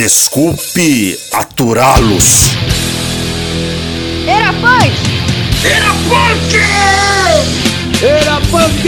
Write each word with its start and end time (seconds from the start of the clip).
Desculpe 0.00 1.18
aturá-los. 1.30 2.56
Era 4.26 4.50
punk! 4.54 4.94
Era 5.62 5.92
punk! 6.08 6.54
Era 8.02 8.40
punk! 8.50 8.86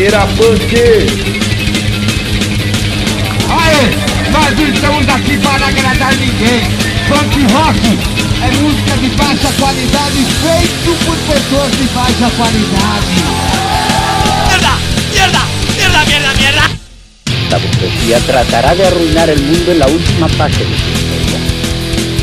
Era 0.00 0.26
punk! 0.38 0.72
Aê, 3.50 3.84
nós 4.32 4.58
não 4.58 4.68
estamos 4.68 5.06
aqui 5.06 5.36
para 5.36 5.66
agradar 5.66 6.14
ninguém. 6.16 6.64
Punk 7.08 7.52
rock 7.52 7.98
é 8.42 8.50
música 8.62 8.96
de 8.96 9.08
baixa 9.16 9.52
qualidade 9.60 10.24
feito 10.40 10.96
por 11.04 11.16
pessoas 11.30 11.72
de 11.72 11.84
baixa 11.88 12.30
qualidade. 12.38 13.85
La 17.56 17.62
burguesía 17.62 18.20
tratará 18.26 18.74
de 18.74 18.86
arruinar 18.86 19.30
el 19.30 19.42
mundo 19.42 19.72
en 19.72 19.78
la 19.78 19.86
última 19.86 20.28
fase 20.28 20.58
de 20.58 20.76
su 20.76 20.90
historia. 20.90 21.38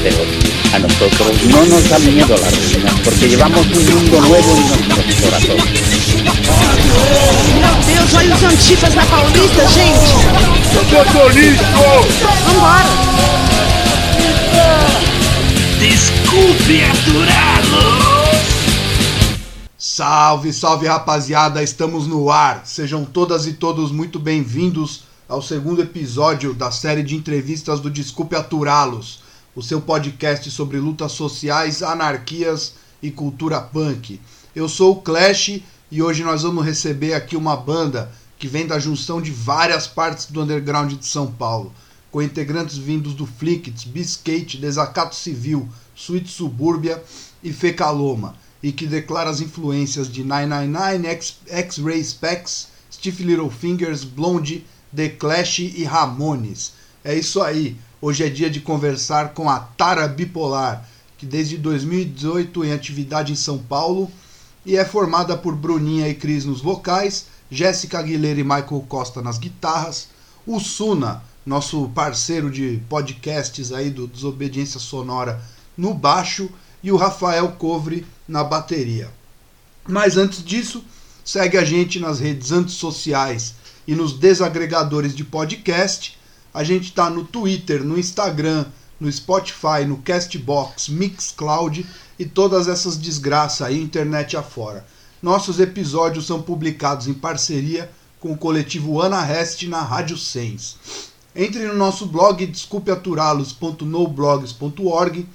Pero 0.04 0.18
a 0.76 0.78
nosotros 0.78 1.44
no 1.50 1.66
nos 1.66 1.90
da 1.90 1.98
miedo 1.98 2.36
la 2.38 2.52
ruina, 2.52 2.92
porque 3.04 3.30
llevamos 3.30 3.66
un 3.66 3.84
mundo 3.96 4.22
nuevo 4.22 4.56
en 4.56 4.88
nuestros 4.90 5.16
corazones. 5.22 5.80
Meu 7.56 7.74
Deus, 7.88 8.14
olha 8.14 8.36
os 8.36 8.44
antifas 8.44 8.94
na 8.94 9.04
Paulista, 9.08 9.68
gente! 9.70 10.06
Socialismo! 10.72 12.06
Vambora! 12.22 12.94
Desculpe 15.80 16.86
aturá-los! 16.92 18.14
Salve, 19.80 20.54
salve 20.54 20.88
rapaziada, 20.88 21.64
estamos 21.64 22.06
no 22.06 22.32
ar. 22.32 22.62
Sejam 22.66 23.04
todas 23.04 23.48
e 23.48 23.54
todos 23.54 23.92
muito 23.92 24.20
bem-vindos 24.20 25.03
ao 25.34 25.42
segundo 25.42 25.82
episódio 25.82 26.54
da 26.54 26.70
série 26.70 27.02
de 27.02 27.16
entrevistas 27.16 27.80
do 27.80 27.90
Desculpe 27.90 28.36
Aturá-los, 28.36 29.24
o 29.56 29.64
seu 29.64 29.82
podcast 29.82 30.52
sobre 30.52 30.78
lutas 30.78 31.14
sociais, 31.14 31.82
anarquias 31.82 32.76
e 33.02 33.10
cultura 33.10 33.60
punk. 33.60 34.22
Eu 34.56 34.70
sou 34.70 34.92
o 34.92 35.02
Clash 35.02 35.60
e 35.90 36.04
hoje 36.04 36.24
nós 36.24 36.44
vamos 36.44 36.64
receber 36.64 37.16
aqui 37.16 37.36
uma 37.36 37.56
banda 37.58 38.12
que 38.38 38.48
vem 38.48 38.68
da 38.68 38.78
junção 38.78 39.20
de 39.20 39.32
várias 39.32 39.88
partes 39.88 40.28
do 40.28 40.40
underground 40.40 40.94
de 40.94 41.08
São 41.08 41.26
Paulo, 41.32 41.74
com 42.12 42.22
integrantes 42.22 42.78
vindos 42.78 43.16
do 43.16 43.26
Flickits, 43.26 43.86
Biscate, 43.86 44.60
Desacato 44.60 45.16
Civil, 45.16 45.68
Suite 45.96 46.30
Subúrbia 46.30 47.04
e 47.42 47.52
Fecaloma, 47.52 48.36
e 48.62 48.72
que 48.72 48.86
declara 48.86 49.32
as 49.32 49.42
influências 49.42 50.08
de 50.08 50.24
999, 50.24 51.08
X- 51.08 51.38
X-Ray 51.48 52.04
Specs, 52.04 52.68
Stiff 52.92 53.24
Little 53.24 53.50
Fingers, 53.50 54.04
Blondie, 54.04 54.64
The 54.96 55.10
Clash 55.10 55.60
e 55.60 55.84
Ramones. 55.84 56.74
É 57.04 57.16
isso 57.16 57.42
aí. 57.42 57.76
Hoje 58.02 58.24
é 58.24 58.30
dia 58.30 58.50
de 58.50 58.60
conversar 58.60 59.34
com 59.34 59.50
a 59.50 59.60
Tara 59.60 60.08
Bipolar, 60.08 60.88
que 61.18 61.26
desde 61.26 61.58
2018 61.58 62.66
em 62.66 62.74
atividade 62.74 63.32
em 63.32 63.36
São 63.36 63.58
Paulo 63.58 64.12
e 64.66 64.78
é 64.78 64.86
formada 64.86 65.38
por 65.38 65.56
Bruninha 65.56 66.08
e 66.08 66.14
Cris 66.14 66.46
nos 66.46 66.62
vocais, 66.62 67.26
Jéssica 67.50 68.00
Aguilera 68.00 68.40
e 68.40 68.44
Michael 68.44 68.86
Costa 68.88 69.22
nas 69.22 69.38
guitarras, 69.38 70.08
o 70.46 70.60
Suna, 70.60 71.24
nosso 71.46 71.90
parceiro 71.90 72.50
de 72.50 72.82
podcasts 72.90 73.72
aí 73.72 73.90
do 73.90 74.08
Desobediência 74.08 74.80
Sonora 74.80 75.42
no 75.78 75.94
baixo 75.94 76.50
e 76.82 76.92
o 76.92 76.98
Rafael 76.98 77.52
Covre 77.54 78.06
na 78.28 78.44
bateria. 78.44 79.10
Mas 79.88 80.18
antes 80.18 80.44
disso, 80.44 80.84
segue 81.24 81.58
a 81.58 81.64
gente 81.64 82.00
nas 82.00 82.20
redes 82.20 82.52
antissociais 82.52 83.56
e 83.88 83.96
nos 83.96 84.14
desagregadores 84.14 85.16
de 85.16 85.24
podcast. 85.24 86.18
A 86.54 86.64
gente 86.64 86.86
está 86.86 87.10
no 87.10 87.24
Twitter, 87.24 87.84
no 87.84 87.98
Instagram, 87.98 88.66
no 89.00 89.12
Spotify, 89.12 89.86
no 89.88 89.98
Castbox, 89.98 90.90
Mixcloud 90.90 91.84
e 92.18 92.26
todas 92.26 92.68
essas 92.68 92.98
desgraças 92.98 93.68
aí, 93.68 93.82
internet 93.82 94.38
afora. 94.38 94.86
Nossos 95.22 95.60
episódios 95.60 96.26
são 96.28 96.42
publicados 96.42 97.08
em 97.08 97.14
parceria 97.14 97.92
com 98.20 98.32
o 98.32 98.38
coletivo 98.38 99.02
Ana 99.02 99.22
Rest 99.22 99.64
na 99.64 99.82
Rádio 99.82 100.18
Sens. 100.18 100.78
Entre 101.36 101.66
no 101.66 101.76
nosso 101.76 102.06
blog 102.06 102.46
desculpeaturá-los.noblogs.org. 102.46 105.28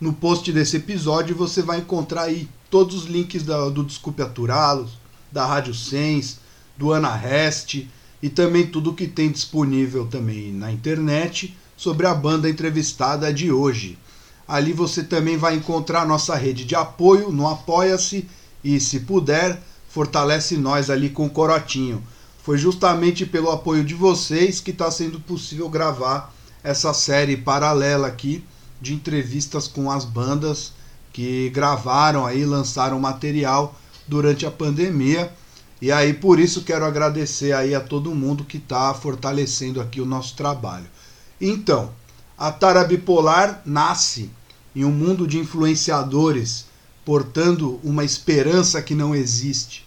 No 0.00 0.12
post 0.12 0.50
desse 0.50 0.78
episódio 0.78 1.36
você 1.36 1.62
vai 1.62 1.78
encontrar 1.78 2.22
aí 2.22 2.48
todos 2.68 2.96
os 2.96 3.04
links 3.04 3.44
do 3.44 3.84
Desculpe 3.84 4.22
Aturá-los, 4.22 4.90
da 5.30 5.46
Rádio 5.46 5.72
Sens, 5.74 6.40
do 6.76 6.92
Ana 6.92 7.14
Rest 7.14 7.86
e 8.22 8.28
também 8.28 8.66
tudo 8.66 8.94
que 8.94 9.06
tem 9.06 9.30
disponível 9.30 10.06
também 10.06 10.52
na 10.52 10.70
internet 10.70 11.56
sobre 11.76 12.06
a 12.06 12.14
banda 12.14 12.48
entrevistada 12.48 13.32
de 13.32 13.50
hoje. 13.50 13.98
Ali 14.46 14.72
você 14.72 15.02
também 15.02 15.36
vai 15.36 15.56
encontrar 15.56 16.06
nossa 16.06 16.34
rede 16.36 16.64
de 16.64 16.74
apoio 16.74 17.32
no 17.32 17.48
Apoia-se 17.48 18.28
e, 18.62 18.78
se 18.78 19.00
puder, 19.00 19.60
fortalece 19.88 20.56
nós 20.56 20.90
ali 20.90 21.10
com 21.10 21.26
o 21.26 21.30
Corotinho. 21.30 22.02
Foi 22.42 22.58
justamente 22.58 23.24
pelo 23.24 23.50
apoio 23.50 23.84
de 23.84 23.94
vocês 23.94 24.60
que 24.60 24.70
está 24.70 24.90
sendo 24.90 25.20
possível 25.20 25.68
gravar 25.68 26.34
essa 26.62 26.92
série 26.92 27.36
paralela 27.36 28.08
aqui 28.08 28.44
de 28.80 28.94
entrevistas 28.94 29.68
com 29.68 29.90
as 29.90 30.04
bandas 30.04 30.72
que 31.12 31.50
gravaram 31.50 32.26
aí, 32.26 32.44
lançaram 32.44 32.98
material 32.98 33.78
durante 34.08 34.46
a 34.46 34.50
pandemia. 34.50 35.32
E 35.82 35.90
aí 35.90 36.14
por 36.14 36.38
isso 36.38 36.62
quero 36.62 36.84
agradecer 36.84 37.52
aí 37.52 37.74
a 37.74 37.80
todo 37.80 38.14
mundo 38.14 38.44
que 38.44 38.56
está 38.56 38.94
fortalecendo 38.94 39.80
aqui 39.80 40.00
o 40.00 40.06
nosso 40.06 40.36
trabalho. 40.36 40.86
Então, 41.40 41.90
a 42.38 42.52
Tara 42.52 42.84
Bipolar 42.84 43.60
nasce 43.66 44.30
em 44.76 44.84
um 44.84 44.92
mundo 44.92 45.26
de 45.26 45.40
influenciadores, 45.40 46.66
portando 47.04 47.80
uma 47.82 48.04
esperança 48.04 48.80
que 48.80 48.94
não 48.94 49.12
existe, 49.12 49.84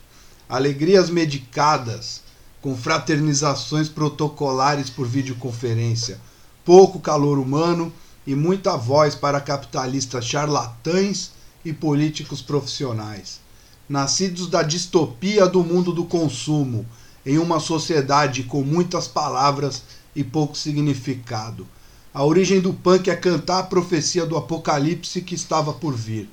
alegrias 0.49 1.09
medicadas, 1.09 2.19
com 2.61 2.75
fraternizações 2.75 3.87
protocolares 3.87 4.89
por 4.89 5.07
videoconferência, 5.07 6.19
pouco 6.65 6.99
calor 6.99 7.39
humano 7.39 7.89
e 8.27 8.35
muita 8.35 8.75
voz 8.75 9.15
para 9.15 9.39
capitalistas 9.39 10.25
charlatães 10.25 11.31
e 11.63 11.71
políticos 11.71 12.41
profissionais. 12.41 13.44
Nascidos 13.87 14.47
da 14.47 14.63
distopia 14.63 15.47
do 15.47 15.63
mundo 15.63 15.93
do 15.93 16.05
consumo, 16.05 16.85
em 17.25 17.37
uma 17.37 17.59
sociedade 17.59 18.43
com 18.43 18.63
muitas 18.63 19.07
palavras 19.07 19.83
e 20.15 20.23
pouco 20.23 20.57
significado. 20.57 21.67
A 22.13 22.23
origem 22.23 22.61
do 22.61 22.73
punk 22.73 23.09
é 23.09 23.15
cantar 23.15 23.59
a 23.59 23.63
profecia 23.63 24.25
do 24.25 24.37
apocalipse 24.37 25.21
que 25.21 25.35
estava 25.35 25.73
por 25.73 25.93
vir. 25.93 26.29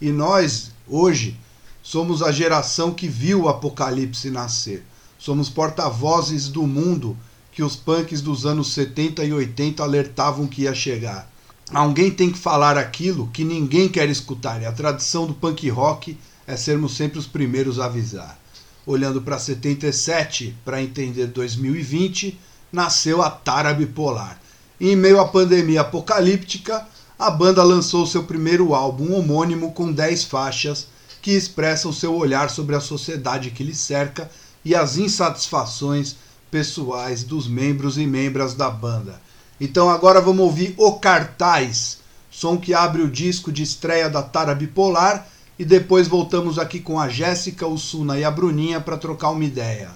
E 0.00 0.12
nós, 0.12 0.70
hoje, 0.86 1.36
somos 1.82 2.22
a 2.22 2.30
geração 2.30 2.92
que 2.92 3.08
viu 3.08 3.42
o 3.42 3.48
apocalipse 3.48 4.30
nascer. 4.30 4.84
Somos 5.18 5.48
porta-vozes 5.48 6.48
do 6.48 6.66
mundo 6.66 7.16
que 7.50 7.62
os 7.62 7.74
punks 7.74 8.20
dos 8.20 8.44
anos 8.44 8.72
70 8.74 9.24
e 9.24 9.32
80 9.32 9.82
alertavam 9.82 10.46
que 10.46 10.62
ia 10.62 10.74
chegar. 10.74 11.30
Alguém 11.72 12.10
tem 12.10 12.30
que 12.30 12.38
falar 12.38 12.76
aquilo 12.76 13.28
que 13.32 13.42
ninguém 13.44 13.88
quer 13.88 14.08
escutar, 14.10 14.60
e 14.60 14.66
a 14.66 14.72
tradição 14.72 15.26
do 15.26 15.32
punk 15.32 15.68
rock 15.70 16.18
é 16.46 16.56
sermos 16.56 16.96
sempre 16.96 17.18
os 17.18 17.26
primeiros 17.26 17.78
a 17.78 17.86
avisar. 17.86 18.38
Olhando 18.86 19.22
para 19.22 19.38
77 19.38 20.54
para 20.64 20.82
entender 20.82 21.28
2020, 21.28 22.38
nasceu 22.70 23.22
a 23.22 23.30
Tara 23.30 23.72
Bipolar. 23.72 24.40
Em 24.80 24.94
meio 24.94 25.20
à 25.20 25.26
pandemia 25.26 25.80
apocalíptica, 25.80 26.86
a 27.18 27.30
banda 27.30 27.62
lançou 27.62 28.06
seu 28.06 28.24
primeiro 28.24 28.74
álbum 28.74 29.14
homônimo 29.14 29.72
com 29.72 29.90
10 29.90 30.24
faixas 30.24 30.88
que 31.22 31.30
expressam 31.30 31.92
seu 31.92 32.14
olhar 32.14 32.50
sobre 32.50 32.76
a 32.76 32.80
sociedade 32.80 33.50
que 33.50 33.64
lhe 33.64 33.74
cerca 33.74 34.30
e 34.64 34.74
as 34.74 34.98
insatisfações 34.98 36.16
pessoais 36.50 37.24
dos 37.24 37.48
membros 37.48 37.96
e 37.96 38.06
membras 38.06 38.54
da 38.54 38.68
banda. 38.68 39.20
Então 39.60 39.88
agora 39.88 40.20
vamos 40.20 40.44
ouvir 40.44 40.74
O 40.76 40.94
Cartaz, 40.94 41.98
som 42.30 42.58
que 42.58 42.74
abre 42.74 43.00
o 43.00 43.10
disco 43.10 43.50
de 43.50 43.62
estreia 43.62 44.10
da 44.10 44.22
Tara 44.22 44.54
Bipolar 44.54 45.26
e 45.58 45.64
depois 45.64 46.08
voltamos 46.08 46.58
aqui 46.58 46.80
com 46.80 46.98
a 46.98 47.08
Jéssica, 47.08 47.66
o 47.66 47.78
Suna 47.78 48.18
e 48.18 48.24
a 48.24 48.30
Bruninha 48.30 48.80
para 48.80 48.96
trocar 48.96 49.30
uma 49.30 49.44
ideia. 49.44 49.92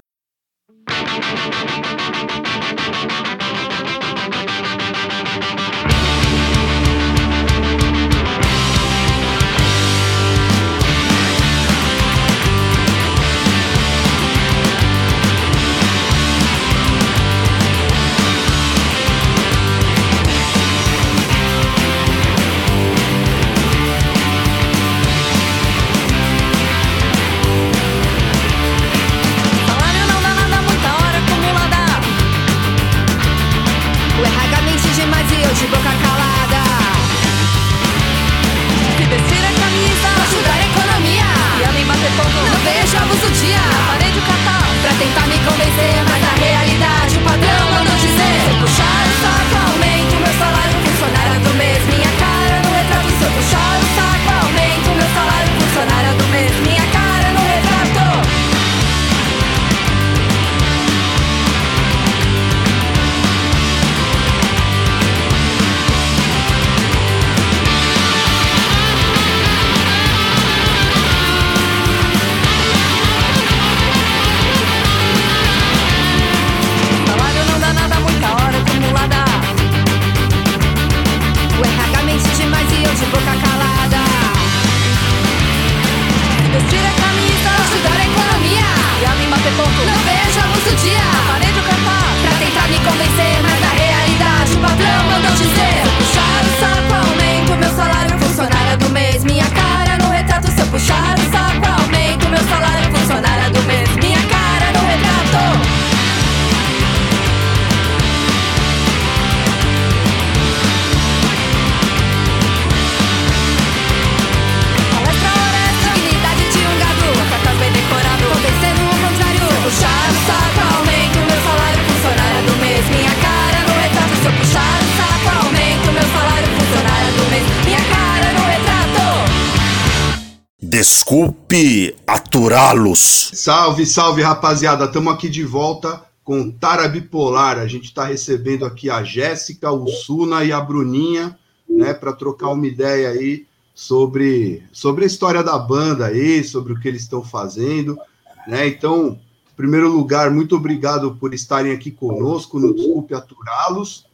Desculpe 131.19 131.97
aturá-los. 132.07 133.33
Salve, 133.35 133.85
salve, 133.85 134.23
rapaziada. 134.23 134.85
Estamos 134.85 135.13
aqui 135.13 135.29
de 135.29 135.43
volta 135.43 136.01
com 136.23 136.49
Tara 136.49 136.87
Bipolar. 136.87 137.59
A 137.59 137.67
gente 137.67 137.87
está 137.87 138.05
recebendo 138.05 138.65
aqui 138.65 138.89
a 138.89 139.03
Jéssica, 139.03 139.73
o 139.73 139.89
Suna 139.89 140.45
e 140.45 140.53
a 140.53 140.61
Bruninha, 140.61 141.37
né, 141.69 141.93
para 141.93 142.13
trocar 142.13 142.51
uma 142.51 142.69
ideia 142.69 143.09
aí 143.09 143.47
sobre, 143.75 144.63
sobre 144.71 145.03
a 145.03 145.07
história 145.09 145.43
da 145.43 145.59
banda 145.59 146.07
aí, 146.07 146.45
sobre 146.45 146.73
o 146.73 146.79
que 146.79 146.87
eles 146.87 147.03
estão 147.03 147.25
fazendo, 147.25 147.99
né? 148.47 148.69
Então, 148.69 149.19
em 149.53 149.57
primeiro 149.57 149.91
lugar, 149.91 150.31
muito 150.31 150.55
obrigado 150.55 151.17
por 151.17 151.35
estarem 151.35 151.73
aqui 151.73 151.91
conosco 151.91 152.61
no 152.61 152.73
Desculpe 152.73 153.13
Aturá-los. 153.13 154.07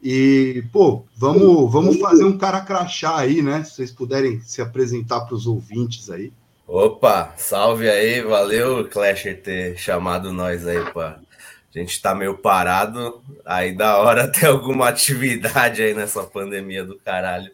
E, 0.00 0.62
pô, 0.72 1.02
vamos, 1.16 1.72
vamos 1.72 1.98
fazer 1.98 2.22
um 2.22 2.38
cara 2.38 2.60
crachá 2.60 3.16
aí, 3.16 3.42
né? 3.42 3.64
Se 3.64 3.74
vocês 3.74 3.90
puderem 3.90 4.40
se 4.42 4.62
apresentar 4.62 5.22
para 5.22 5.34
os 5.34 5.48
ouvintes 5.48 6.08
aí. 6.08 6.32
Opa, 6.74 7.34
salve 7.36 7.86
aí, 7.86 8.22
valeu, 8.22 8.88
Clasher, 8.88 9.42
ter 9.42 9.76
chamado 9.76 10.32
nós 10.32 10.66
aí 10.66 10.82
para 10.90 11.18
a 11.18 11.78
gente 11.78 12.00
tá 12.00 12.14
meio 12.14 12.38
parado, 12.38 13.22
aí 13.44 13.76
da 13.76 13.98
hora 13.98 14.26
ter 14.32 14.46
alguma 14.46 14.88
atividade 14.88 15.82
aí 15.82 15.92
nessa 15.92 16.22
pandemia 16.22 16.82
do 16.82 16.98
caralho. 16.98 17.50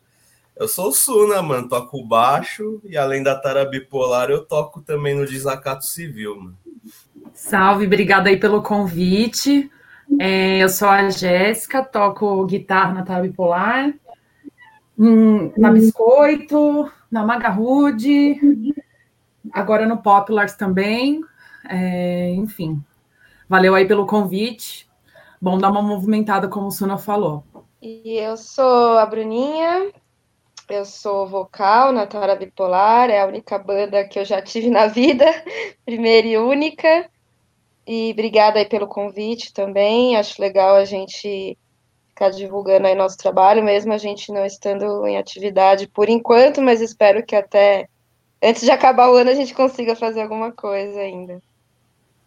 Eu 0.56 0.68
sou 0.68 0.90
o 0.90 0.92
Suna, 0.92 1.42
mano, 1.42 1.68
toco 1.68 2.00
baixo 2.06 2.80
e 2.84 2.96
além 2.96 3.20
da 3.20 3.34
tara 3.34 3.64
bipolar, 3.64 4.30
eu 4.30 4.44
toco 4.44 4.80
também 4.82 5.16
no 5.16 5.26
desacato 5.26 5.84
civil, 5.84 6.36
mano. 6.36 6.56
Salve, 7.34 7.86
obrigada 7.86 8.28
aí 8.28 8.36
pelo 8.36 8.62
convite. 8.62 9.68
É, 10.20 10.62
eu 10.62 10.68
sou 10.68 10.86
a 10.86 11.10
Jéssica, 11.10 11.82
toco 11.82 12.46
guitarra 12.46 12.94
na 12.94 13.02
Tara 13.02 13.22
Bipolar, 13.22 13.92
hum, 14.96 15.50
na 15.56 15.72
Biscoito, 15.72 16.88
na 17.10 17.24
Magarude, 17.24 18.36
agora 19.52 19.86
no 19.86 19.98
Populars 19.98 20.54
também. 20.54 21.20
É, 21.68 22.30
enfim, 22.30 22.82
valeu 23.48 23.74
aí 23.74 23.86
pelo 23.86 24.06
convite. 24.06 24.88
Bom 25.40 25.58
dar 25.58 25.70
uma 25.70 25.82
movimentada, 25.82 26.48
como 26.48 26.66
o 26.66 26.70
Suna 26.70 26.98
falou. 26.98 27.44
E 27.80 28.18
eu 28.18 28.36
sou 28.36 28.98
a 28.98 29.06
Bruninha, 29.06 29.92
eu 30.68 30.84
sou 30.84 31.28
vocal 31.28 31.92
na 31.92 32.06
Tara 32.06 32.34
Bipolar, 32.34 33.08
é 33.08 33.20
a 33.20 33.26
única 33.26 33.58
banda 33.58 34.06
que 34.06 34.18
eu 34.18 34.24
já 34.24 34.42
tive 34.42 34.68
na 34.68 34.88
vida, 34.88 35.24
primeira 35.86 36.26
e 36.26 36.36
única. 36.36 37.08
E 37.86 38.10
obrigada 38.12 38.58
aí 38.58 38.66
pelo 38.66 38.86
convite 38.86 39.52
também. 39.52 40.16
Acho 40.16 40.42
legal 40.42 40.74
a 40.74 40.84
gente 40.84 41.56
ficar 42.08 42.30
divulgando 42.30 42.88
aí 42.88 42.94
nosso 42.96 43.16
trabalho, 43.16 43.62
mesmo 43.62 43.92
a 43.92 43.98
gente 43.98 44.32
não 44.32 44.44
estando 44.44 45.06
em 45.06 45.16
atividade 45.16 45.86
por 45.86 46.08
enquanto, 46.08 46.60
mas 46.60 46.80
espero 46.80 47.24
que 47.24 47.36
até 47.36 47.88
antes 48.42 48.62
de 48.62 48.70
acabar 48.70 49.10
o 49.10 49.16
ano 49.16 49.30
a 49.30 49.34
gente 49.34 49.54
consiga 49.54 49.94
fazer 49.96 50.22
alguma 50.22 50.52
coisa 50.52 51.00
ainda. 51.00 51.42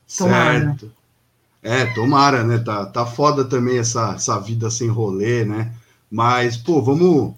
Certo. 0.05 0.91
É, 1.63 1.85
tomara, 1.93 2.43
né? 2.43 2.57
Tá, 2.57 2.85
tá 2.85 3.05
foda 3.05 3.45
também 3.45 3.77
essa, 3.77 4.13
essa 4.15 4.39
vida 4.39 4.69
sem 4.69 4.87
rolê, 4.87 5.45
né? 5.45 5.73
Mas, 6.09 6.57
pô, 6.57 6.81
vamos, 6.81 7.33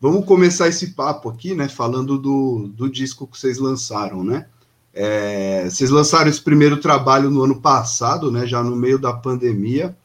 vamos 0.00 0.24
começar 0.26 0.68
esse 0.68 0.88
papo 0.88 1.28
aqui, 1.28 1.54
né? 1.54 1.68
Falando 1.68 2.18
do, 2.18 2.68
do 2.68 2.90
disco 2.90 3.26
que 3.26 3.38
vocês 3.38 3.58
lançaram, 3.58 4.24
né? 4.24 4.46
É, 4.92 5.64
vocês 5.70 5.88
lançaram 5.88 6.28
esse 6.28 6.42
primeiro 6.42 6.78
trabalho 6.78 7.30
no 7.30 7.42
ano 7.42 7.60
passado, 7.60 8.30
né? 8.30 8.46
Já 8.46 8.62
no 8.62 8.74
meio 8.74 8.98
da 8.98 9.12
pandemia, 9.12 9.96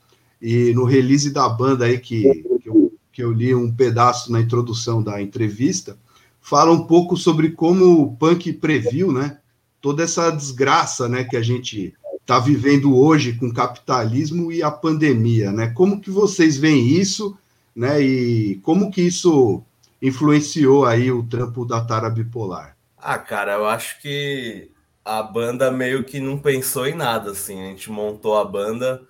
e 0.41 0.73
no 0.73 0.85
release 0.85 1.31
da 1.31 1.49
banda 1.49 1.85
aí 1.85 1.97
que, 1.97 2.21
que, 2.61 2.69
eu, 2.69 2.93
que 3.11 3.23
eu 3.23 3.31
li 3.31 3.55
um 3.55 3.71
pedaço 3.73 4.31
na 4.31 4.39
introdução 4.39 5.01
da 5.01 5.19
entrevista, 5.21 5.97
fala 6.45 6.71
um 6.71 6.85
pouco 6.85 7.17
sobre 7.17 7.49
como 7.49 8.03
o 8.03 8.15
punk 8.15 8.53
previu, 8.53 9.11
né? 9.11 9.39
Toda 9.81 10.03
essa 10.03 10.29
desgraça, 10.29 11.09
né? 11.09 11.23
Que 11.23 11.35
a 11.35 11.41
gente 11.41 11.95
está 12.21 12.37
vivendo 12.37 12.95
hoje 12.95 13.33
com 13.33 13.47
o 13.47 13.53
capitalismo 13.53 14.51
e 14.51 14.61
a 14.61 14.69
pandemia, 14.69 15.51
né? 15.51 15.71
Como 15.73 15.99
que 15.99 16.11
vocês 16.11 16.55
veem 16.55 16.87
isso, 16.87 17.35
né? 17.75 17.99
E 17.99 18.59
como 18.61 18.91
que 18.91 19.01
isso 19.01 19.63
influenciou 19.99 20.85
aí 20.85 21.11
o 21.11 21.23
trampo 21.23 21.65
da 21.65 21.81
Tara 21.81 22.11
Bipolar? 22.11 22.77
Ah, 22.95 23.17
cara, 23.17 23.53
eu 23.53 23.65
acho 23.65 23.99
que 23.99 24.69
a 25.03 25.23
banda 25.23 25.71
meio 25.71 26.03
que 26.03 26.19
não 26.19 26.37
pensou 26.37 26.85
em 26.85 26.93
nada, 26.93 27.31
assim. 27.31 27.59
A 27.59 27.69
gente 27.69 27.89
montou 27.89 28.37
a 28.37 28.45
banda 28.45 29.01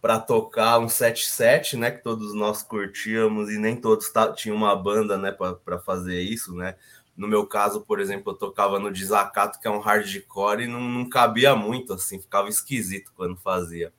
para 0.00 0.18
tocar 0.18 0.78
um 0.78 0.86
7-7, 0.86 1.74
né? 1.76 1.90
Que 1.90 2.02
todos 2.02 2.34
nós 2.34 2.62
curtíamos 2.62 3.50
e 3.50 3.58
nem 3.58 3.76
todos 3.76 4.12
tinham 4.36 4.56
uma 4.56 4.74
banda, 4.76 5.18
né? 5.18 5.32
Para 5.32 5.78
fazer 5.78 6.20
isso, 6.20 6.54
né? 6.54 6.76
No 7.16 7.26
meu 7.26 7.44
caso, 7.46 7.80
por 7.80 7.98
exemplo, 7.98 8.32
eu 8.32 8.36
tocava 8.36 8.78
no 8.78 8.92
Desacato, 8.92 9.58
que 9.60 9.66
é 9.66 9.70
um 9.70 9.80
hardcore, 9.80 10.62
e 10.62 10.68
não, 10.68 10.80
não 10.80 11.08
cabia 11.08 11.56
muito, 11.56 11.94
assim, 11.94 12.20
ficava 12.20 12.48
esquisito 12.48 13.12
quando 13.16 13.36
fazia. 13.36 13.92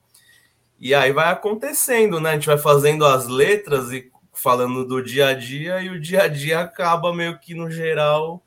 E 0.80 0.96
aí 0.96 1.12
vai 1.12 1.30
acontecendo, 1.30 2.22
né? 2.22 2.32
A 2.32 2.34
gente 2.36 2.48
vai 2.48 2.58
fazendo 2.58 3.06
as 3.06 3.28
letras 3.28 3.92
e 3.92 4.10
falando 4.32 4.86
do 4.86 5.04
dia 5.04 5.28
a 5.28 5.34
dia, 5.34 5.82
e 5.82 5.90
o 5.90 6.00
dia 6.00 6.24
a 6.24 6.28
dia 6.30 6.62
acaba 6.62 7.14
meio 7.14 7.38
que 7.40 7.54
no 7.54 7.70
geral 7.70 8.42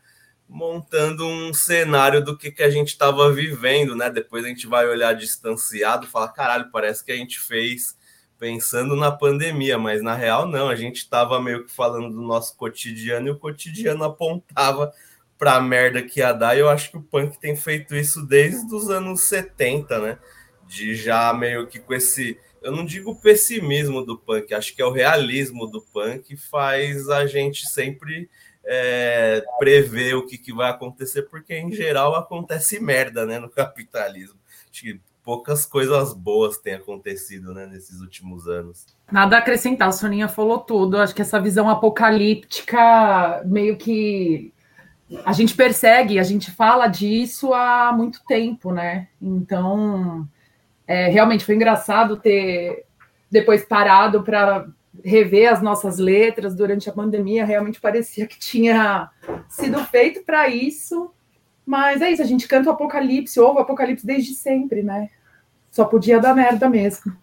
montando 0.48 1.26
um 1.26 1.54
cenário 1.54 2.22
do 2.22 2.36
que, 2.36 2.50
que 2.50 2.62
a 2.62 2.70
gente 2.70 2.88
estava 2.88 3.32
vivendo, 3.32 3.96
né? 3.96 4.10
Depois 4.10 4.44
a 4.44 4.48
gente 4.48 4.66
vai 4.66 4.86
olhar 4.86 5.14
distanciado 5.14 6.06
falar, 6.06 6.28
caralho, 6.28 6.70
parece 6.70 7.04
que 7.04 7.12
a 7.12 7.16
gente 7.16 7.40
fez 7.40 7.96
pensando 8.38 8.96
na 8.96 9.12
pandemia, 9.12 9.78
mas 9.78 10.02
na 10.02 10.14
real 10.14 10.48
não, 10.48 10.68
a 10.68 10.74
gente 10.74 10.96
estava 10.96 11.40
meio 11.40 11.64
que 11.64 11.72
falando 11.72 12.10
do 12.10 12.20
nosso 12.20 12.56
cotidiano 12.56 13.28
e 13.28 13.30
o 13.30 13.38
cotidiano 13.38 14.02
apontava 14.02 14.92
para 15.38 15.54
a 15.54 15.60
merda 15.60 16.02
que 16.02 16.20
ia 16.20 16.32
dar. 16.32 16.56
E 16.56 16.60
eu 16.60 16.68
acho 16.68 16.90
que 16.90 16.96
o 16.96 17.02
punk 17.02 17.38
tem 17.38 17.56
feito 17.56 17.94
isso 17.94 18.26
desde 18.26 18.74
os 18.74 18.90
anos 18.90 19.22
70, 19.22 19.98
né? 20.00 20.18
De 20.66 20.94
já 20.94 21.32
meio 21.32 21.66
que 21.66 21.78
com 21.78 21.94
esse, 21.94 22.38
eu 22.60 22.72
não 22.72 22.84
digo 22.84 23.20
pessimismo 23.20 24.04
do 24.04 24.18
punk, 24.18 24.52
acho 24.52 24.74
que 24.74 24.82
é 24.82 24.84
o 24.84 24.92
realismo 24.92 25.66
do 25.66 25.80
punk 25.80 26.36
faz 26.36 27.08
a 27.08 27.26
gente 27.26 27.68
sempre 27.68 28.28
é, 28.64 29.44
prever 29.58 30.14
o 30.14 30.26
que, 30.26 30.38
que 30.38 30.52
vai 30.52 30.70
acontecer, 30.70 31.22
porque 31.22 31.54
em 31.54 31.72
geral 31.72 32.14
acontece 32.14 32.80
merda 32.80 33.26
né, 33.26 33.38
no 33.38 33.48
capitalismo. 33.50 34.38
Acho 34.70 34.82
que 34.82 35.00
poucas 35.24 35.64
coisas 35.64 36.12
boas 36.12 36.58
têm 36.58 36.74
acontecido 36.74 37.54
né, 37.54 37.66
nesses 37.66 38.00
últimos 38.00 38.48
anos. 38.48 38.86
Nada 39.10 39.36
a 39.36 39.38
acrescentar, 39.38 39.88
a 39.88 39.92
Soninha 39.92 40.28
falou 40.28 40.58
tudo. 40.58 40.98
Acho 40.98 41.14
que 41.14 41.22
essa 41.22 41.40
visão 41.40 41.68
apocalíptica 41.68 43.42
meio 43.44 43.76
que 43.76 44.52
a 45.24 45.32
gente 45.32 45.54
persegue, 45.54 46.18
a 46.18 46.22
gente 46.22 46.50
fala 46.50 46.86
disso 46.86 47.52
há 47.52 47.92
muito 47.92 48.24
tempo, 48.24 48.72
né? 48.72 49.08
Então, 49.20 50.26
é, 50.86 51.08
realmente 51.08 51.44
foi 51.44 51.54
engraçado 51.54 52.16
ter 52.16 52.84
depois 53.30 53.64
parado 53.64 54.22
para 54.22 54.66
rever 55.04 55.52
as 55.52 55.62
nossas 55.62 55.98
letras 55.98 56.54
durante 56.54 56.88
a 56.88 56.92
pandemia, 56.92 57.44
realmente 57.44 57.80
parecia 57.80 58.26
que 58.26 58.38
tinha 58.38 59.08
sido 59.48 59.82
feito 59.86 60.22
para 60.24 60.48
isso. 60.48 61.10
Mas 61.64 62.02
é 62.02 62.10
isso, 62.10 62.22
a 62.22 62.26
gente 62.26 62.48
canta 62.48 62.70
o 62.70 62.72
Apocalipse, 62.72 63.38
ouve 63.38 63.58
o 63.58 63.62
Apocalipse 63.62 64.04
desde 64.04 64.34
sempre, 64.34 64.82
né? 64.82 65.08
Só 65.70 65.84
podia 65.84 66.20
dar 66.20 66.34
merda 66.34 66.68
mesmo. 66.68 67.16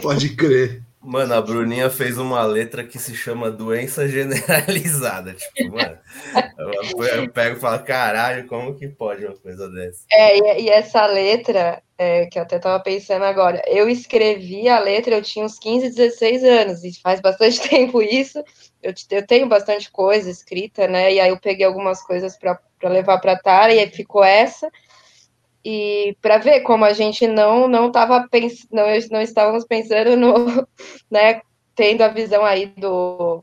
Pode 0.00 0.34
crer. 0.36 0.85
Mano, 1.06 1.34
a 1.34 1.40
Bruninha 1.40 1.88
fez 1.88 2.18
uma 2.18 2.42
letra 2.42 2.82
que 2.82 2.98
se 2.98 3.14
chama 3.14 3.48
Doença 3.48 4.08
Generalizada. 4.08 5.34
Tipo, 5.34 5.76
mano, 5.76 5.96
eu 7.14 7.30
pego 7.30 7.56
e 7.56 7.60
falo, 7.60 7.78
caralho, 7.84 8.48
como 8.48 8.74
que 8.74 8.88
pode 8.88 9.24
uma 9.24 9.36
coisa 9.36 9.70
dessa? 9.70 10.04
É, 10.10 10.60
e, 10.60 10.68
essa 10.68 11.06
letra, 11.06 11.80
é, 11.96 12.26
que 12.26 12.36
eu 12.36 12.42
até 12.42 12.58
tava 12.58 12.82
pensando 12.82 13.24
agora, 13.24 13.62
eu 13.68 13.88
escrevi 13.88 14.68
a 14.68 14.80
letra, 14.80 15.14
eu 15.14 15.22
tinha 15.22 15.44
uns 15.44 15.60
15, 15.60 15.90
16 15.90 16.42
anos, 16.42 16.82
e 16.82 16.92
faz 17.00 17.20
bastante 17.20 17.60
tempo 17.70 18.02
isso. 18.02 18.42
Eu, 18.82 18.92
eu 19.12 19.24
tenho 19.24 19.46
bastante 19.46 19.88
coisa 19.92 20.28
escrita, 20.28 20.88
né? 20.88 21.14
E 21.14 21.20
aí 21.20 21.28
eu 21.28 21.38
peguei 21.38 21.64
algumas 21.64 22.02
coisas 22.02 22.36
para 22.36 22.58
levar 22.82 23.18
para 23.18 23.38
Tara, 23.38 23.72
e 23.72 23.78
aí 23.78 23.88
ficou 23.88 24.24
essa 24.24 24.68
e 25.68 26.16
para 26.22 26.38
ver 26.38 26.60
como 26.60 26.84
a 26.84 26.92
gente 26.92 27.26
não 27.26 27.66
não 27.66 27.88
estava 27.88 28.28
pensando, 28.30 28.68
não, 28.70 28.84
não 29.10 29.20
estávamos 29.20 29.64
pensando 29.64 30.16
no, 30.16 30.46
né, 31.10 31.40
tendo 31.74 32.02
a 32.02 32.08
visão 32.08 32.44
aí 32.44 32.66
do, 32.66 33.42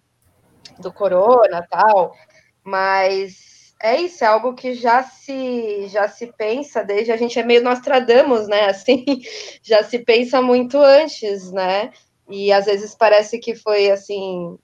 do 0.79 0.93
corona 0.93 1.67
tal, 1.69 2.15
mas 2.63 3.73
é 3.81 3.99
isso, 3.99 4.23
é 4.23 4.27
algo 4.27 4.53
que 4.53 4.73
já 4.73 5.03
se 5.03 5.87
já 5.89 6.07
se 6.07 6.27
pensa 6.27 6.81
desde 6.81 7.11
a 7.11 7.17
gente 7.17 7.37
é 7.37 7.43
meio 7.43 7.61
Nostradamus, 7.61 8.47
né? 8.47 8.67
Assim, 8.71 9.03
já 9.61 9.83
se 9.83 9.99
pensa 9.99 10.41
muito 10.41 10.77
antes, 10.77 11.51
né? 11.51 11.91
E 12.29 12.53
às 12.53 12.67
vezes 12.67 12.95
parece 12.95 13.37
que 13.37 13.53
foi 13.53 13.91
assim 13.91 14.57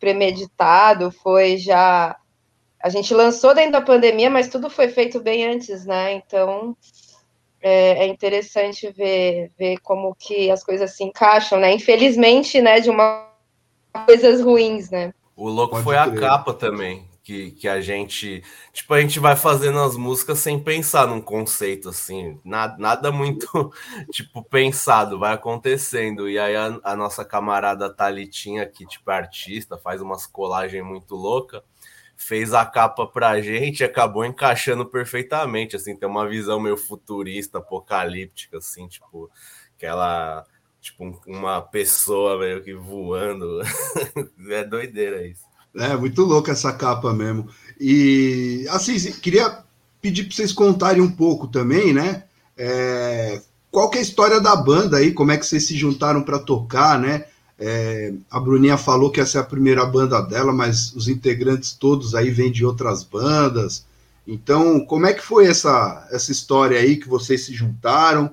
premeditado, 0.00 1.12
foi 1.12 1.58
já 1.58 2.16
a 2.82 2.88
gente 2.88 3.12
lançou 3.14 3.54
dentro 3.54 3.72
da 3.72 3.82
pandemia, 3.82 4.30
mas 4.30 4.48
tudo 4.48 4.70
foi 4.70 4.88
feito 4.88 5.20
bem 5.20 5.46
antes, 5.46 5.84
né? 5.84 6.14
Então 6.14 6.74
é, 7.62 8.04
é, 8.04 8.06
interessante 8.06 8.90
ver, 8.90 9.52
ver 9.58 9.78
como 9.78 10.14
que 10.14 10.50
as 10.50 10.64
coisas 10.64 10.96
se 10.96 11.04
encaixam, 11.04 11.60
né? 11.60 11.72
Infelizmente, 11.72 12.60
né, 12.60 12.80
de 12.80 12.90
uma 12.90 13.30
coisas 14.06 14.40
ruins, 14.40 14.90
né? 14.90 15.14
O 15.36 15.48
louco 15.48 15.72
Pode 15.72 15.84
foi 15.84 15.94
crer. 15.94 16.24
a 16.24 16.28
capa 16.28 16.52
também, 16.52 17.08
que, 17.22 17.52
que 17.52 17.68
a 17.68 17.80
gente. 17.80 18.42
Tipo, 18.72 18.94
a 18.94 19.00
gente 19.00 19.20
vai 19.20 19.36
fazendo 19.36 19.78
as 19.78 19.96
músicas 19.96 20.38
sem 20.38 20.58
pensar 20.58 21.06
num 21.06 21.20
conceito, 21.20 21.88
assim. 21.88 22.38
Nada, 22.44 22.76
nada 22.78 23.12
muito, 23.12 23.46
tipo, 24.10 24.42
pensado, 24.42 25.18
vai 25.18 25.32
acontecendo. 25.34 26.28
E 26.28 26.38
aí 26.38 26.56
a, 26.56 26.80
a 26.82 26.96
nossa 26.96 27.24
camarada 27.24 27.92
Thalitinha, 27.92 28.66
que, 28.66 28.86
tipo, 28.86 29.10
é 29.10 29.14
artista, 29.14 29.78
faz 29.78 30.00
umas 30.00 30.26
colagens 30.26 30.84
muito 30.84 31.14
louca 31.14 31.62
fez 32.16 32.54
a 32.54 32.64
capa 32.64 33.06
pra 33.06 33.40
gente 33.40 33.80
e 33.80 33.84
acabou 33.84 34.24
encaixando 34.24 34.86
perfeitamente, 34.86 35.76
assim, 35.76 35.96
tem 35.96 36.08
uma 36.08 36.28
visão 36.28 36.60
meio 36.60 36.76
futurista, 36.76 37.58
apocalíptica, 37.58 38.58
assim, 38.58 38.86
tipo, 38.86 39.30
aquela, 39.76 40.44
tipo, 40.80 41.20
uma 41.26 41.60
pessoa 41.60 42.38
meio 42.38 42.62
que 42.62 42.74
voando, 42.74 43.60
é 44.50 44.64
doideira 44.64 45.26
isso. 45.26 45.42
É, 45.74 45.96
muito 45.96 46.22
louca 46.22 46.52
essa 46.52 46.72
capa 46.72 47.12
mesmo. 47.12 47.48
E, 47.80 48.66
assim, 48.70 49.12
queria 49.20 49.64
pedir 50.00 50.24
para 50.24 50.36
vocês 50.36 50.52
contarem 50.52 51.02
um 51.02 51.10
pouco 51.10 51.48
também, 51.48 51.92
né, 51.92 52.24
é, 52.56 53.40
qual 53.70 53.88
que 53.88 53.96
é 53.96 54.00
a 54.00 54.04
história 54.04 54.40
da 54.40 54.54
banda 54.54 54.98
aí, 54.98 55.12
como 55.12 55.32
é 55.32 55.38
que 55.38 55.46
vocês 55.46 55.66
se 55.66 55.76
juntaram 55.76 56.22
para 56.22 56.38
tocar, 56.38 56.98
né, 56.98 57.26
é, 57.58 58.12
a 58.30 58.40
Bruninha 58.40 58.76
falou 58.76 59.10
que 59.10 59.20
essa 59.20 59.38
é 59.38 59.40
a 59.40 59.44
primeira 59.44 59.84
banda 59.84 60.20
dela, 60.20 60.52
mas 60.52 60.92
os 60.94 61.08
integrantes 61.08 61.72
todos 61.72 62.14
aí 62.14 62.30
vêm 62.30 62.50
de 62.50 62.64
outras 62.64 63.04
bandas. 63.04 63.86
Então, 64.26 64.84
como 64.84 65.06
é 65.06 65.12
que 65.12 65.22
foi 65.22 65.46
essa, 65.46 66.06
essa 66.10 66.32
história 66.32 66.78
aí 66.78 66.96
que 66.96 67.08
vocês 67.08 67.44
se 67.44 67.54
juntaram? 67.54 68.30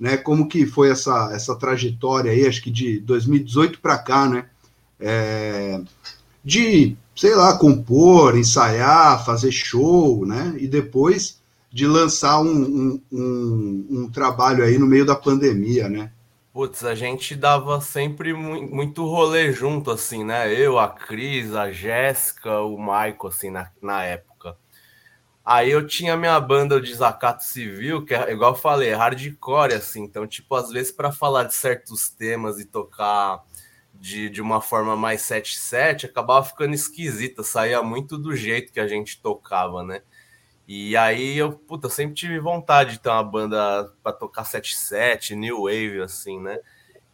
Né? 0.00 0.16
Como 0.16 0.48
que 0.48 0.66
foi 0.66 0.90
essa, 0.90 1.30
essa 1.32 1.56
trajetória 1.56 2.30
aí, 2.30 2.46
acho 2.46 2.62
que 2.62 2.70
de 2.70 3.00
2018 3.00 3.80
para 3.80 3.98
cá, 3.98 4.28
né? 4.28 4.46
É, 5.00 5.80
de, 6.44 6.96
sei 7.16 7.34
lá, 7.34 7.56
compor, 7.56 8.36
ensaiar, 8.36 9.24
fazer 9.24 9.50
show, 9.50 10.24
né? 10.24 10.54
E 10.58 10.68
depois 10.68 11.38
de 11.72 11.86
lançar 11.86 12.40
um, 12.40 12.48
um, 12.48 13.00
um, 13.12 13.86
um 13.90 14.10
trabalho 14.10 14.64
aí 14.64 14.78
no 14.78 14.86
meio 14.86 15.04
da 15.04 15.14
pandemia, 15.14 15.88
né? 15.88 16.10
Putz, 16.58 16.84
a 16.84 16.92
gente 16.92 17.36
dava 17.36 17.80
sempre 17.80 18.32
muito 18.34 19.06
rolê 19.06 19.52
junto, 19.52 19.92
assim, 19.92 20.24
né? 20.24 20.52
Eu, 20.52 20.76
a 20.76 20.88
Cris, 20.88 21.54
a 21.54 21.70
Jéssica, 21.70 22.62
o 22.62 22.76
Michael, 22.76 23.26
assim, 23.28 23.48
na, 23.48 23.70
na 23.80 24.02
época. 24.02 24.56
Aí 25.44 25.70
eu 25.70 25.86
tinha 25.86 26.16
minha 26.16 26.40
banda 26.40 26.80
de 26.80 26.88
desacato 26.88 27.44
civil, 27.44 28.04
que 28.04 28.12
é, 28.12 28.32
igual 28.32 28.54
eu 28.54 28.58
falei, 28.58 28.88
é 28.88 28.94
hardcore, 28.96 29.72
assim. 29.72 30.02
Então, 30.02 30.26
tipo, 30.26 30.52
às 30.56 30.70
vezes 30.70 30.90
para 30.90 31.12
falar 31.12 31.44
de 31.44 31.54
certos 31.54 32.08
temas 32.08 32.58
e 32.58 32.64
tocar 32.64 33.44
de, 33.94 34.28
de 34.28 34.42
uma 34.42 34.60
forma 34.60 34.96
mais 34.96 35.22
7-7, 35.22 36.06
acabava 36.06 36.44
ficando 36.44 36.74
esquisita, 36.74 37.44
saía 37.44 37.80
muito 37.84 38.18
do 38.18 38.34
jeito 38.34 38.72
que 38.72 38.80
a 38.80 38.88
gente 38.88 39.22
tocava, 39.22 39.84
né? 39.84 40.02
E 40.68 40.94
aí 40.98 41.38
eu, 41.38 41.52
puta, 41.52 41.86
eu 41.86 41.90
sempre 41.90 42.14
tive 42.14 42.38
vontade 42.38 42.92
de 42.92 42.98
ter 43.00 43.08
uma 43.08 43.24
banda 43.24 43.90
para 44.02 44.12
tocar 44.12 44.44
77, 44.44 45.34
New 45.34 45.62
Wave, 45.62 46.02
assim, 46.02 46.38
né? 46.38 46.58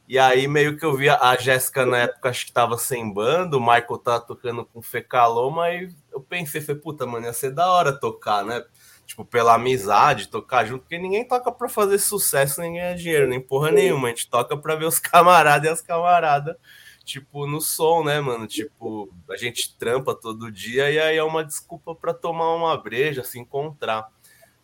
E 0.08 0.18
aí 0.18 0.48
meio 0.48 0.76
que 0.76 0.84
eu 0.84 0.96
via 0.96 1.16
a 1.16 1.36
Jéssica 1.36 1.86
na 1.86 1.98
época, 1.98 2.30
acho 2.30 2.46
que 2.46 2.52
tava 2.52 2.76
sem 2.76 3.12
banda, 3.12 3.56
o 3.56 3.60
Michael 3.60 3.98
tava 3.98 4.20
tocando 4.22 4.64
com 4.66 4.82
Fecaloma, 4.82 5.70
e 5.70 5.88
eu 6.12 6.20
pensei, 6.20 6.60
falei, 6.60 6.80
puta, 6.80 7.06
mano, 7.06 7.26
ia 7.26 7.32
ser 7.32 7.52
da 7.52 7.70
hora 7.70 7.92
tocar, 7.92 8.44
né? 8.44 8.60
Tipo, 9.06 9.24
pela 9.24 9.54
amizade, 9.54 10.28
tocar 10.28 10.64
junto, 10.66 10.82
porque 10.82 10.98
ninguém 10.98 11.26
toca 11.26 11.52
pra 11.52 11.68
fazer 11.68 11.98
sucesso, 11.98 12.60
nem 12.60 12.74
ganhar 12.74 12.94
dinheiro, 12.96 13.28
nem 13.28 13.40
porra 13.40 13.70
nenhuma. 13.70 14.08
A 14.08 14.10
gente 14.10 14.28
toca 14.28 14.56
pra 14.56 14.74
ver 14.74 14.86
os 14.86 14.98
camaradas 15.00 15.68
e 15.68 15.72
as 15.72 15.80
camaradas 15.80 16.56
tipo, 17.04 17.46
no 17.46 17.60
som, 17.60 18.02
né, 18.02 18.20
mano? 18.20 18.46
Tipo, 18.46 19.12
a 19.30 19.36
gente 19.36 19.76
trampa 19.76 20.14
todo 20.14 20.50
dia 20.50 20.90
e 20.90 20.98
aí 20.98 21.16
é 21.16 21.22
uma 21.22 21.44
desculpa 21.44 21.94
para 21.94 22.14
tomar 22.14 22.54
uma 22.54 22.76
breja, 22.76 23.22
se 23.22 23.38
encontrar. 23.38 24.08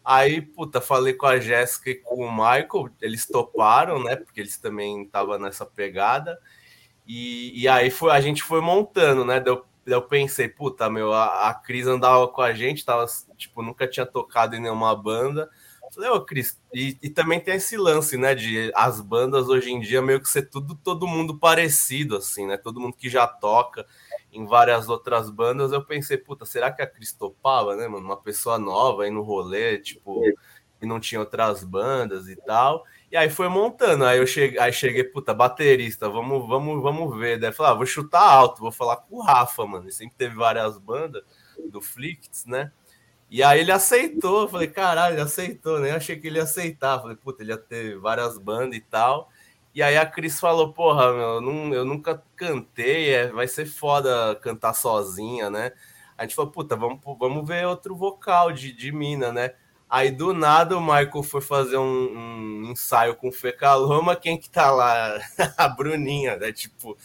Aí, 0.05 0.41
puta, 0.41 0.81
falei 0.81 1.13
com 1.13 1.27
a 1.27 1.39
Jéssica 1.39 1.91
e 1.91 1.95
com 1.95 2.25
o 2.25 2.33
Michael, 2.33 2.91
eles 3.01 3.27
toparam, 3.27 4.03
né? 4.03 4.17
Porque 4.17 4.41
eles 4.41 4.59
também 4.59 5.03
estavam 5.03 5.39
nessa 5.39 5.67
pegada. 5.67 6.41
E, 7.07 7.63
e 7.63 7.69
aí 7.69 7.91
foi, 7.91 8.11
a 8.11 8.21
gente 8.21 8.43
foi 8.43 8.61
montando, 8.61 9.25
né? 9.25 9.39
Deu, 9.39 9.65
eu 9.85 10.03
pensei, 10.03 10.49
puta, 10.49 10.89
meu, 10.89 11.13
a, 11.13 11.51
a 11.51 11.55
Cris 11.55 11.87
andava 11.87 12.27
com 12.29 12.41
a 12.41 12.53
gente, 12.53 12.85
tava, 12.85 13.05
tipo, 13.37 13.63
nunca 13.63 13.87
tinha 13.87 14.07
tocado 14.07 14.57
em 14.57 14.61
nenhuma 14.61 14.95
banda. 14.97 15.51
Falei, 15.93 16.11
ô, 16.11 16.21
Cris, 16.25 16.61
e, 16.73 16.97
e, 17.03 17.11
também 17.11 17.41
tem 17.41 17.55
esse 17.55 17.77
lance, 17.77 18.17
né, 18.17 18.35
de 18.35 18.71
as 18.75 19.01
bandas 19.01 19.49
hoje 19.49 19.71
em 19.71 19.81
dia 19.81 20.01
meio 20.01 20.21
que 20.21 20.29
ser 20.29 20.43
tudo 20.49 20.75
todo 20.77 21.07
mundo 21.07 21.39
parecido, 21.39 22.17
assim, 22.17 22.47
né? 22.47 22.57
Todo 22.57 22.81
mundo 22.81 22.97
que 22.97 23.09
já 23.09 23.27
toca 23.27 23.87
em 24.33 24.47
várias 24.47 24.89
outras 24.89 25.29
bandas. 25.31 25.73
Eu 25.73 25.85
pensei, 25.85 26.17
puta, 26.17 26.45
será 26.45 26.71
que 26.71 26.83
a 26.83 26.87
Cris 26.87 27.13
topava, 27.13 27.75
né, 27.77 27.89
mano? 27.89 28.05
Uma 28.07 28.17
pessoa 28.17 28.59
nova 28.59 29.05
aí 29.05 29.11
no 29.11 29.23
rolê, 29.23 29.79
tipo, 29.79 30.23
e 30.81 30.87
não 30.87 30.99
tinha 30.99 31.21
outras 31.21 31.63
bandas 31.63 32.29
e 32.29 32.37
tal. 32.37 32.85
E 33.11 33.17
aí 33.17 33.29
foi 33.29 33.49
montando. 33.49 34.05
Aí 34.05 34.19
eu 34.19 34.27
cheguei, 34.27 34.59
aí 34.59 34.73
cheguei, 34.73 35.05
puta, 35.05 35.35
baterista, 35.35 36.09
vamos, 36.09 36.49
vamos, 36.49 36.83
vamos 36.83 37.19
ver. 37.19 37.39
Daí 37.39 37.53
falei, 37.53 37.73
ah, 37.73 37.75
vou 37.77 37.87
chutar 37.87 38.23
alto, 38.23 38.61
vou 38.61 38.73
falar 38.73 38.97
com 38.97 39.17
o 39.17 39.23
Rafa, 39.23 39.67
mano. 39.67 39.85
Ele 39.85 39.93
sempre 39.93 40.15
teve 40.17 40.35
várias 40.35 40.79
bandas 40.79 41.23
do 41.71 41.81
Flicts, 41.81 42.47
né? 42.47 42.73
E 43.31 43.43
aí 43.45 43.61
ele 43.61 43.71
aceitou, 43.71 44.49
falei, 44.49 44.67
caralho, 44.67 45.15
ele 45.15 45.23
aceitou, 45.23 45.79
né? 45.79 45.93
Achei 45.93 46.19
que 46.19 46.27
ele 46.27 46.39
ia 46.39 46.43
aceitar. 46.43 47.01
Falei, 47.01 47.17
puta, 47.17 47.43
ele 47.43 47.53
ia 47.53 47.59
ter 47.59 47.97
várias 47.99 48.37
bandas 48.37 48.77
e 48.77 48.81
tal. 48.81 49.31
E 49.73 49.83
aí 49.83 49.97
a 49.97 50.05
Cris 50.05 50.41
falou, 50.41 50.73
porra, 50.73 51.13
meu, 51.13 51.23
eu, 51.35 51.41
não, 51.41 51.75
eu 51.75 51.85
nunca 51.85 52.23
cantei, 52.35 53.15
é, 53.15 53.29
vai 53.29 53.47
ser 53.47 53.67
foda 53.67 54.35
cantar 54.43 54.75
sozinha, 54.75 55.49
né? 55.49 55.73
A 56.19 56.23
gente 56.25 56.35
falou, 56.35 56.51
puta, 56.51 56.77
vamos, 56.77 57.01
vamos 57.19 57.47
ver 57.47 57.67
outro 57.67 57.95
vocal 57.95 58.53
de, 58.53 58.73
de 58.73 58.91
mina, 58.91 59.33
né? 59.33 59.55
Aí 59.89 60.11
do 60.11 60.33
nada 60.33 60.77
o 60.77 60.81
Michael 60.81 61.23
foi 61.23 61.41
fazer 61.41 61.77
um, 61.77 62.63
um 62.63 62.71
ensaio 62.71 63.15
com 63.17 63.29
o 63.29 63.33
Fecaloma, 63.33 64.17
quem 64.17 64.39
que 64.39 64.51
tá 64.51 64.71
lá? 64.71 65.21
a 65.57 65.69
Bruninha, 65.69 66.37
né? 66.37 66.53
Tipo, 66.53 66.97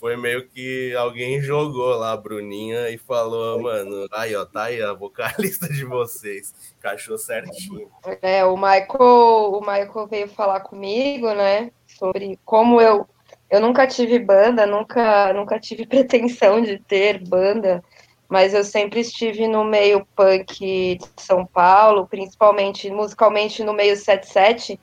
foi 0.00 0.16
meio 0.16 0.48
que 0.48 0.96
alguém 0.96 1.42
jogou 1.42 1.94
lá 1.94 2.12
a 2.12 2.16
Bruninha 2.16 2.88
e 2.88 2.96
falou, 2.96 3.60
mano, 3.60 4.06
aí 4.10 4.34
ó, 4.34 4.46
tá 4.46 4.64
aí 4.64 4.82
a 4.82 4.94
vocalista 4.94 5.68
de 5.68 5.84
vocês. 5.84 6.54
Encaixou 6.78 7.18
certinho. 7.18 7.90
É, 8.22 8.42
o 8.42 8.56
Michael, 8.56 9.52
o 9.52 9.60
Michael 9.60 10.06
veio 10.08 10.28
falar 10.28 10.60
comigo, 10.60 11.30
né, 11.34 11.70
sobre 11.86 12.38
como 12.46 12.80
eu 12.80 13.06
eu 13.50 13.60
nunca 13.60 13.84
tive 13.86 14.18
banda, 14.18 14.64
nunca 14.64 15.34
nunca 15.34 15.60
tive 15.60 15.84
pretensão 15.86 16.62
de 16.62 16.78
ter 16.78 17.22
banda, 17.28 17.84
mas 18.26 18.54
eu 18.54 18.64
sempre 18.64 19.00
estive 19.00 19.46
no 19.46 19.64
meio 19.64 20.06
punk 20.16 20.96
de 20.96 21.22
São 21.22 21.44
Paulo, 21.44 22.06
principalmente 22.06 22.90
musicalmente 22.90 23.62
no 23.62 23.74
meio 23.74 23.96
77 23.96 24.80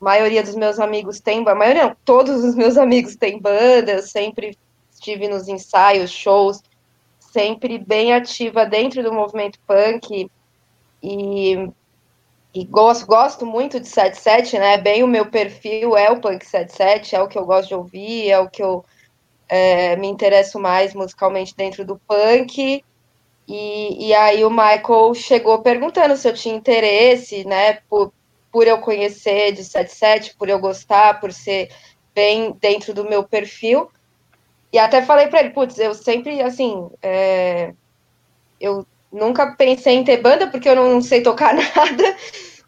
a 0.00 0.04
maioria 0.04 0.42
dos 0.42 0.54
meus 0.54 0.78
amigos 0.78 1.20
tem, 1.20 1.46
a 1.46 1.54
maioria 1.54 1.84
não, 1.84 1.96
todos 2.04 2.42
os 2.42 2.54
meus 2.54 2.78
amigos 2.78 3.16
têm 3.16 3.38
banda, 3.38 3.92
eu 3.92 4.02
sempre 4.02 4.56
estive 4.90 5.28
nos 5.28 5.46
ensaios, 5.46 6.10
shows, 6.10 6.62
sempre 7.18 7.78
bem 7.78 8.12
ativa 8.12 8.64
dentro 8.66 9.02
do 9.02 9.12
movimento 9.12 9.58
punk 9.66 10.30
e, 11.02 11.70
e 12.54 12.64
gosto, 12.64 13.06
gosto 13.06 13.46
muito 13.46 13.78
de 13.78 13.88
77, 13.88 14.58
né? 14.58 14.78
Bem 14.78 15.02
o 15.02 15.06
meu 15.06 15.26
perfil 15.26 15.96
é 15.96 16.10
o 16.10 16.20
punk 16.20 16.44
77, 16.44 17.14
é 17.14 17.22
o 17.22 17.28
que 17.28 17.38
eu 17.38 17.44
gosto 17.44 17.68
de 17.68 17.74
ouvir, 17.74 18.30
é 18.30 18.38
o 18.38 18.48
que 18.48 18.62
eu 18.62 18.84
é, 19.48 19.96
me 19.96 20.08
interesso 20.08 20.58
mais 20.58 20.94
musicalmente 20.94 21.54
dentro 21.56 21.84
do 21.84 21.96
punk. 21.96 22.82
E, 23.48 24.08
e 24.08 24.14
aí 24.14 24.44
o 24.44 24.50
Michael 24.50 25.14
chegou 25.14 25.60
perguntando 25.60 26.16
se 26.16 26.28
eu 26.28 26.34
tinha 26.34 26.54
interesse, 26.54 27.44
né, 27.44 27.74
por, 27.88 28.12
por 28.52 28.66
eu 28.66 28.78
conhecer 28.78 29.52
de 29.52 29.64
77, 29.64 30.34
por 30.36 30.48
eu 30.48 30.58
gostar, 30.58 31.20
por 31.20 31.32
ser 31.32 31.70
bem 32.14 32.52
dentro 32.60 32.92
do 32.92 33.08
meu 33.08 33.24
perfil. 33.24 33.90
E 34.72 34.78
até 34.78 35.02
falei 35.02 35.28
para 35.28 35.40
ele, 35.40 35.50
putz, 35.50 35.78
eu 35.78 35.94
sempre, 35.94 36.40
assim, 36.40 36.88
é, 37.02 37.72
eu 38.60 38.86
nunca 39.12 39.54
pensei 39.56 39.94
em 39.94 40.04
ter 40.04 40.18
banda, 40.18 40.46
porque 40.48 40.68
eu 40.68 40.76
não, 40.76 41.00
sei 41.02 41.22
tocar 41.22 41.54
nada, 41.54 42.16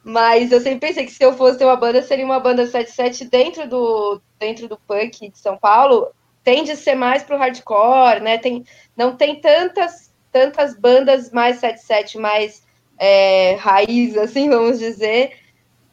mas 0.02 0.50
eu 0.50 0.60
sempre 0.60 0.88
pensei 0.88 1.04
que 1.04 1.12
se 1.12 1.24
eu 1.24 1.32
fosse 1.34 1.58
ter 1.58 1.64
uma 1.64 1.76
banda, 1.76 2.02
seria 2.02 2.24
uma 2.24 2.40
banda 2.40 2.66
77 2.66 3.26
dentro 3.26 3.68
do, 3.68 4.20
dentro 4.38 4.68
do 4.68 4.76
punk 4.76 5.30
de 5.30 5.38
São 5.38 5.56
Paulo, 5.56 6.08
tende 6.42 6.72
a 6.72 6.76
ser 6.76 6.96
mais 6.96 7.22
pro 7.22 7.36
hardcore, 7.36 8.20
né, 8.20 8.38
tem, 8.38 8.64
não 8.96 9.16
tem 9.16 9.40
tantas, 9.40 10.12
tantas 10.32 10.76
bandas 10.76 11.30
mais 11.30 11.58
77, 11.58 12.18
mais 12.18 12.62
é, 12.98 13.54
raiz, 13.60 14.16
assim, 14.16 14.48
vamos 14.48 14.80
dizer, 14.80 15.36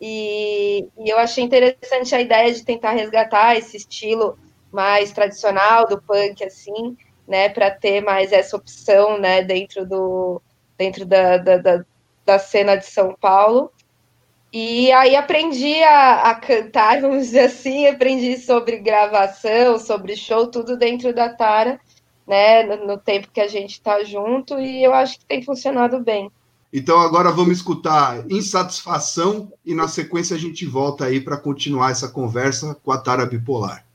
e, 0.02 0.88
e, 0.98 1.10
eu 1.10 1.18
achei 1.18 1.44
interessante 1.44 2.16
a 2.16 2.22
ideia 2.22 2.54
de 2.54 2.64
tentar 2.64 2.92
resgatar 2.92 3.58
esse 3.58 3.78
estilo 3.78 4.38
mais 4.72 5.12
tradicional 5.12 5.88
do 5.88 6.02
punk, 6.02 6.44
assim, 6.44 6.96
né, 7.28 7.50
para 7.50 7.72
ter 7.72 8.02
mais 8.02 8.32
essa 8.32 8.56
opção, 8.56 9.20
né, 9.20 9.44
dentro 9.44 9.86
do 9.86 10.42
dentro 10.78 11.06
da, 11.06 11.38
da, 11.38 11.58
da, 11.58 11.86
da 12.26 12.40
cena 12.40 12.76
de 12.78 12.86
São 12.86 13.14
Paulo. 13.20 13.72
E 14.52 14.92
aí 14.94 15.16
aprendi 15.16 15.84
a, 15.84 16.32
a, 16.32 16.36
cantar, 16.36 17.02
vamos 17.02 17.26
dizer 17.26 17.42
assim, 17.42 17.86
aprendi 17.88 18.38
sobre 18.38 18.78
gravação, 18.78 19.78
sobre 19.78 20.16
show, 20.16 20.48
tudo 20.48 20.78
dentro 20.78 21.14
da 21.14 21.30
Tara, 21.30 21.80
né, 22.26 22.64
no, 22.64 22.88
no 22.88 22.98
tempo 22.98 23.30
que 23.32 23.42
a 23.42 23.48
gente 23.48 23.74
está 23.74 24.04
junto, 24.04 24.60
e 24.60 24.84
eu 24.84 24.94
acho 24.94 25.20
que 25.20 25.26
tem 25.26 25.44
funcionado 25.44 26.00
bem. 26.00 26.32
Então 26.72 27.00
agora 27.00 27.32
vamos 27.32 27.58
escutar 27.58 28.30
Insatisfação 28.30 29.52
e 29.66 29.74
na 29.74 29.88
sequência 29.88 30.36
a 30.36 30.40
gente 30.40 30.66
volta 30.66 31.06
aí 31.06 31.20
para 31.20 31.38
continuar 31.38 31.92
essa 31.92 32.08
conversa 32.08 32.76
com 32.76 32.92
a 32.92 32.98
Tara 32.98 33.26
Bipolar. 33.26 33.89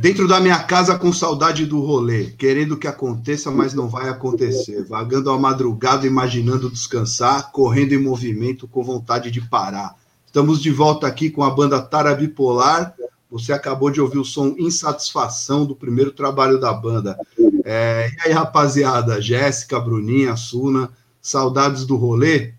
Dentro 0.00 0.26
da 0.26 0.40
minha 0.40 0.58
casa 0.60 0.98
com 0.98 1.12
saudade 1.12 1.66
do 1.66 1.78
rolê, 1.78 2.30
querendo 2.38 2.78
que 2.78 2.88
aconteça, 2.88 3.50
mas 3.50 3.74
não 3.74 3.86
vai 3.86 4.08
acontecer. 4.08 4.82
Vagando 4.82 5.30
à 5.30 5.38
madrugada, 5.38 6.06
imaginando 6.06 6.70
descansar, 6.70 7.52
correndo 7.52 7.92
em 7.92 8.02
movimento 8.02 8.66
com 8.66 8.82
vontade 8.82 9.30
de 9.30 9.42
parar. 9.42 9.94
Estamos 10.24 10.62
de 10.62 10.70
volta 10.70 11.06
aqui 11.06 11.28
com 11.28 11.42
a 11.42 11.50
banda 11.50 11.82
Tara 11.82 12.14
Bipolar. 12.14 12.94
Você 13.30 13.52
acabou 13.52 13.90
de 13.90 14.00
ouvir 14.00 14.16
o 14.16 14.24
som 14.24 14.54
Insatisfação 14.58 15.66
do 15.66 15.76
primeiro 15.76 16.12
trabalho 16.12 16.58
da 16.58 16.72
banda. 16.72 17.18
É, 17.62 18.10
e 18.10 18.28
aí, 18.28 18.32
rapaziada? 18.32 19.20
Jéssica, 19.20 19.78
Bruninha, 19.78 20.34
Suna, 20.34 20.88
saudades 21.20 21.84
do 21.84 21.96
rolê? 21.96 22.54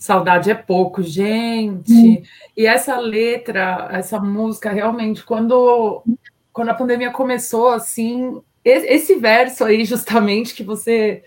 Saudade 0.00 0.50
é 0.50 0.54
pouco, 0.54 1.02
gente. 1.02 1.92
Hum. 1.92 2.22
E 2.56 2.66
essa 2.66 2.98
letra, 2.98 3.86
essa 3.92 4.18
música, 4.18 4.70
realmente, 4.70 5.22
quando, 5.22 6.02
quando 6.54 6.70
a 6.70 6.74
pandemia 6.74 7.10
começou, 7.10 7.68
assim, 7.68 8.40
esse 8.64 9.16
verso 9.16 9.62
aí, 9.62 9.84
justamente, 9.84 10.54
que 10.54 10.64
você 10.64 11.22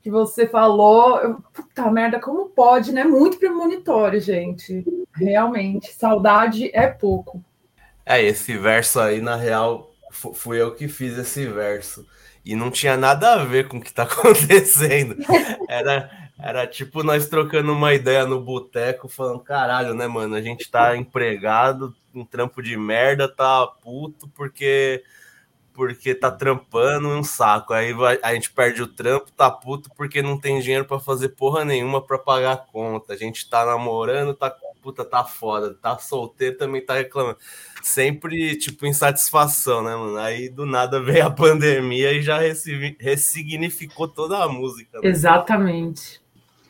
que 0.00 0.10
você 0.10 0.46
falou, 0.46 1.18
eu, 1.18 1.42
puta 1.52 1.90
merda, 1.90 2.20
como 2.20 2.50
pode, 2.50 2.92
né? 2.92 3.04
Muito 3.04 3.38
premonitório, 3.38 4.20
gente. 4.20 4.84
Realmente, 5.14 5.94
saudade 5.94 6.70
é 6.74 6.86
pouco. 6.86 7.42
É, 8.04 8.22
esse 8.22 8.56
verso 8.56 9.00
aí, 9.00 9.20
na 9.22 9.36
real, 9.36 9.90
fui 10.10 10.60
eu 10.60 10.74
que 10.74 10.88
fiz 10.88 11.16
esse 11.18 11.46
verso. 11.46 12.06
E 12.44 12.54
não 12.54 12.70
tinha 12.70 12.98
nada 12.98 13.32
a 13.32 13.44
ver 13.44 13.68
com 13.68 13.78
o 13.78 13.80
que 13.80 13.92
tá 13.92 14.02
acontecendo. 14.08 15.16
Era, 15.68 16.23
era 16.44 16.66
tipo 16.66 17.02
nós 17.02 17.26
trocando 17.26 17.72
uma 17.72 17.94
ideia 17.94 18.26
no 18.26 18.38
boteco, 18.38 19.08
falando: 19.08 19.40
caralho, 19.40 19.94
né, 19.94 20.06
mano? 20.06 20.34
A 20.34 20.42
gente 20.42 20.70
tá 20.70 20.94
empregado, 20.94 21.96
um 22.14 22.22
trampo 22.22 22.62
de 22.62 22.76
merda, 22.76 23.26
tá 23.26 23.66
puto, 23.66 24.28
porque 24.28 25.02
porque 25.72 26.14
tá 26.14 26.30
trampando 26.30 27.08
um 27.08 27.24
saco. 27.24 27.72
Aí 27.72 27.92
a 28.22 28.34
gente 28.34 28.52
perde 28.52 28.82
o 28.82 28.86
trampo, 28.86 29.32
tá 29.32 29.50
puto 29.50 29.88
porque 29.96 30.20
não 30.20 30.38
tem 30.38 30.60
dinheiro 30.60 30.84
para 30.84 31.00
fazer 31.00 31.30
porra 31.30 31.64
nenhuma 31.64 32.00
para 32.00 32.18
pagar 32.18 32.52
a 32.52 32.56
conta. 32.58 33.14
A 33.14 33.16
gente 33.16 33.48
tá 33.48 33.64
namorando, 33.64 34.34
tá 34.34 34.54
puta, 34.82 35.02
tá 35.02 35.24
foda. 35.24 35.74
Tá 35.74 35.96
solteiro, 35.98 36.58
também 36.58 36.84
tá 36.84 36.94
reclamando. 36.94 37.38
Sempre, 37.82 38.56
tipo, 38.58 38.86
insatisfação, 38.86 39.82
né, 39.82 39.96
mano? 39.96 40.18
Aí 40.18 40.50
do 40.50 40.66
nada 40.66 41.00
veio 41.00 41.26
a 41.26 41.30
pandemia 41.32 42.12
e 42.12 42.20
já 42.20 42.38
ressignificou 43.00 44.06
toda 44.06 44.44
a 44.44 44.48
música. 44.48 45.00
Né? 45.00 45.08
Exatamente. 45.08 46.23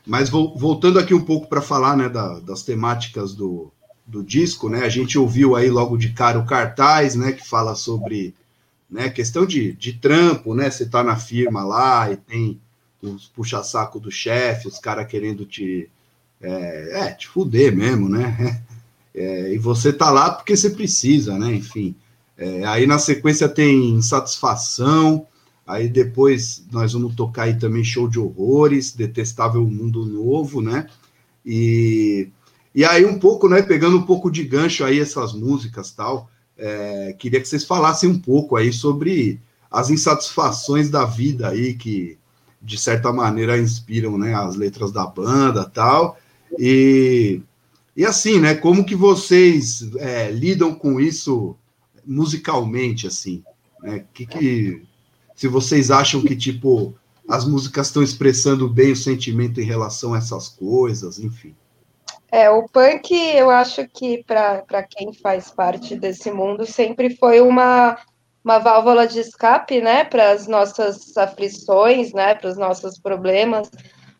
Mas 0.05 0.29
voltando 0.29 0.99
aqui 0.99 1.13
um 1.13 1.21
pouco 1.21 1.47
para 1.47 1.61
falar 1.61 1.97
né, 1.97 2.07
da, 2.07 2.39
das 2.39 2.61
temáticas 2.61 3.33
do, 3.33 3.71
do 4.05 4.23
disco, 4.23 4.69
né? 4.69 4.85
A 4.85 4.89
gente 4.89 5.17
ouviu 5.17 5.55
aí 5.55 5.69
logo 5.69 5.97
de 5.97 6.09
cara 6.13 6.37
o 6.37 6.45
cartaz, 6.45 7.15
né? 7.15 7.31
Que 7.31 7.47
fala 7.47 7.75
sobre 7.75 8.35
né, 8.89 9.09
questão 9.09 9.45
de, 9.45 9.73
de 9.73 9.93
trampo, 9.93 10.53
né? 10.53 10.69
Você 10.69 10.85
tá 10.85 11.03
na 11.03 11.15
firma 11.15 11.63
lá 11.63 12.11
e 12.11 12.17
tem 12.17 12.61
os 13.01 13.27
puxa-saco 13.27 13.99
do 13.99 14.11
chefe, 14.11 14.67
os 14.67 14.79
caras 14.79 15.07
querendo 15.07 15.45
te, 15.45 15.89
é, 16.41 16.99
é, 16.99 17.11
te 17.13 17.27
fuder 17.27 17.75
mesmo, 17.75 18.07
né? 18.09 18.63
É, 19.17 19.53
e 19.53 19.57
você 19.57 19.93
tá 19.93 20.11
lá 20.11 20.29
porque 20.29 20.57
você 20.57 20.69
precisa, 20.69 21.39
né? 21.39 21.55
Enfim. 21.55 21.95
É, 22.37 22.65
aí 22.65 22.85
na 22.85 22.99
sequência 22.99 23.47
tem 23.47 23.91
insatisfação, 23.91 25.25
Aí 25.65 25.89
depois 25.89 26.63
nós 26.71 26.93
vamos 26.93 27.15
tocar 27.15 27.43
aí 27.43 27.57
também 27.57 27.83
Show 27.83 28.07
de 28.07 28.19
Horrores, 28.19 28.91
Detestável 28.91 29.63
Mundo 29.63 30.05
Novo, 30.05 30.61
né? 30.61 30.87
E, 31.43 32.29
e 32.73 32.85
aí 32.85 33.05
um 33.05 33.17
pouco, 33.17 33.49
né, 33.49 33.61
pegando 33.61 33.97
um 33.97 34.03
pouco 34.03 34.29
de 34.29 34.43
gancho 34.43 34.83
aí 34.83 34.99
essas 34.99 35.33
músicas 35.33 35.91
tal, 35.91 36.29
é, 36.57 37.15
queria 37.17 37.41
que 37.41 37.47
vocês 37.47 37.63
falassem 37.63 38.09
um 38.09 38.19
pouco 38.19 38.55
aí 38.55 38.71
sobre 38.71 39.39
as 39.71 39.89
insatisfações 39.89 40.89
da 40.89 41.03
vida 41.03 41.49
aí 41.49 41.73
que 41.73 42.17
de 42.61 42.77
certa 42.77 43.11
maneira 43.11 43.57
inspiram, 43.59 44.17
né, 44.17 44.33
as 44.33 44.55
letras 44.55 44.91
da 44.91 45.05
banda 45.05 45.65
tal. 45.65 46.17
E, 46.59 47.41
e 47.95 48.05
assim, 48.05 48.39
né, 48.39 48.55
como 48.55 48.85
que 48.85 48.95
vocês 48.95 49.89
é, 49.97 50.31
lidam 50.31 50.75
com 50.75 50.99
isso 50.99 51.55
musicalmente, 52.05 53.07
assim, 53.07 53.43
né? 53.81 54.05
Que 54.13 54.25
que 54.25 54.83
se 55.35 55.47
vocês 55.47 55.91
acham 55.91 56.21
que, 56.21 56.35
tipo, 56.35 56.95
as 57.27 57.45
músicas 57.45 57.87
estão 57.87 58.01
expressando 58.01 58.69
bem 58.69 58.91
o 58.91 58.95
sentimento 58.95 59.59
em 59.59 59.65
relação 59.65 60.13
a 60.13 60.17
essas 60.17 60.47
coisas, 60.47 61.19
enfim. 61.19 61.55
É, 62.31 62.49
o 62.49 62.67
punk, 62.67 63.13
eu 63.13 63.49
acho 63.49 63.87
que 63.87 64.23
para 64.23 64.83
quem 64.83 65.13
faz 65.13 65.51
parte 65.51 65.95
desse 65.95 66.31
mundo, 66.31 66.65
sempre 66.65 67.15
foi 67.15 67.39
uma, 67.41 67.97
uma 68.43 68.59
válvula 68.59 69.07
de 69.07 69.19
escape, 69.19 69.81
né, 69.81 70.03
para 70.03 70.31
as 70.31 70.47
nossas 70.47 71.15
aflições, 71.17 72.13
né, 72.13 72.35
para 72.35 72.49
os 72.49 72.57
nossos 72.57 72.99
problemas. 72.99 73.69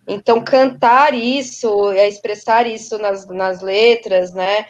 Então, 0.08 0.44
cantar 0.44 1.14
isso, 1.14 1.92
é 1.92 2.08
expressar 2.08 2.68
isso 2.68 2.98
nas, 2.98 3.28
nas 3.28 3.62
letras, 3.62 4.34
né, 4.34 4.66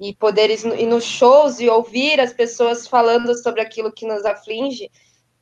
e 0.00 0.14
poder 0.14 0.50
ir 0.50 0.86
nos 0.86 1.04
shows 1.04 1.58
e 1.60 1.68
ouvir 1.68 2.20
as 2.20 2.32
pessoas 2.32 2.86
falando 2.86 3.34
sobre 3.42 3.60
aquilo 3.60 3.92
que 3.92 4.06
nos 4.06 4.24
aflige, 4.24 4.90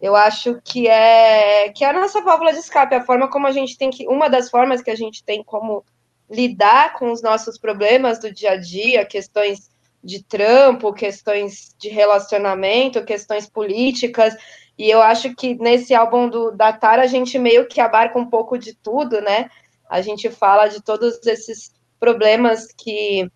eu 0.04 0.14
acho 0.14 0.60
que 0.62 0.86
é 0.86 1.70
que 1.70 1.82
é 1.82 1.88
a 1.88 1.92
nossa 1.94 2.20
válvula 2.20 2.52
de 2.52 2.58
escape, 2.58 2.94
a 2.94 3.02
forma 3.06 3.26
como 3.26 3.46
a 3.46 3.52
gente 3.52 3.78
tem 3.78 3.88
que, 3.88 4.06
uma 4.06 4.28
das 4.28 4.50
formas 4.50 4.82
que 4.82 4.90
a 4.90 4.94
gente 4.94 5.24
tem 5.24 5.42
como 5.42 5.82
lidar 6.30 6.92
com 6.98 7.10
os 7.10 7.22
nossos 7.22 7.56
problemas 7.56 8.18
do 8.18 8.30
dia 8.30 8.50
a 8.50 8.56
dia, 8.56 9.06
questões 9.06 9.70
de 10.02 10.22
trampo, 10.22 10.92
questões 10.92 11.74
de 11.78 11.88
relacionamento, 11.88 13.02
questões 13.02 13.48
políticas. 13.48 14.36
E 14.76 14.90
eu 14.90 15.00
acho 15.00 15.34
que 15.34 15.54
nesse 15.54 15.94
álbum 15.94 16.28
do, 16.28 16.50
da 16.50 16.70
Tara 16.70 17.04
a 17.04 17.06
gente 17.06 17.38
meio 17.38 17.66
que 17.66 17.80
abarca 17.80 18.18
um 18.18 18.28
pouco 18.28 18.58
de 18.58 18.74
tudo, 18.74 19.22
né? 19.22 19.48
A 19.88 20.02
gente 20.02 20.28
fala 20.28 20.68
de 20.68 20.82
todos 20.82 21.26
esses 21.26 21.72
problemas 21.98 22.66
que 22.76 23.26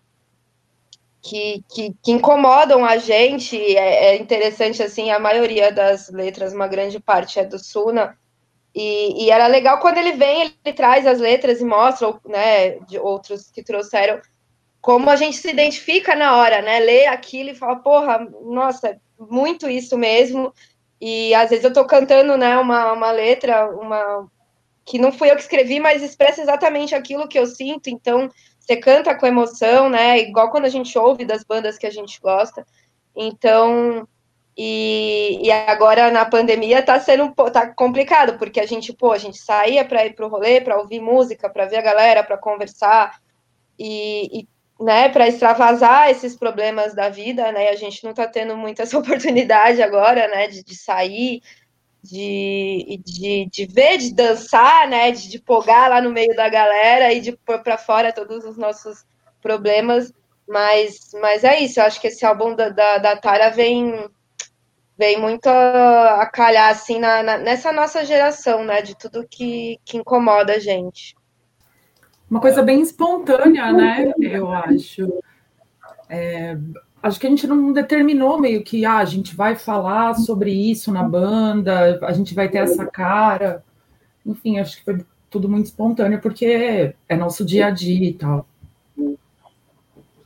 que, 1.21 1.63
que, 1.69 1.95
que, 2.01 2.11
incomodam 2.11 2.85
a 2.85 2.97
gente. 2.97 3.57
É, 3.57 4.15
é, 4.15 4.15
interessante, 4.17 4.81
assim, 4.81 5.11
a 5.11 5.19
maioria 5.19 5.71
das 5.71 6.09
letras, 6.09 6.53
uma 6.53 6.67
grande 6.67 6.99
parte 6.99 7.39
é 7.39 7.45
do 7.45 7.59
Suna. 7.59 8.17
E, 8.73 9.25
e, 9.25 9.31
era 9.31 9.47
legal 9.47 9.79
quando 9.79 9.97
ele 9.97 10.13
vem, 10.13 10.41
ele 10.41 10.73
traz 10.73 11.05
as 11.05 11.19
letras 11.19 11.59
e 11.59 11.65
mostra, 11.65 12.19
né, 12.25 12.79
de 12.81 12.99
outros 12.99 13.49
que 13.49 13.63
trouxeram, 13.63 14.21
como 14.79 15.09
a 15.09 15.15
gente 15.15 15.37
se 15.37 15.49
identifica 15.49 16.15
na 16.15 16.37
hora, 16.37 16.61
né? 16.61 16.79
Lê 16.79 17.05
aquilo 17.07 17.49
e 17.49 17.55
fala, 17.55 17.77
porra, 17.77 18.19
nossa, 18.43 18.99
muito 19.19 19.69
isso 19.69 19.97
mesmo. 19.97 20.53
E 21.01 21.33
às 21.33 21.49
vezes 21.49 21.65
eu 21.65 21.73
tô 21.73 21.85
cantando, 21.85 22.37
né, 22.37 22.57
uma, 22.57 22.93
uma 22.93 23.11
letra, 23.11 23.69
uma 23.69 24.29
que 24.85 24.97
não 24.97 25.11
fui 25.11 25.29
eu 25.29 25.35
que 25.35 25.41
escrevi, 25.41 25.79
mas 25.79 26.01
expressa 26.01 26.41
exatamente 26.41 26.95
aquilo 26.95 27.27
que 27.27 27.37
eu 27.37 27.45
sinto, 27.45 27.89
então 27.89 28.27
você 28.69 28.77
canta 28.77 29.15
com 29.15 29.25
emoção, 29.25 29.89
né? 29.89 30.19
Igual 30.19 30.51
quando 30.51 30.65
a 30.65 30.69
gente 30.69 30.95
ouve 30.97 31.25
das 31.25 31.43
bandas 31.43 31.75
que 31.75 31.87
a 31.87 31.89
gente 31.89 32.21
gosta. 32.21 32.63
Então, 33.15 34.07
e, 34.55 35.39
e 35.41 35.51
agora 35.51 36.11
na 36.11 36.23
pandemia 36.23 36.83
tá 36.83 36.99
sendo 36.99 37.33
tá 37.51 37.73
complicado, 37.73 38.37
porque 38.37 38.59
a 38.59 38.67
gente, 38.67 38.93
pô, 38.93 39.11
a 39.11 39.17
gente 39.17 39.39
saía 39.39 39.83
para 39.83 40.05
ir 40.05 40.13
pro 40.13 40.27
rolê, 40.27 40.61
para 40.61 40.77
ouvir 40.77 41.01
música, 41.01 41.49
para 41.49 41.65
ver 41.65 41.77
a 41.77 41.81
galera, 41.81 42.23
para 42.23 42.37
conversar 42.37 43.19
e, 43.77 44.41
e 44.41 44.47
né, 44.79 45.09
para 45.09 45.27
extravasar 45.27 46.11
esses 46.11 46.35
problemas 46.35 46.93
da 46.93 47.09
vida, 47.09 47.51
né? 47.51 47.69
A 47.69 47.75
gente 47.75 48.03
não 48.03 48.13
tá 48.13 48.27
tendo 48.27 48.55
muita 48.55 48.83
essa 48.83 48.97
oportunidade 48.99 49.81
agora, 49.81 50.27
né, 50.27 50.47
de, 50.47 50.63
de 50.63 50.75
sair, 50.75 51.41
de, 52.03 53.01
de, 53.05 53.49
de 53.51 53.65
ver, 53.65 53.97
de 53.97 54.13
dançar, 54.13 54.87
né, 54.87 55.11
de, 55.11 55.29
de 55.29 55.39
pogar 55.39 55.89
lá 55.89 56.01
no 56.01 56.11
meio 56.11 56.35
da 56.35 56.47
galera 56.49 57.13
e 57.13 57.19
de 57.19 57.33
pôr 57.37 57.59
para 57.59 57.77
fora 57.77 58.13
todos 58.13 58.45
os 58.45 58.57
nossos 58.57 59.05
problemas. 59.41 60.13
Mas, 60.47 61.11
mas 61.21 61.43
é 61.43 61.59
isso, 61.59 61.79
eu 61.79 61.83
acho 61.83 62.01
que 62.01 62.07
esse 62.07 62.25
álbum 62.25 62.55
da, 62.55 62.69
da, 62.69 62.97
da 62.97 63.15
Tara 63.15 63.49
vem, 63.49 64.09
vem 64.97 65.19
muito 65.19 65.47
a, 65.47 66.27
calhar 66.33 66.69
assim 66.71 66.99
na, 66.99 67.21
na, 67.21 67.37
nessa 67.37 67.71
nossa 67.71 68.03
geração, 68.03 68.63
né? 68.63 68.81
De 68.81 68.97
tudo 68.97 69.27
que, 69.29 69.79
que 69.85 69.97
incomoda 69.97 70.53
a 70.53 70.59
gente. 70.59 71.15
Uma 72.29 72.41
coisa 72.41 72.63
bem 72.63 72.81
espontânea, 72.81 73.71
né? 73.71 74.11
Eu 74.19 74.51
acho. 74.51 75.21
É, 76.09 76.57
acho 77.01 77.19
que 77.19 77.27
a 77.27 77.29
gente 77.29 77.47
não 77.47 77.71
determinou 77.71 78.39
meio 78.39 78.63
que 78.63 78.85
ah, 78.85 78.97
a 78.97 79.05
gente 79.05 79.35
vai 79.35 79.55
falar 79.55 80.13
sobre 80.15 80.51
isso 80.51 80.91
na 80.91 81.03
banda, 81.03 81.99
a 82.03 82.13
gente 82.13 82.33
vai 82.33 82.49
ter 82.49 82.59
essa 82.59 82.85
cara. 82.85 83.63
Enfim, 84.25 84.59
acho 84.59 84.77
que 84.77 84.83
foi 84.83 85.05
tudo 85.29 85.47
muito 85.47 85.67
espontâneo, 85.67 86.19
porque 86.21 86.93
é 87.07 87.15
nosso 87.15 87.45
dia 87.45 87.67
a 87.67 87.71
dia 87.71 88.09
e 88.09 88.13
tal. 88.13 88.47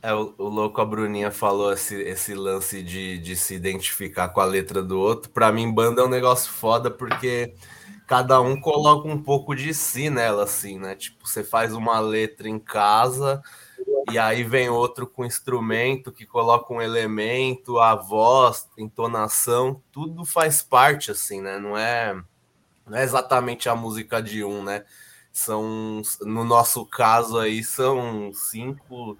É, 0.02 0.12
o, 0.12 0.34
o 0.36 0.48
louco, 0.48 0.80
a 0.80 0.84
Bruninha 0.84 1.30
falou 1.30 1.72
esse, 1.72 1.94
esse 2.02 2.34
lance 2.34 2.82
de, 2.82 3.18
de 3.18 3.34
se 3.36 3.54
identificar 3.54 4.28
com 4.28 4.40
a 4.40 4.44
letra 4.44 4.82
do 4.82 4.98
outro. 4.98 5.30
Para 5.30 5.50
mim, 5.50 5.72
banda 5.72 6.02
é 6.02 6.04
um 6.04 6.10
negócio 6.10 6.52
foda, 6.52 6.90
porque 6.90 7.54
cada 8.06 8.38
um 8.40 8.60
coloca 8.60 9.08
um 9.08 9.22
pouco 9.22 9.54
de 9.54 9.72
si 9.72 10.10
nela, 10.10 10.44
assim, 10.44 10.78
né? 10.78 10.94
Tipo, 10.94 11.26
você 11.26 11.42
faz 11.42 11.72
uma 11.72 12.00
letra 12.00 12.48
em 12.48 12.58
casa 12.58 13.42
e 14.10 14.18
aí 14.18 14.42
vem 14.42 14.68
outro 14.68 15.06
com 15.06 15.24
instrumento 15.24 16.12
que 16.12 16.26
coloca 16.26 16.72
um 16.72 16.80
elemento, 16.80 17.78
a 17.78 17.94
voz, 17.94 18.68
entonação, 18.76 19.80
tudo 19.90 20.24
faz 20.24 20.62
parte, 20.62 21.10
assim, 21.10 21.40
né? 21.40 21.58
Não 21.58 21.76
é, 21.76 22.14
não 22.86 22.98
é 22.98 23.02
exatamente 23.02 23.68
a 23.68 23.74
música 23.74 24.22
de 24.22 24.44
um, 24.44 24.62
né? 24.62 24.84
São, 25.32 26.02
no 26.22 26.44
nosso 26.44 26.84
caso 26.86 27.38
aí, 27.38 27.64
são 27.64 28.32
cinco, 28.32 29.18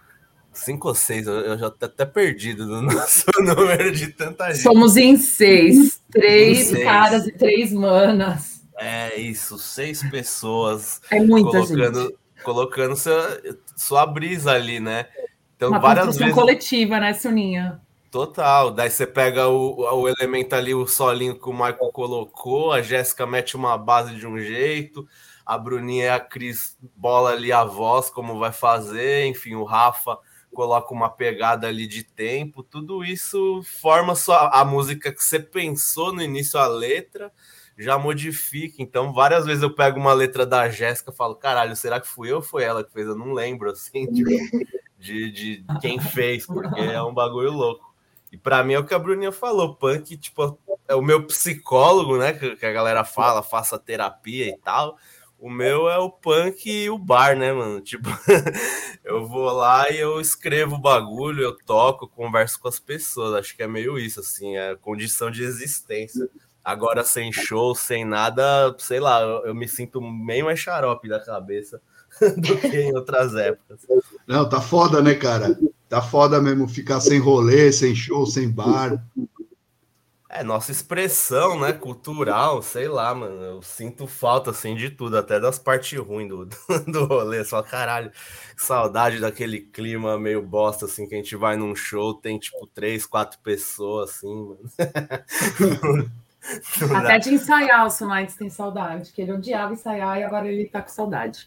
cinco 0.53 0.88
ou 0.88 0.94
seis, 0.94 1.27
eu 1.27 1.59
já 1.59 1.70
tô 1.70 1.87
até 1.87 2.05
perdido 2.05 2.66
no 2.66 2.83
nosso 2.92 3.25
número 3.40 3.90
de 3.90 4.09
tanta 4.09 4.53
gente. 4.53 4.62
Somos 4.62 4.97
em 4.97 5.16
seis, 5.16 6.01
três 6.11 6.68
seis. 6.68 6.85
caras 6.85 7.27
e 7.27 7.33
três 7.33 7.73
manas. 7.73 8.62
É 8.79 9.16
isso, 9.18 9.59
seis 9.59 10.03
pessoas 10.11 11.01
é 11.11 11.20
muita 11.20 11.51
colocando, 11.51 12.03
gente. 12.03 12.18
colocando 12.42 12.97
sua, 12.97 13.40
sua 13.77 14.07
brisa 14.07 14.53
ali, 14.53 14.81
né? 14.81 15.07
Então, 15.57 15.71
Uma 15.71 15.79
várias 15.79 16.17
vezes. 16.17 16.35
coletiva, 16.35 16.99
né, 16.99 17.13
Soninha? 17.13 17.81
Total. 18.11 18.71
Daí 18.71 18.91
você 18.91 19.07
pega 19.07 19.49
o, 19.49 19.81
o 19.81 20.09
elemento 20.09 20.55
ali, 20.55 20.75
o 20.75 20.87
solinho 20.87 21.39
que 21.39 21.49
o 21.49 21.53
Michael 21.53 21.91
colocou, 21.93 22.73
a 22.73 22.81
Jéssica 22.81 23.27
mete 23.27 23.57
uma 23.57 23.77
base 23.77 24.15
de 24.15 24.27
um 24.27 24.39
jeito, 24.39 25.07
a 25.45 25.59
Bruninha 25.59 26.05
e 26.05 26.09
a 26.09 26.21
Cris 26.21 26.77
bola 26.95 27.31
ali 27.33 27.51
a 27.51 27.65
voz, 27.65 28.11
como 28.11 28.39
vai 28.39 28.53
fazer, 28.53 29.27
enfim, 29.27 29.55
o 29.55 29.65
Rafa 29.65 30.17
coloca 30.53 30.95
uma 30.95 31.11
pegada 31.11 31.67
ali 31.67 31.87
de 31.87 32.05
tempo, 32.05 32.63
tudo 32.63 33.05
isso 33.05 33.61
forma 33.81 34.15
sua, 34.15 34.49
a 34.49 34.65
música 34.65 35.13
que 35.13 35.23
você 35.23 35.41
pensou 35.41 36.15
no 36.15 36.23
início, 36.23 36.59
a 36.59 36.69
letra, 36.69 37.33
já 37.77 37.99
modifica. 37.99 38.77
Então, 38.79 39.13
várias 39.13 39.45
vezes 39.45 39.63
eu 39.63 39.75
pego 39.75 39.99
uma 39.99 40.13
letra 40.13 40.47
da 40.47 40.69
Jéssica 40.69 41.11
e 41.11 41.17
falo, 41.17 41.35
caralho, 41.35 41.75
será 41.77 42.01
que 42.01 42.09
fui 42.09 42.31
eu 42.31 42.37
ou 42.37 42.43
foi 42.43 42.65
ela 42.65 42.85
que 42.85 42.93
fez? 42.93 43.07
Eu 43.07 43.17
não 43.17 43.33
lembro, 43.33 43.71
assim, 43.71 44.11
de, 44.11 44.25
de, 44.99 45.31
de 45.31 45.65
quem 45.81 45.99
fez, 46.01 46.47
porque 46.47 46.81
é 46.81 47.03
um 47.03 47.15
bagulho 47.15 47.51
louco. 47.51 47.95
E 48.31 48.37
para 48.37 48.65
mim 48.65 48.75
é 48.75 48.79
o 48.79 48.85
que 48.85 48.95
a 48.95 48.99
Bruninha 48.99 49.31
falou, 49.31 49.77
punk, 49.77 50.17
tipo, 50.17 50.59
é 50.89 50.95
o 50.95 51.03
meu 51.03 51.25
psicólogo, 51.25 52.17
né, 52.19 52.33
que 52.33 52.67
a 52.67 52.73
galera 52.73 53.05
fala, 53.05 53.43
faça 53.43 53.79
terapia 53.79 54.49
e 54.49 54.59
tal. 54.59 54.99
O 55.39 55.51
meu 55.51 55.89
é 55.91 55.99
o 55.99 56.11
punk 56.11 56.71
e 56.71 56.89
o 56.89 56.97
bar, 56.97 57.37
né, 57.37 57.53
mano? 57.53 57.81
Tipo, 57.81 58.09
eu 59.05 59.27
vou 59.27 59.53
lá 59.53 59.91
e 59.91 59.99
eu 59.99 60.21
escrevo 60.21 60.77
o 60.77 60.81
bagulho, 60.81 61.43
eu 61.43 61.57
toco, 61.67 62.09
converso 62.09 62.59
com 62.59 62.67
as 62.67 62.79
pessoas. 62.79 63.35
Acho 63.35 63.55
que 63.55 63.63
é 63.63 63.69
meio 63.69 63.99
isso, 63.99 64.21
assim, 64.21 64.57
é 64.57 64.75
condição 64.77 65.31
de 65.31 65.43
existência. 65.43 66.29
Agora 66.64 67.05
sem 67.05 67.31
show, 67.31 67.74
sem 67.74 68.07
nada, 68.07 68.74
sei 68.79 68.98
lá, 68.98 69.20
eu, 69.20 69.46
eu 69.46 69.55
me 69.55 69.68
sinto 69.68 70.00
meio 70.00 70.46
mais 70.46 70.59
xarope 70.59 71.09
da 71.09 71.20
cabeça 71.20 71.79
do 72.38 72.57
que 72.57 72.81
em 72.81 72.96
outras 72.96 73.35
épocas. 73.35 73.81
Não, 74.27 74.48
tá 74.48 74.61
foda, 74.62 75.03
né, 75.03 75.14
cara? 75.14 75.59
Tá 75.90 76.00
foda 76.00 76.40
mesmo 76.40 76.66
ficar 76.66 77.00
sem 77.00 77.18
rolê, 77.18 77.70
sem 77.70 77.94
show, 77.94 78.24
sem 78.27 78.50
bar. 78.50 79.05
É, 80.31 80.42
nossa 80.42 80.72
expressão, 80.72 81.61
né, 81.61 81.72
cultural, 81.72 82.61
sei 82.61 82.88
lá, 82.88 83.14
mano, 83.14 83.40
eu 83.40 83.62
sinto 83.62 84.07
falta, 84.07 84.50
assim, 84.50 84.74
de 84.74 84.90
tudo, 84.90 85.16
até 85.16 85.38
das 85.38 85.61
partes 85.61 85.96
ruins 86.00 86.29
do, 86.29 86.46
do 86.90 87.05
rolê, 87.05 87.44
só 87.44 87.62
caralho, 87.62 88.11
saudade 88.57 89.20
daquele 89.20 89.61
clima 89.61 90.18
meio 90.18 90.42
bosta, 90.42 90.87
assim, 90.87 91.07
que 91.07 91.14
a 91.14 91.18
gente 91.18 91.37
vai 91.37 91.57
num 91.57 91.77
show, 91.77 92.14
tem, 92.14 92.37
tipo, 92.37 92.66
três, 92.66 93.07
quatro 93.07 93.38
pessoas, 93.40 94.11
assim, 94.11 94.35
mano. 94.35 96.11
Até 96.95 97.19
de 97.19 97.35
ensaiar 97.35 97.87
o 97.87 97.91
Sonites 97.91 98.37
tem 98.37 98.51
saudade, 98.51 99.13
que 99.13 99.23
ele 99.23 99.33
odiava 99.33 99.73
ensaiar 99.73 100.19
e 100.19 100.23
agora 100.23 100.49
ele 100.49 100.67
tá 100.67 100.83
com 100.83 100.91
saudade. 100.91 101.47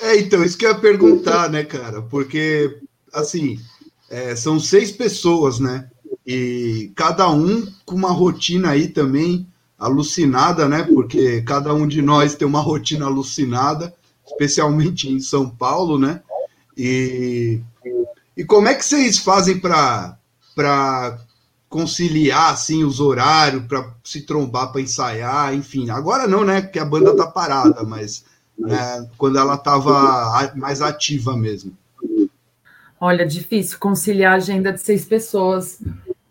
É, 0.00 0.18
então, 0.18 0.42
isso 0.42 0.58
que 0.58 0.66
eu 0.66 0.70
ia 0.70 0.78
perguntar, 0.78 1.48
né, 1.48 1.64
cara? 1.64 2.02
Porque, 2.02 2.80
assim, 3.12 3.58
é, 4.10 4.34
são 4.36 4.58
seis 4.58 4.92
pessoas, 4.92 5.58
né? 5.58 5.88
E 6.26 6.92
cada 6.94 7.30
um 7.30 7.66
com 7.84 7.94
uma 7.94 8.10
rotina 8.10 8.70
aí 8.70 8.88
também 8.88 9.46
alucinada, 9.78 10.68
né? 10.68 10.82
Porque 10.82 11.42
cada 11.42 11.74
um 11.74 11.86
de 11.86 12.00
nós 12.00 12.34
tem 12.34 12.46
uma 12.46 12.60
rotina 12.60 13.06
alucinada, 13.06 13.94
especialmente 14.26 15.08
em 15.10 15.20
São 15.20 15.48
Paulo, 15.48 15.98
né? 15.98 16.22
E, 16.76 17.60
e 18.36 18.44
como 18.44 18.68
é 18.68 18.74
que 18.74 18.84
vocês 18.84 19.18
fazem 19.18 19.58
para 19.58 20.18
conciliar 21.74 22.52
assim 22.52 22.84
os 22.84 23.00
horários 23.00 23.64
para 23.66 23.92
se 24.04 24.20
trombar 24.20 24.70
para 24.70 24.80
ensaiar, 24.80 25.52
enfim. 25.52 25.90
Agora 25.90 26.28
não, 26.28 26.44
né? 26.44 26.60
Porque 26.60 26.78
a 26.78 26.84
banda 26.84 27.16
tá 27.16 27.26
parada, 27.26 27.82
mas 27.82 28.24
né, 28.56 29.08
quando 29.18 29.40
ela 29.40 29.54
estava 29.54 30.52
mais 30.54 30.80
ativa 30.80 31.36
mesmo. 31.36 31.76
Olha, 33.00 33.26
difícil 33.26 33.76
conciliar 33.80 34.34
a 34.34 34.36
agenda 34.36 34.72
de 34.72 34.80
seis 34.80 35.04
pessoas, 35.04 35.82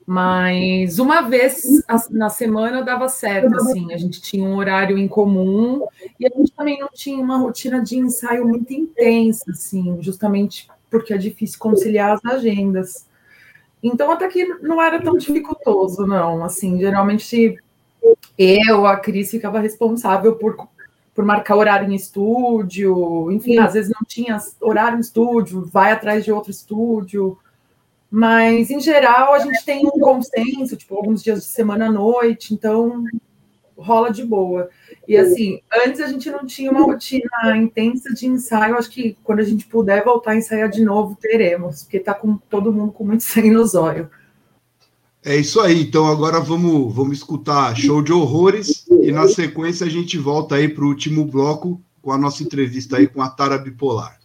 mas 0.05 0.97
uma 0.97 1.19
vez 1.23 1.83
na 2.09 2.29
semana 2.29 2.81
dava 2.81 3.09
certo, 3.09 3.53
assim, 3.57 3.93
a 3.93 3.97
gente 3.97 4.21
tinha 4.21 4.47
um 4.47 4.55
horário 4.55 4.97
em 4.97 5.09
comum 5.09 5.85
e 6.17 6.25
a 6.25 6.29
gente 6.29 6.53
também 6.53 6.79
não 6.79 6.87
tinha 6.87 7.21
uma 7.21 7.37
rotina 7.37 7.83
de 7.83 7.97
ensaio 7.97 8.47
muito 8.47 8.71
intensa, 8.71 9.51
assim, 9.51 9.97
justamente 10.01 10.69
porque 10.89 11.13
é 11.13 11.17
difícil 11.17 11.59
conciliar 11.59 12.13
as 12.13 12.23
agendas. 12.23 13.11
Então, 13.83 14.09
até 14.11 14.27
que 14.29 14.45
não 14.61 14.81
era 14.81 15.01
tão 15.01 15.17
dificultoso, 15.17 16.07
não. 16.07 16.43
Assim, 16.43 16.79
geralmente 16.79 17.57
eu, 18.37 18.87
a 18.87 18.97
Cris, 18.97 19.29
ficava 19.29 19.59
responsável 19.59 20.35
por 20.35 20.55
por 21.13 21.23
marcar 21.23 21.55
horário 21.55 21.91
em 21.91 21.95
estúdio, 21.95 23.31
enfim, 23.31 23.53
Sim. 23.53 23.59
às 23.59 23.73
vezes 23.73 23.91
não 23.91 24.05
tinha 24.05 24.37
horário 24.59 24.97
em 24.97 25.01
estúdio, 25.01 25.63
vai 25.63 25.91
atrás 25.91 26.25
de 26.25 26.31
outro 26.31 26.49
estúdio. 26.49 27.37
Mas, 28.09 28.69
em 28.69 28.79
geral, 28.79 29.33
a 29.33 29.39
gente 29.39 29.63
tem 29.63 29.85
um 29.85 29.99
consenso, 29.99 30.75
tipo, 30.75 30.95
alguns 30.95 31.23
dias 31.23 31.41
de 31.41 31.45
semana 31.45 31.87
à 31.87 31.91
noite, 31.91 32.53
então 32.53 33.03
rola 33.77 34.11
de 34.11 34.23
boa. 34.23 34.69
E 35.07 35.17
assim, 35.17 35.59
antes 35.85 35.99
a 35.99 36.07
gente 36.07 36.29
não 36.31 36.45
tinha 36.45 36.71
uma 36.71 36.83
rotina 36.83 37.57
intensa 37.57 38.13
de 38.13 38.25
ensaio. 38.25 38.77
Acho 38.77 38.89
que 38.89 39.17
quando 39.23 39.39
a 39.39 39.43
gente 39.43 39.65
puder 39.65 40.03
voltar 40.03 40.31
a 40.31 40.35
ensaiar 40.35 40.69
de 40.69 40.83
novo, 40.83 41.17
teremos, 41.19 41.83
porque 41.83 41.99
tá 41.99 42.13
com 42.13 42.37
todo 42.37 42.71
mundo 42.71 42.91
com 42.91 43.03
muito 43.03 43.23
sangue 43.23 43.51
nos 43.51 43.75
olhos. 43.75 44.07
É 45.25 45.37
isso 45.37 45.61
aí, 45.61 45.83
então 45.83 46.05
agora 46.07 46.41
vamos, 46.41 46.93
vamos 46.93 47.17
escutar 47.17 47.73
show 47.77 48.01
de 48.01 48.11
horrores 48.11 48.85
e 49.01 49.09
na 49.09 49.25
sequência 49.29 49.85
a 49.85 49.89
gente 49.89 50.17
volta 50.17 50.55
aí 50.55 50.67
para 50.67 50.83
o 50.83 50.87
último 50.87 51.23
bloco 51.23 51.81
com 52.01 52.11
a 52.11 52.17
nossa 52.17 52.43
entrevista 52.43 52.97
aí 52.97 53.07
com 53.07 53.21
a 53.21 53.29
Tara 53.29 53.57
Bipolar. 53.57 54.19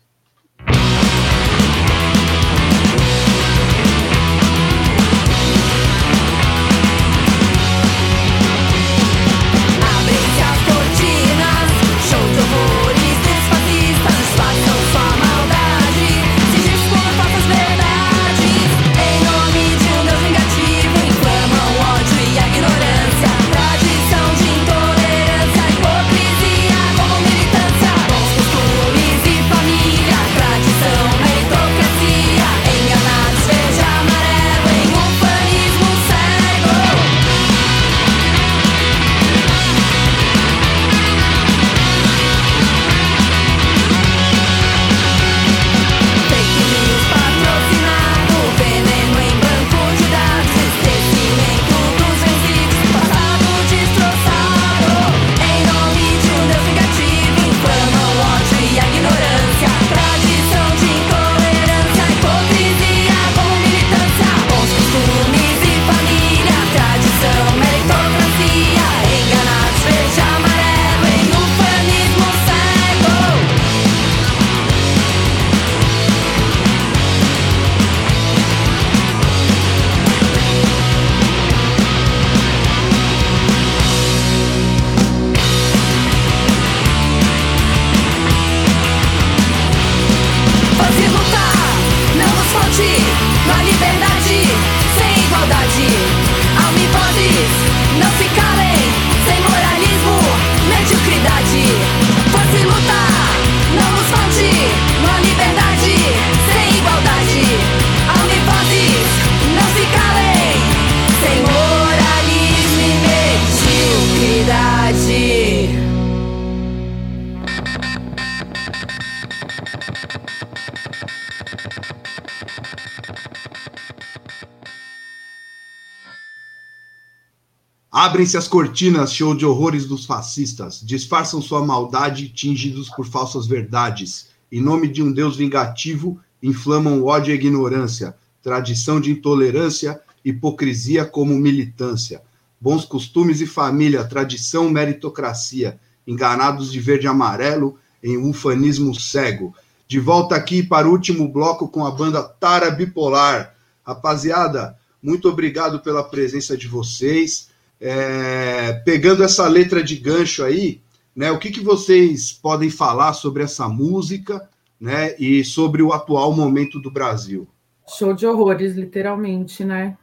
Abrem-se 128.00 128.36
as 128.36 128.46
cortinas, 128.46 129.12
show 129.12 129.34
de 129.34 129.44
horrores 129.44 129.84
dos 129.84 130.06
fascistas. 130.06 130.80
Disfarçam 130.84 131.42
sua 131.42 131.66
maldade, 131.66 132.28
tingidos 132.28 132.88
por 132.90 133.04
falsas 133.04 133.44
verdades. 133.44 134.28
Em 134.52 134.60
nome 134.60 134.86
de 134.86 135.02
um 135.02 135.10
Deus 135.10 135.36
vingativo, 135.36 136.20
inflamam 136.40 137.02
ódio 137.02 137.32
e 137.32 137.34
ignorância, 137.34 138.14
tradição 138.40 139.00
de 139.00 139.10
intolerância, 139.10 140.00
hipocrisia 140.24 141.04
como 141.04 141.34
militância. 141.34 142.22
Bons 142.60 142.84
costumes 142.84 143.40
e 143.40 143.48
família, 143.48 144.04
tradição, 144.04 144.70
meritocracia. 144.70 145.80
Enganados 146.06 146.70
de 146.70 146.78
verde 146.78 147.06
e 147.06 147.08
amarelo, 147.08 147.80
em 148.00 148.16
ufanismo 148.16 148.94
cego. 148.94 149.52
De 149.88 149.98
volta 149.98 150.36
aqui 150.36 150.62
para 150.62 150.86
o 150.86 150.92
último 150.92 151.26
bloco 151.26 151.66
com 151.66 151.84
a 151.84 151.90
banda 151.90 152.22
Tara 152.22 152.70
Bipolar. 152.70 153.56
Rapaziada, 153.84 154.78
muito 155.02 155.28
obrigado 155.28 155.80
pela 155.80 156.04
presença 156.04 156.56
de 156.56 156.68
vocês. 156.68 157.47
É, 157.80 158.72
pegando 158.84 159.22
essa 159.22 159.46
letra 159.48 159.82
de 159.82 159.96
gancho 159.96 160.44
aí, 160.44 160.80
né, 161.14 161.30
o 161.30 161.38
que, 161.38 161.50
que 161.50 161.60
vocês 161.60 162.32
podem 162.32 162.70
falar 162.70 163.12
sobre 163.12 163.42
essa 163.42 163.68
música 163.68 164.48
né, 164.80 165.14
e 165.18 165.44
sobre 165.44 165.82
o 165.82 165.92
atual 165.92 166.32
momento 166.32 166.80
do 166.80 166.90
Brasil? 166.90 167.48
Show 167.86 168.12
de 168.12 168.26
horrores, 168.26 168.74
literalmente, 168.74 169.64
né? 169.64 169.96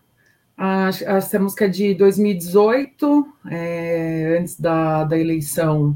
Essa 0.58 1.38
música 1.38 1.66
é 1.66 1.68
de 1.68 1.94
2018, 1.94 3.28
é, 3.52 4.38
antes 4.40 4.60
da, 4.60 5.04
da 5.04 5.20
eleição 5.20 5.96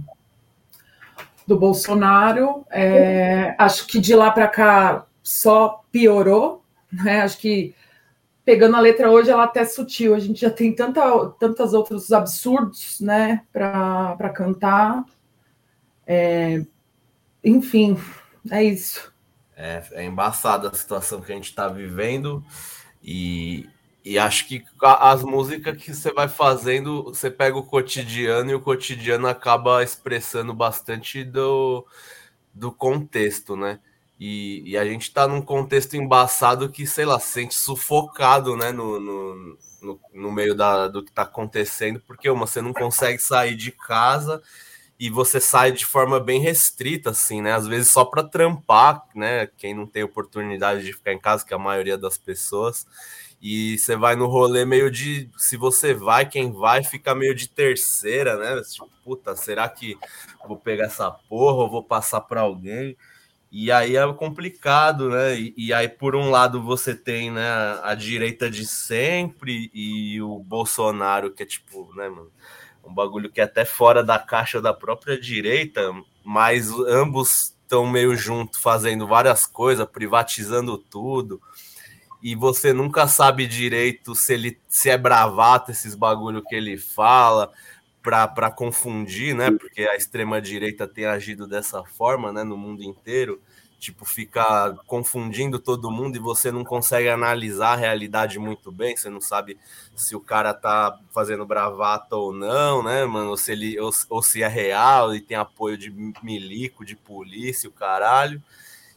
do 1.48 1.58
Bolsonaro. 1.58 2.66
É, 2.70 3.56
acho 3.58 3.88
que 3.88 4.00
de 4.00 4.14
lá 4.14 4.30
para 4.30 4.48
cá 4.48 5.06
só 5.24 5.84
piorou, 5.92 6.64
né? 6.92 7.22
Acho 7.22 7.38
que 7.40 7.74
pegando 8.50 8.76
a 8.78 8.80
letra 8.80 9.12
hoje, 9.12 9.30
ela 9.30 9.44
é 9.44 9.46
até 9.46 9.64
sutil. 9.64 10.16
A 10.16 10.20
gente 10.20 10.42
já 10.42 10.50
tem 10.50 10.74
tanta, 10.74 11.04
tantos 11.40 11.72
outros 11.72 12.12
absurdos, 12.12 13.00
né, 13.00 13.46
para 13.54 14.34
cantar. 14.36 15.06
É, 16.08 16.66
enfim, 17.44 17.96
é 18.50 18.64
isso. 18.64 19.14
É, 19.56 19.84
é 19.92 20.04
embaçada 20.04 20.68
a 20.68 20.74
situação 20.74 21.22
que 21.22 21.32
a 21.32 21.36
gente 21.36 21.50
está 21.50 21.68
vivendo 21.68 22.44
e, 23.04 23.70
e 24.04 24.18
acho 24.18 24.48
que 24.48 24.66
as 24.82 25.22
músicas 25.22 25.78
que 25.78 25.94
você 25.94 26.12
vai 26.12 26.28
fazendo, 26.28 27.04
você 27.04 27.30
pega 27.30 27.56
o 27.56 27.64
cotidiano 27.64 28.50
e 28.50 28.56
o 28.56 28.62
cotidiano 28.62 29.28
acaba 29.28 29.84
expressando 29.84 30.56
bastante 30.56 31.24
do, 31.24 31.86
do 32.52 32.72
contexto, 32.72 33.56
né? 33.56 33.80
E, 34.20 34.62
e, 34.72 34.78
a 34.78 34.84
gente 34.84 35.04
está 35.04 35.26
num 35.28 35.42
contexto 35.42 35.96
embaçado 35.96 36.70
que, 36.70 36.86
sei 36.86 37.06
lá, 37.06 37.18
se 37.20 37.32
sente 37.32 37.56
sufocado, 37.56 38.58
né, 38.58 38.70
no, 38.70 39.00
no, 39.00 39.58
no, 39.82 40.00
no 40.14 40.32
meio 40.32 40.54
da, 40.54 40.90
do 40.90 41.02
que 41.02 41.10
está 41.10 41.22
acontecendo, 41.22 42.02
porque 42.06 42.30
uma, 42.30 42.46
você 42.46 42.62
não 42.62 42.74
consegue 42.74 43.20
sair 43.20 43.56
de 43.56 43.72
casa 43.72 44.42
e 45.00 45.10
você 45.10 45.40
sai 45.40 45.72
de 45.72 45.86
forma 45.86 46.20
bem 46.20 46.42
restrita, 46.42 47.12
assim, 47.12 47.42
né, 47.42 47.54
às 47.54 47.66
vezes 47.66 47.92
só 47.92 48.04
para 48.04 48.22
trampar, 48.22 49.06
né, 49.16 49.48
quem 49.58 49.74
não 49.74 49.88
tem 49.88 50.04
oportunidade 50.04 50.84
de 50.84 50.92
ficar 50.92 51.14
em 51.14 51.20
casa, 51.20 51.46
que 51.46 51.54
é 51.54 51.56
a 51.56 51.60
maioria 51.60 51.98
das 51.98 52.18
pessoas, 52.18 52.86
e 53.42 53.78
você 53.80 53.96
vai 53.96 54.18
no 54.18 54.28
rolê 54.28 54.66
meio 54.66 54.92
de, 54.92 55.30
se 55.38 55.56
você 55.56 55.94
vai, 55.94 56.26
quem 56.26 56.52
vai, 56.52 56.84
fica 56.84 57.16
meio 57.16 57.34
de 57.34 57.48
terceira, 57.48 58.36
né, 58.36 58.62
tipo, 58.64 58.90
puta, 59.02 59.34
será 59.38 59.70
que 59.70 59.98
vou 60.46 60.58
pegar 60.58 60.88
essa 60.88 61.10
porra 61.10 61.64
ou 61.64 61.70
vou 61.70 61.84
passar 61.84 62.20
para 62.20 62.42
alguém? 62.42 62.98
E 63.52 63.72
aí 63.72 63.96
é 63.96 64.14
complicado, 64.14 65.10
né? 65.10 65.40
E, 65.40 65.54
e, 65.58 65.74
aí, 65.74 65.90
por 65.90 66.16
um 66.16 66.30
lado, 66.30 66.62
você 66.62 66.94
tem 66.94 67.32
né, 67.32 67.50
a, 67.84 67.96
direita 67.96 68.50
de 68.50 68.66
sempre 68.66 69.72
e 69.74 70.22
o 70.22 70.40
Bolsonaro, 70.40 71.32
que 71.32 71.42
é 71.42 71.46
tipo, 71.46 71.92
né, 71.96 72.08
mano, 72.10 72.32
um 72.84 72.94
bagulho 72.94 73.32
que 73.32 73.42
é 73.42 73.46
até 73.46 73.66
fora 73.66 74.04
da 74.04 74.20
caixa 74.20 74.62
da 74.62 74.74
própria 74.74 75.20
direita, 75.20 75.82
mas 76.24 76.70
ambos 76.88 77.56
estão 77.64 77.88
meio 77.88 78.16
junto, 78.16 78.60
fazendo 78.60 79.08
várias 79.08 79.48
coisas, 79.48 79.88
privatizando 79.88 80.78
tudo. 80.78 81.42
E 82.22 82.36
você 82.36 82.74
nunca 82.74 83.08
sabe 83.08 83.48
direito 83.48 84.14
se 84.14 84.34
ele 84.34 84.60
se 84.68 84.90
é 84.90 84.98
bravata 84.98 85.72
esses 85.72 85.96
bagulho 85.96 86.44
que 86.44 86.56
ele 86.56 86.78
fala, 86.78 87.52
para 88.02 88.52
confundir, 88.52 89.36
né? 89.36 89.52
Porque 89.52 89.84
a 89.84 89.96
extrema 89.96 90.42
direita 90.42 90.88
tem 90.88 91.06
agido 91.06 91.48
dessa 91.48 91.84
forma, 91.84 92.32
né, 92.32 92.44
no 92.44 92.58
mundo 92.58 92.84
inteiro 92.84 93.42
tipo, 93.80 94.06
fica 94.06 94.76
confundindo 94.86 95.58
todo 95.58 95.90
mundo 95.90 96.18
e 96.18 96.20
você 96.20 96.52
não 96.52 96.64
consegue 96.64 97.08
analisar 97.08 97.74
a 97.74 97.78
realidade 97.78 98.38
muito 98.38 98.72
bem, 98.72 98.96
você 98.96 99.10
não 99.10 99.22
sabe 99.22 99.58
se 99.96 100.16
o 100.16 100.20
cara 100.20 100.54
tá 100.54 101.00
fazendo 101.12 101.46
bravata 101.46 102.16
ou 102.16 102.34
não, 102.34 102.84
né, 102.84 103.06
mano, 103.06 103.30
ou 103.30 103.38
se, 103.38 103.54
ele, 103.54 103.80
ou, 103.80 103.90
ou 104.10 104.22
se 104.22 104.44
é 104.44 104.48
real 104.48 105.16
e 105.16 105.22
tem 105.22 105.38
apoio 105.38 105.78
de 105.78 105.90
milico, 106.22 106.84
de 106.86 106.96
polícia, 106.96 107.70
o 107.70 107.74
caralho. 107.74 108.44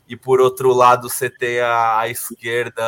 E 0.08 0.16
por 0.16 0.40
outro 0.40 0.74
lado, 0.74 1.08
você 1.08 1.30
tem 1.30 1.60
a, 1.60 2.00
a 2.00 2.08
esquerda 2.08 2.82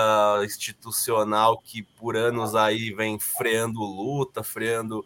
institucional 0.44 1.59
que 1.59 1.83
por 1.83 2.16
anos 2.16 2.55
aí 2.57 2.92
vem 2.92 3.18
freando 3.20 3.79
luta, 3.81 4.42
freando 4.42 5.05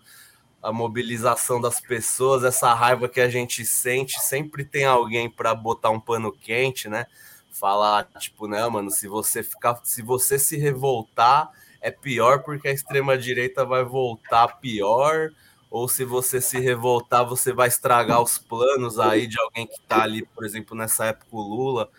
a 0.63 0.73
mobilização 0.73 1.61
das 1.61 1.81
pessoas, 1.81 2.45
essa 2.45 2.75
raiva 2.75 3.09
que 3.09 3.21
a 3.21 3.29
gente 3.29 3.65
sente, 3.65 4.21
sempre 4.21 4.65
tem 4.65 4.85
alguém 4.85 5.31
para 5.31 5.55
botar 5.55 5.91
um 5.91 6.01
pano 6.01 6.33
quente, 6.33 6.89
né? 6.89 7.07
Falar 7.53 8.05
tipo, 8.19 8.47
não, 8.47 8.71
mano, 8.71 8.91
se 8.91 9.09
você 9.09 9.43
ficar, 9.43 9.81
se 9.85 10.03
você 10.03 10.39
se 10.39 10.57
revoltar, 10.57 11.51
é 11.81 11.91
pior 11.91 12.43
porque 12.43 12.69
a 12.69 12.73
extrema 12.73 13.17
direita 13.17 13.65
vai 13.65 13.85
voltar 13.85 14.49
pior, 14.61 15.31
ou 15.71 15.89
se 15.89 16.05
você 16.05 16.41
se 16.41 16.59
revoltar, 16.59 17.27
você 17.27 17.53
vai 17.53 17.69
estragar 17.69 18.23
os 18.23 18.39
planos 18.39 18.99
aí 18.99 19.27
de 19.27 19.39
alguém 19.39 19.67
que 19.67 19.81
tá 19.87 20.03
ali, 20.03 20.25
por 20.25 20.45
exemplo, 20.45 20.77
nessa 20.77 21.07
época 21.07 21.29
o 21.31 21.41
Lula. 21.41 21.91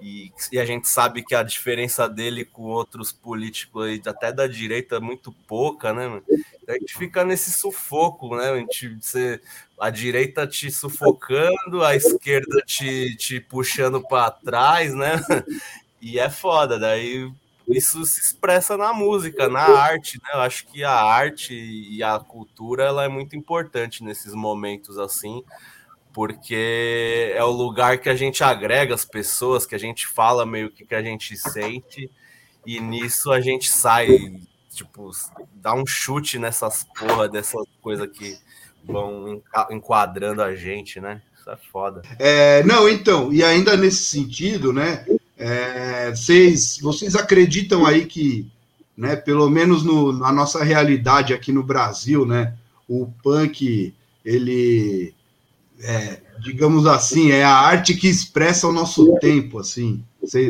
E, 0.00 0.32
e, 0.52 0.58
a 0.58 0.64
gente 0.64 0.88
sabe 0.88 1.22
que 1.22 1.34
a 1.34 1.42
diferença 1.42 2.08
dele 2.08 2.44
com 2.44 2.64
outros 2.64 3.12
políticos 3.12 3.86
aí, 3.86 4.02
até 4.06 4.32
da 4.32 4.46
direita, 4.46 4.96
é 4.96 5.00
muito 5.00 5.32
pouca, 5.46 5.92
né? 5.92 6.08
Mano? 6.08 6.22
A 6.68 6.72
gente 6.72 6.94
fica 6.94 7.24
nesse 7.24 7.50
sufoco, 7.52 8.36
né? 8.36 8.50
A, 8.50 8.56
gente, 8.56 8.96
você, 9.00 9.40
a 9.80 9.90
direita 9.90 10.46
te 10.46 10.70
sufocando, 10.70 11.82
a 11.82 11.94
esquerda 11.94 12.60
te, 12.66 13.16
te 13.16 13.40
puxando 13.40 14.00
para 14.02 14.30
trás, 14.30 14.94
né? 14.94 15.20
E 16.00 16.18
é 16.18 16.28
foda, 16.28 16.78
daí 16.78 17.32
isso 17.66 18.04
se 18.04 18.20
expressa 18.20 18.76
na 18.76 18.92
música, 18.92 19.48
na 19.48 19.62
arte, 19.62 20.20
né? 20.22 20.30
Eu 20.34 20.40
acho 20.40 20.66
que 20.66 20.84
a 20.84 20.92
arte 20.92 21.54
e 21.54 22.02
a 22.02 22.18
cultura 22.18 22.84
ela 22.84 23.04
é 23.04 23.08
muito 23.08 23.34
importante 23.34 24.04
nesses 24.04 24.34
momentos 24.34 24.98
assim 24.98 25.42
porque 26.14 27.34
é 27.34 27.42
o 27.42 27.50
lugar 27.50 27.98
que 27.98 28.08
a 28.08 28.14
gente 28.14 28.44
agrega 28.44 28.94
as 28.94 29.04
pessoas, 29.04 29.66
que 29.66 29.74
a 29.74 29.78
gente 29.78 30.06
fala 30.06 30.46
meio 30.46 30.70
que 30.70 30.86
que 30.86 30.94
a 30.94 31.02
gente 31.02 31.36
sente, 31.36 32.08
e 32.64 32.80
nisso 32.80 33.32
a 33.32 33.40
gente 33.40 33.68
sai, 33.68 34.06
tipo, 34.70 35.10
dá 35.52 35.74
um 35.74 35.84
chute 35.84 36.38
nessas 36.38 36.86
porra 36.96 37.28
dessas 37.28 37.66
coisas 37.82 38.08
que 38.16 38.38
vão 38.84 39.42
enquadrando 39.70 40.40
a 40.40 40.54
gente, 40.54 41.00
né? 41.00 41.20
Isso 41.36 41.50
é 41.50 41.56
foda. 41.56 42.02
É, 42.16 42.62
não, 42.62 42.88
então, 42.88 43.32
e 43.32 43.42
ainda 43.42 43.76
nesse 43.76 44.04
sentido, 44.04 44.72
né? 44.72 45.04
É, 45.36 46.10
vocês, 46.10 46.78
vocês 46.80 47.16
acreditam 47.16 47.84
aí 47.84 48.06
que, 48.06 48.48
né, 48.96 49.16
pelo 49.16 49.50
menos 49.50 49.82
no, 49.82 50.12
na 50.12 50.30
nossa 50.30 50.62
realidade 50.62 51.34
aqui 51.34 51.50
no 51.50 51.64
Brasil, 51.64 52.24
né, 52.24 52.54
o 52.88 53.10
punk 53.20 53.92
ele 54.24 55.12
é, 55.82 56.20
digamos 56.40 56.86
assim, 56.86 57.30
é 57.32 57.42
a 57.42 57.54
arte 57.54 57.94
que 57.94 58.08
expressa 58.08 58.68
o 58.68 58.72
nosso 58.72 59.16
tempo, 59.18 59.58
assim. 59.58 60.04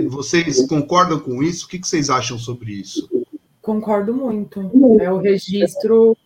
Vocês 0.08 0.66
concordam 0.66 1.18
com 1.18 1.42
isso? 1.42 1.66
O 1.66 1.68
que 1.68 1.78
vocês 1.78 2.10
acham 2.10 2.38
sobre 2.38 2.72
isso? 2.72 3.08
Concordo 3.60 4.14
muito. 4.14 4.70
É 5.00 5.10
o 5.10 5.18
registro 5.18 6.16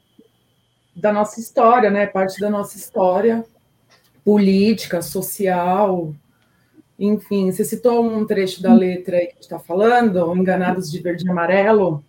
da 0.94 1.12
nossa 1.12 1.40
história, 1.40 1.90
né? 1.90 2.06
Parte 2.06 2.40
da 2.40 2.50
nossa 2.50 2.76
história 2.76 3.44
política, 4.24 5.00
social, 5.00 6.14
enfim. 6.98 7.50
Você 7.50 7.64
citou 7.64 8.04
um 8.04 8.26
trecho 8.26 8.60
da 8.60 8.74
letra 8.74 9.16
aí 9.16 9.28
que 9.28 9.40
está 9.40 9.58
falando, 9.58 10.36
Enganados 10.36 10.90
de 10.90 11.00
Verde 11.00 11.24
e 11.26 11.30
Amarelo. 11.30 12.04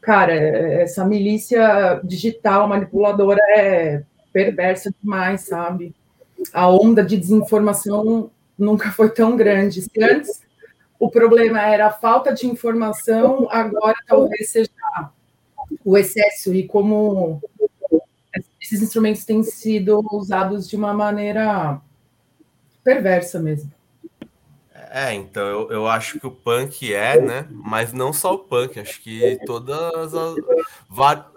Cara, 0.00 0.32
essa 0.32 1.04
milícia 1.04 2.00
digital 2.02 2.66
manipuladora 2.66 3.42
é 3.54 4.02
perversa 4.32 4.90
demais, 5.02 5.42
sabe? 5.42 5.94
A 6.52 6.68
onda 6.68 7.02
de 7.02 7.16
desinformação 7.16 8.30
nunca 8.58 8.90
foi 8.90 9.10
tão 9.10 9.36
grande. 9.36 9.82
Se 9.82 10.02
antes 10.02 10.42
o 10.98 11.10
problema 11.10 11.60
era 11.60 11.86
a 11.86 11.92
falta 11.92 12.32
de 12.32 12.46
informação, 12.46 13.48
agora 13.50 13.96
talvez 14.06 14.50
seja 14.50 14.70
o 15.84 15.96
excesso, 15.96 16.54
e 16.54 16.66
como 16.66 17.40
esses 18.60 18.82
instrumentos 18.82 19.24
têm 19.24 19.42
sido 19.42 20.00
usados 20.12 20.68
de 20.68 20.76
uma 20.76 20.92
maneira 20.92 21.80
perversa 22.84 23.38
mesmo. 23.38 23.72
É, 24.92 25.14
então 25.14 25.46
eu, 25.46 25.70
eu 25.70 25.88
acho 25.88 26.18
que 26.18 26.26
o 26.26 26.32
punk 26.32 26.92
é, 26.92 27.20
né? 27.20 27.46
Mas 27.48 27.92
não 27.92 28.12
só 28.12 28.34
o 28.34 28.38
punk, 28.40 28.80
acho 28.80 29.00
que 29.00 29.38
todas 29.46 30.12
as. 30.12 30.36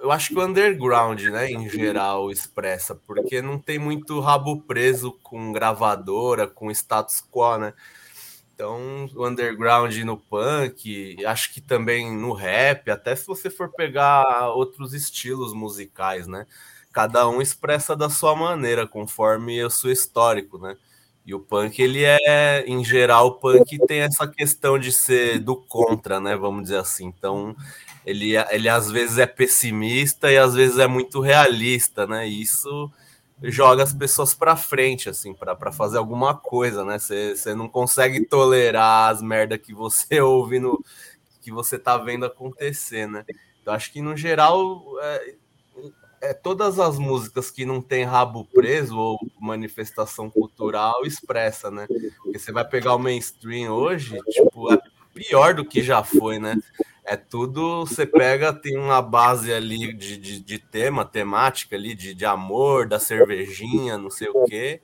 Eu 0.01 0.11
acho 0.11 0.29
que 0.29 0.39
o 0.39 0.43
underground, 0.43 1.21
né, 1.25 1.51
em 1.51 1.69
geral, 1.69 2.31
expressa, 2.31 2.95
porque 2.95 3.43
não 3.43 3.59
tem 3.59 3.77
muito 3.77 4.19
rabo 4.19 4.59
preso 4.61 5.11
com 5.21 5.51
gravadora, 5.51 6.47
com 6.47 6.71
status 6.71 7.21
quo, 7.31 7.57
né? 7.59 7.73
Então, 8.55 9.07
o 9.15 9.27
underground 9.27 9.95
no 9.99 10.17
punk, 10.17 11.23
acho 11.25 11.53
que 11.53 11.61
também 11.61 12.11
no 12.15 12.33
rap, 12.33 12.89
até 12.89 13.15
se 13.15 13.27
você 13.27 13.49
for 13.51 13.69
pegar 13.71 14.49
outros 14.55 14.93
estilos 14.95 15.53
musicais, 15.53 16.27
né? 16.27 16.47
Cada 16.91 17.27
um 17.29 17.41
expressa 17.41 17.95
da 17.95 18.09
sua 18.09 18.35
maneira, 18.35 18.87
conforme 18.87 19.63
o 19.63 19.69
seu 19.69 19.91
histórico, 19.91 20.57
né? 20.57 20.75
E 21.25 21.33
o 21.33 21.39
punk, 21.39 21.81
ele 21.81 22.03
é, 22.03 22.65
em 22.67 22.83
geral, 22.83 23.27
o 23.27 23.31
punk 23.33 23.79
tem 23.87 24.01
essa 24.01 24.27
questão 24.27 24.77
de 24.77 24.91
ser 24.91 25.39
do 25.39 25.55
contra, 25.55 26.19
né? 26.19 26.35
Vamos 26.35 26.63
dizer 26.63 26.77
assim. 26.77 27.05
Então, 27.05 27.55
ele, 28.05 28.35
ele 28.51 28.67
às 28.67 28.91
vezes 28.91 29.17
é 29.17 29.25
pessimista 29.25 30.29
e 30.29 30.37
às 30.37 30.53
vezes 30.53 30.77
é 30.77 30.87
muito 30.87 31.21
realista, 31.21 32.05
né? 32.05 32.27
E 32.27 32.41
isso 32.41 32.91
joga 33.41 33.83
as 33.83 33.93
pessoas 33.93 34.33
para 34.33 34.55
frente, 34.55 35.09
assim, 35.09 35.33
para 35.33 35.71
fazer 35.71 35.97
alguma 35.97 36.35
coisa, 36.35 36.83
né? 36.83 36.99
Você 36.99 37.55
não 37.55 37.69
consegue 37.69 38.25
tolerar 38.25 39.09
as 39.09 39.21
merda 39.21 39.57
que 39.57 39.73
você 39.73 40.19
ouve 40.21 40.59
no 40.59 40.83
que 41.41 41.51
você 41.51 41.77
tá 41.77 41.97
vendo 41.97 42.25
acontecer, 42.25 43.07
né? 43.07 43.25
Então, 43.61 43.73
acho 43.73 43.91
que 43.91 44.01
no 44.01 44.15
geral 44.15 44.83
é, 45.01 45.35
é, 46.23 46.33
todas 46.33 46.79
as 46.79 46.97
músicas 46.97 47.51
que 47.51 47.65
não 47.65 47.81
tem 47.81 48.05
rabo 48.05 48.45
preso 48.45 48.97
ou 48.97 49.19
manifestação 49.37 50.29
cultural 50.29 51.05
expressa, 51.05 51.69
né? 51.69 51.85
Porque 52.23 52.39
você 52.39 52.49
vai 52.49 52.65
pegar 52.65 52.95
o 52.95 52.99
mainstream 52.99 53.69
hoje, 53.69 54.17
tipo, 54.29 54.71
é 54.71 54.79
pior 55.13 55.53
do 55.53 55.65
que 55.65 55.83
já 55.83 56.01
foi, 56.01 56.39
né? 56.39 56.55
É 57.03 57.17
tudo, 57.17 57.85
você 57.85 58.05
pega, 58.05 58.53
tem 58.53 58.77
uma 58.77 59.01
base 59.01 59.51
ali 59.51 59.91
de, 59.91 60.15
de, 60.15 60.39
de 60.39 60.59
tema, 60.59 61.03
temática 61.03 61.75
ali, 61.75 61.93
de, 61.93 62.13
de 62.13 62.25
amor, 62.25 62.87
da 62.87 62.99
cervejinha, 63.01 63.97
não 63.97 64.09
sei 64.09 64.29
o 64.29 64.45
quê. 64.45 64.81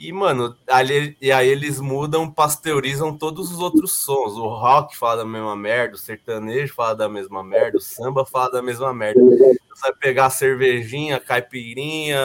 E, 0.00 0.10
mano, 0.12 0.56
ali, 0.66 1.14
e 1.20 1.30
aí 1.30 1.46
eles 1.46 1.78
mudam, 1.78 2.30
pasteurizam 2.32 3.14
todos 3.14 3.52
os 3.52 3.58
outros 3.58 3.98
sons. 3.98 4.32
O 4.32 4.48
rock 4.48 4.96
fala 4.96 5.18
da 5.18 5.24
mesma 5.26 5.54
merda, 5.54 5.94
o 5.94 5.98
sertanejo 5.98 6.72
fala 6.72 6.94
da 6.94 7.06
mesma 7.06 7.44
merda, 7.44 7.76
o 7.76 7.80
samba 7.82 8.24
fala 8.24 8.50
da 8.50 8.62
mesma 8.62 8.94
merda. 8.94 9.20
Você 9.20 9.82
vai 9.82 9.92
pegar 9.92 10.26
a 10.26 10.30
cervejinha, 10.30 11.16
a 11.16 11.20
caipirinha, 11.20 12.18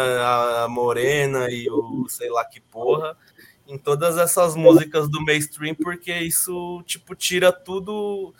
a 0.64 0.70
morena 0.70 1.52
e 1.52 1.70
o 1.70 2.06
sei 2.08 2.30
lá 2.30 2.46
que 2.46 2.62
porra 2.62 3.18
em 3.68 3.78
todas 3.78 4.18
essas 4.18 4.56
músicas 4.56 5.10
do 5.10 5.22
mainstream, 5.26 5.76
porque 5.76 6.14
isso, 6.14 6.82
tipo, 6.86 7.14
tira 7.14 7.52
tudo, 7.52 8.34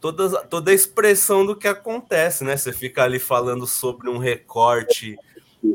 toda, 0.00 0.44
toda 0.44 0.70
a 0.70 0.74
expressão 0.74 1.46
do 1.46 1.56
que 1.56 1.66
acontece, 1.66 2.44
né? 2.44 2.58
Você 2.58 2.74
fica 2.74 3.04
ali 3.04 3.18
falando 3.18 3.66
sobre 3.66 4.10
um 4.10 4.18
recorte 4.18 5.16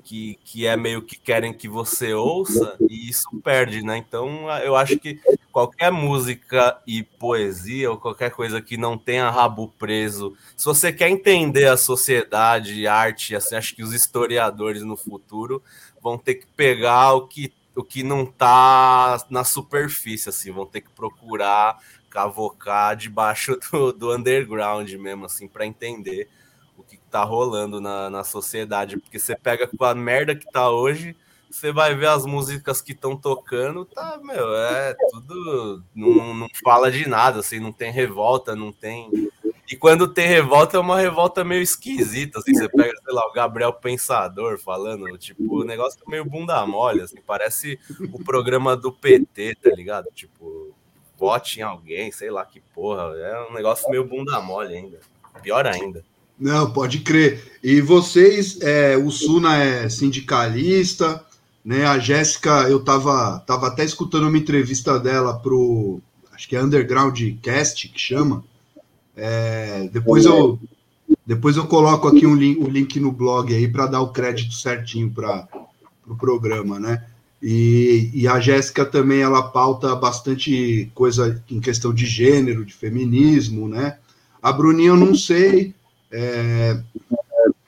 que, 0.03 0.37
que 0.43 0.65
é 0.65 0.75
meio 0.75 1.01
que 1.01 1.17
querem 1.17 1.53
que 1.53 1.67
você 1.67 2.13
ouça 2.13 2.75
e 2.89 3.09
isso 3.09 3.29
perde, 3.43 3.83
né? 3.83 3.97
Então 3.97 4.49
eu 4.59 4.75
acho 4.75 4.97
que 4.97 5.19
qualquer 5.51 5.91
música 5.91 6.77
e 6.87 7.03
poesia 7.03 7.91
ou 7.91 7.97
qualquer 7.97 8.31
coisa 8.31 8.61
que 8.61 8.77
não 8.77 8.97
tenha 8.97 9.29
rabo 9.29 9.73
preso, 9.77 10.35
se 10.55 10.65
você 10.65 10.91
quer 10.91 11.09
entender 11.09 11.67
a 11.67 11.77
sociedade, 11.77 12.87
arte, 12.87 13.35
assim, 13.35 13.55
acho 13.55 13.75
que 13.75 13.83
os 13.83 13.93
historiadores 13.93 14.83
no 14.83 14.95
futuro 14.95 15.61
vão 16.01 16.17
ter 16.17 16.35
que 16.35 16.47
pegar 16.47 17.13
o 17.13 17.27
que 17.27 17.53
o 17.73 17.83
que 17.83 18.03
não 18.03 18.25
tá 18.25 19.25
na 19.29 19.45
superfície, 19.45 20.27
assim, 20.27 20.51
vão 20.51 20.65
ter 20.65 20.81
que 20.81 20.89
procurar 20.89 21.79
cavocar 22.09 22.95
debaixo 22.95 23.57
do, 23.71 23.93
do 23.93 24.15
underground 24.15 24.91
mesmo, 24.91 25.25
assim, 25.25 25.47
para 25.47 25.65
entender 25.65 26.29
tá 27.11 27.23
rolando 27.23 27.81
na, 27.81 28.09
na 28.09 28.23
sociedade. 28.23 28.97
Porque 28.97 29.19
você 29.19 29.35
pega 29.35 29.67
com 29.67 29.83
a 29.83 29.93
merda 29.93 30.35
que 30.35 30.49
tá 30.49 30.69
hoje, 30.69 31.15
você 31.49 31.71
vai 31.71 31.93
ver 31.93 32.07
as 32.07 32.25
músicas 32.25 32.81
que 32.81 32.93
estão 32.93 33.15
tocando, 33.15 33.85
tá, 33.85 34.19
meu, 34.23 34.55
é 34.55 34.95
tudo. 35.11 35.83
Não, 35.93 36.33
não 36.33 36.47
fala 36.63 36.89
de 36.89 37.07
nada, 37.07 37.39
assim, 37.39 37.59
não 37.59 37.71
tem 37.71 37.91
revolta, 37.91 38.55
não 38.55 38.71
tem. 38.71 39.09
e 39.69 39.75
quando 39.75 40.07
tem 40.07 40.27
revolta, 40.27 40.77
é 40.77 40.79
uma 40.79 40.99
revolta 40.99 41.43
meio 41.43 41.61
esquisita, 41.61 42.39
assim, 42.39 42.53
você 42.53 42.69
pega, 42.69 42.93
sei 43.03 43.13
lá, 43.13 43.27
o 43.27 43.33
Gabriel 43.33 43.73
Pensador 43.73 44.57
falando, 44.57 45.17
tipo, 45.17 45.61
o 45.61 45.65
negócio 45.65 45.99
meio 46.07 46.23
bunda 46.23 46.65
mole, 46.65 47.01
assim, 47.01 47.19
parece 47.25 47.77
o 48.13 48.23
programa 48.23 48.77
do 48.77 48.91
PT, 48.91 49.55
tá 49.61 49.69
ligado? 49.71 50.07
Tipo, 50.13 50.73
vote 51.17 51.59
em 51.59 51.63
alguém, 51.63 52.11
sei 52.11 52.31
lá 52.31 52.45
que 52.45 52.61
porra, 52.73 53.13
é 53.17 53.49
um 53.49 53.53
negócio 53.53 53.89
meio 53.89 54.05
bunda 54.05 54.39
mole 54.39 54.75
ainda, 54.75 54.99
pior 55.41 55.67
ainda. 55.67 56.03
Não, 56.41 56.73
pode 56.73 57.01
crer. 57.01 57.59
E 57.63 57.79
vocês, 57.81 58.59
é, 58.61 58.97
o 58.97 59.11
Suna 59.11 59.57
é 59.57 59.87
sindicalista, 59.87 61.23
né? 61.63 61.85
A 61.85 61.99
Jéssica, 61.99 62.67
eu 62.67 62.83
tava, 62.83 63.37
tava 63.45 63.67
até 63.67 63.85
escutando 63.85 64.27
uma 64.27 64.37
entrevista 64.39 64.99
dela 64.99 65.37
pro, 65.37 66.01
acho 66.33 66.49
que 66.49 66.55
é 66.55 66.63
Underground 66.63 67.21
Cast 67.43 67.87
que 67.89 67.99
chama. 67.99 68.43
É, 69.15 69.87
depois 69.93 70.25
eu 70.25 70.57
depois 71.27 71.57
eu 71.57 71.67
coloco 71.67 72.07
aqui 72.07 72.25
um 72.25 72.33
link, 72.33 72.57
o 72.57 72.65
um 72.65 72.69
link 72.69 72.99
no 72.99 73.11
blog 73.11 73.53
aí 73.53 73.67
para 73.67 73.85
dar 73.85 74.01
o 74.01 74.11
crédito 74.11 74.53
certinho 74.53 75.11
para 75.11 75.47
o 75.53 76.15
pro 76.15 76.17
programa, 76.17 76.79
né? 76.79 77.05
E, 77.39 78.09
e 78.13 78.27
a 78.27 78.39
Jéssica 78.39 78.83
também 78.83 79.21
ela 79.21 79.43
pauta 79.43 79.95
bastante 79.95 80.89
coisa 80.95 81.43
em 81.49 81.59
questão 81.59 81.93
de 81.93 82.05
gênero, 82.07 82.65
de 82.65 82.73
feminismo, 82.73 83.67
né? 83.67 83.97
A 84.41 84.51
Bruninha 84.51 84.89
eu 84.89 84.97
não 84.97 85.13
sei, 85.13 85.75
é, 86.11 86.79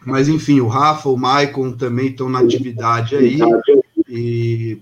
mas 0.05 0.27
enfim, 0.27 0.59
o 0.59 0.67
Rafa, 0.67 1.09
o 1.09 1.17
Maicon 1.17 1.71
também 1.71 2.07
estão 2.07 2.29
na 2.29 2.39
atividade 2.39 3.15
aí. 3.15 3.39
E 4.09 4.79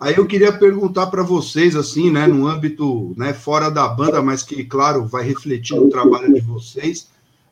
aí 0.00 0.16
eu 0.16 0.26
queria 0.26 0.52
perguntar 0.52 1.06
para 1.06 1.22
vocês, 1.22 1.76
assim, 1.76 2.10
né, 2.10 2.26
no 2.26 2.46
âmbito 2.46 3.14
né, 3.16 3.32
fora 3.32 3.70
da 3.70 3.86
banda, 3.88 4.20
mas 4.20 4.42
que, 4.42 4.64
claro, 4.64 5.06
vai 5.06 5.24
refletir 5.24 5.76
no 5.76 5.88
trabalho 5.88 6.34
de 6.34 6.40
vocês, 6.40 7.08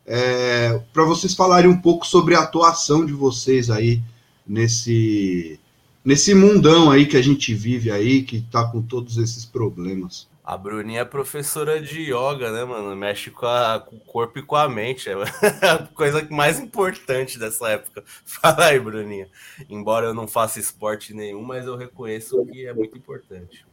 é, 0.06 0.80
para 0.92 1.04
vocês 1.04 1.34
falarem 1.34 1.70
um 1.70 1.80
pouco 1.80 2.06
sobre 2.06 2.34
a 2.34 2.40
atuação 2.40 3.06
de 3.06 3.12
vocês 3.12 3.70
aí 3.70 4.02
nesse, 4.46 5.58
nesse 6.04 6.34
mundão 6.34 6.90
aí 6.90 7.06
que 7.06 7.16
a 7.16 7.22
gente 7.22 7.54
vive 7.54 7.90
aí, 7.90 8.22
que 8.22 8.36
está 8.36 8.64
com 8.64 8.82
todos 8.82 9.16
esses 9.16 9.44
problemas. 9.44 10.26
A 10.44 10.58
Bruninha 10.58 11.00
é 11.00 11.04
professora 11.06 11.80
de 11.80 12.02
yoga, 12.02 12.52
né, 12.52 12.64
mano? 12.64 12.94
Mexe 12.94 13.30
com, 13.30 13.46
a, 13.46 13.80
com, 13.80 13.96
o 13.96 14.00
corpo 14.00 14.38
e 14.38 14.42
com 14.42 14.56
a 14.56 14.68
mente. 14.68 15.08
É 15.62 15.68
a 15.70 15.86
coisa 15.86 16.26
mais 16.30 16.60
importante 16.60 17.38
dessa 17.38 17.70
época. 17.70 18.04
Fala 18.26 18.66
aí, 18.66 18.78
Bruninha. 18.78 19.30
Embora 19.70 20.04
eu 20.04 20.12
não 20.12 20.28
faça 20.28 20.60
esporte 20.60 21.14
nenhum, 21.14 21.42
mas 21.42 21.64
eu 21.64 21.76
reconheço 21.76 22.44
que 22.44 22.66
é 22.66 22.74
muito 22.74 22.98
importante. 22.98 23.66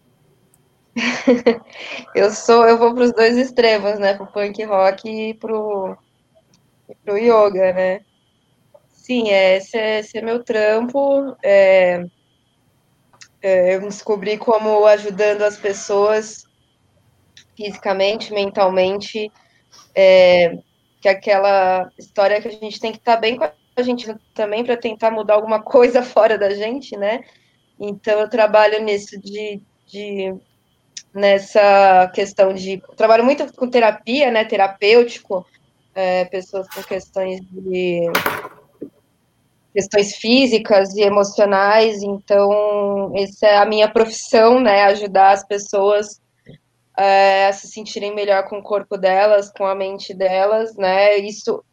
eu 2.15 2.31
sou, 2.31 2.65
eu 2.65 2.77
vou 2.77 2.93
para 2.93 3.03
os 3.03 3.11
dois 3.11 3.35
extremos, 3.35 3.99
né? 3.99 4.13
Pro 4.13 4.27
punk 4.27 4.63
rock 4.63 5.09
e 5.09 5.33
pro, 5.33 5.97
e 6.87 6.95
pro 7.03 7.17
yoga, 7.17 7.73
né? 7.73 8.05
Sim, 8.87 9.29
é, 9.29 9.57
esse, 9.57 9.77
é, 9.77 9.99
esse 9.99 10.17
é 10.17 10.21
meu 10.21 10.41
trampo. 10.41 11.35
É, 11.43 12.05
é, 13.41 13.75
eu 13.75 13.81
descobri 13.81 14.37
como 14.37 14.85
ajudando 14.85 15.41
as 15.41 15.57
pessoas 15.57 16.49
fisicamente, 17.61 18.33
mentalmente, 18.33 19.31
é, 19.95 20.57
que 20.99 21.07
aquela 21.07 21.89
história 21.97 22.41
que 22.41 22.47
a 22.47 22.51
gente 22.51 22.79
tem 22.79 22.91
que 22.91 22.97
estar 22.97 23.15
tá 23.15 23.21
bem 23.21 23.37
com 23.37 23.43
a 23.43 23.81
gente 23.81 24.13
também 24.33 24.63
para 24.63 24.75
tentar 24.75 25.11
mudar 25.11 25.35
alguma 25.35 25.61
coisa 25.63 26.03
fora 26.03 26.37
da 26.37 26.49
gente, 26.53 26.97
né? 26.97 27.23
Então 27.79 28.19
eu 28.19 28.29
trabalho 28.29 28.83
nisso 28.83 29.19
de, 29.19 29.61
de 29.87 30.35
nessa 31.13 32.11
questão 32.13 32.53
de 32.53 32.81
trabalho 32.95 33.23
muito 33.23 33.51
com 33.53 33.69
terapia, 33.69 34.31
né? 34.31 34.45
Terapêutico, 34.45 35.45
é, 35.93 36.25
pessoas 36.25 36.67
com 36.69 36.83
questões 36.83 37.41
de 37.41 38.11
questões 39.73 40.15
físicas 40.15 40.95
e 40.95 41.01
emocionais. 41.01 42.03
Então 42.03 43.13
essa 43.15 43.47
é 43.47 43.57
a 43.57 43.65
minha 43.65 43.89
profissão, 43.89 44.59
né? 44.59 44.83
Ajudar 44.83 45.31
as 45.31 45.45
pessoas 45.45 46.21
é, 46.97 47.51
se 47.51 47.67
sentirem 47.67 48.13
melhor 48.13 48.43
com 48.43 48.59
o 48.59 48.63
corpo 48.63 48.97
delas, 48.97 49.51
com 49.51 49.65
a 49.65 49.75
mente 49.75 50.13
delas, 50.13 50.75
né? 50.75 51.17
Isso 51.17 51.63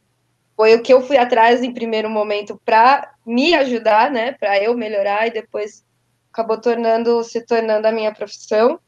foi 0.56 0.74
o 0.74 0.82
que 0.82 0.92
eu 0.92 1.00
fui 1.00 1.16
atrás 1.16 1.62
em 1.62 1.72
primeiro 1.72 2.10
momento 2.10 2.60
para 2.64 3.12
me 3.24 3.54
ajudar, 3.54 4.10
né? 4.10 4.32
Para 4.32 4.62
eu 4.62 4.76
melhorar 4.76 5.26
e 5.26 5.30
depois 5.30 5.84
acabou 6.32 6.60
tornando 6.60 7.22
se 7.24 7.44
tornando 7.44 7.86
a 7.86 7.92
minha 7.92 8.12
profissão, 8.12 8.78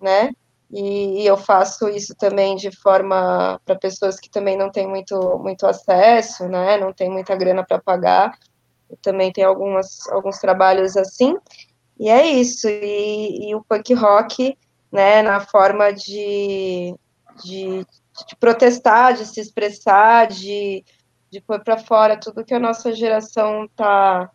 né? 0.00 0.30
E, 0.70 1.22
e 1.22 1.26
eu 1.26 1.36
faço 1.36 1.88
isso 1.88 2.14
também 2.14 2.56
de 2.56 2.70
forma 2.70 3.60
para 3.64 3.74
pessoas 3.74 4.20
que 4.20 4.30
também 4.30 4.56
não 4.56 4.70
têm 4.70 4.86
muito 4.86 5.38
muito 5.38 5.66
acesso, 5.66 6.48
né? 6.48 6.76
Não 6.78 6.92
tem 6.92 7.10
muita 7.10 7.34
grana 7.36 7.64
para 7.66 7.80
pagar. 7.80 8.38
Eu 8.88 8.96
também 9.02 9.32
tenho 9.32 9.48
algumas 9.48 10.08
alguns 10.10 10.38
trabalhos 10.38 10.96
assim. 10.96 11.36
E 11.98 12.08
é 12.08 12.26
isso. 12.26 12.68
E, 12.68 13.50
e 13.50 13.54
o 13.54 13.64
punk 13.64 13.92
rock 13.94 14.56
né, 14.90 15.22
na 15.22 15.40
forma 15.40 15.92
de, 15.92 16.94
de, 17.44 17.86
de 18.26 18.36
protestar, 18.38 19.14
de 19.14 19.24
se 19.26 19.40
expressar, 19.40 20.26
de, 20.26 20.84
de 21.30 21.40
pôr 21.40 21.62
para 21.62 21.78
fora 21.78 22.18
tudo 22.18 22.44
que 22.44 22.54
a 22.54 22.60
nossa 22.60 22.92
geração 22.92 23.68
tá 23.76 24.30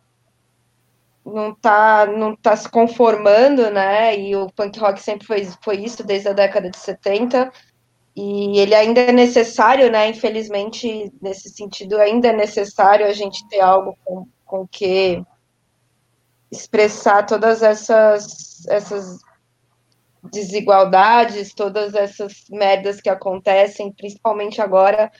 não 1.24 1.52
tá 1.52 2.06
não 2.06 2.36
tá 2.36 2.56
se 2.56 2.68
conformando, 2.68 3.68
né? 3.70 4.16
E 4.16 4.36
o 4.36 4.46
punk 4.52 4.78
rock 4.78 5.00
sempre 5.00 5.26
foi, 5.26 5.44
foi 5.60 5.78
isso 5.78 6.04
desde 6.04 6.28
a 6.28 6.32
década 6.32 6.70
de 6.70 6.78
70. 6.78 7.52
E 8.14 8.58
ele 8.58 8.74
ainda 8.74 9.00
é 9.00 9.12
necessário, 9.12 9.90
né? 9.90 10.08
Infelizmente, 10.08 11.12
nesse 11.20 11.50
sentido, 11.50 11.98
ainda 11.98 12.28
é 12.28 12.32
necessário 12.32 13.04
a 13.06 13.12
gente 13.12 13.46
ter 13.48 13.60
algo 13.60 13.98
com, 14.04 14.26
com 14.44 14.66
que 14.66 15.22
expressar 16.50 17.26
todas 17.26 17.62
essas 17.62 18.64
essas 18.68 19.18
desigualdades, 20.30 21.54
todas 21.54 21.94
essas 21.94 22.44
merdas 22.50 23.00
que 23.00 23.08
acontecem, 23.08 23.92
principalmente 23.92 24.60
agora, 24.60 25.10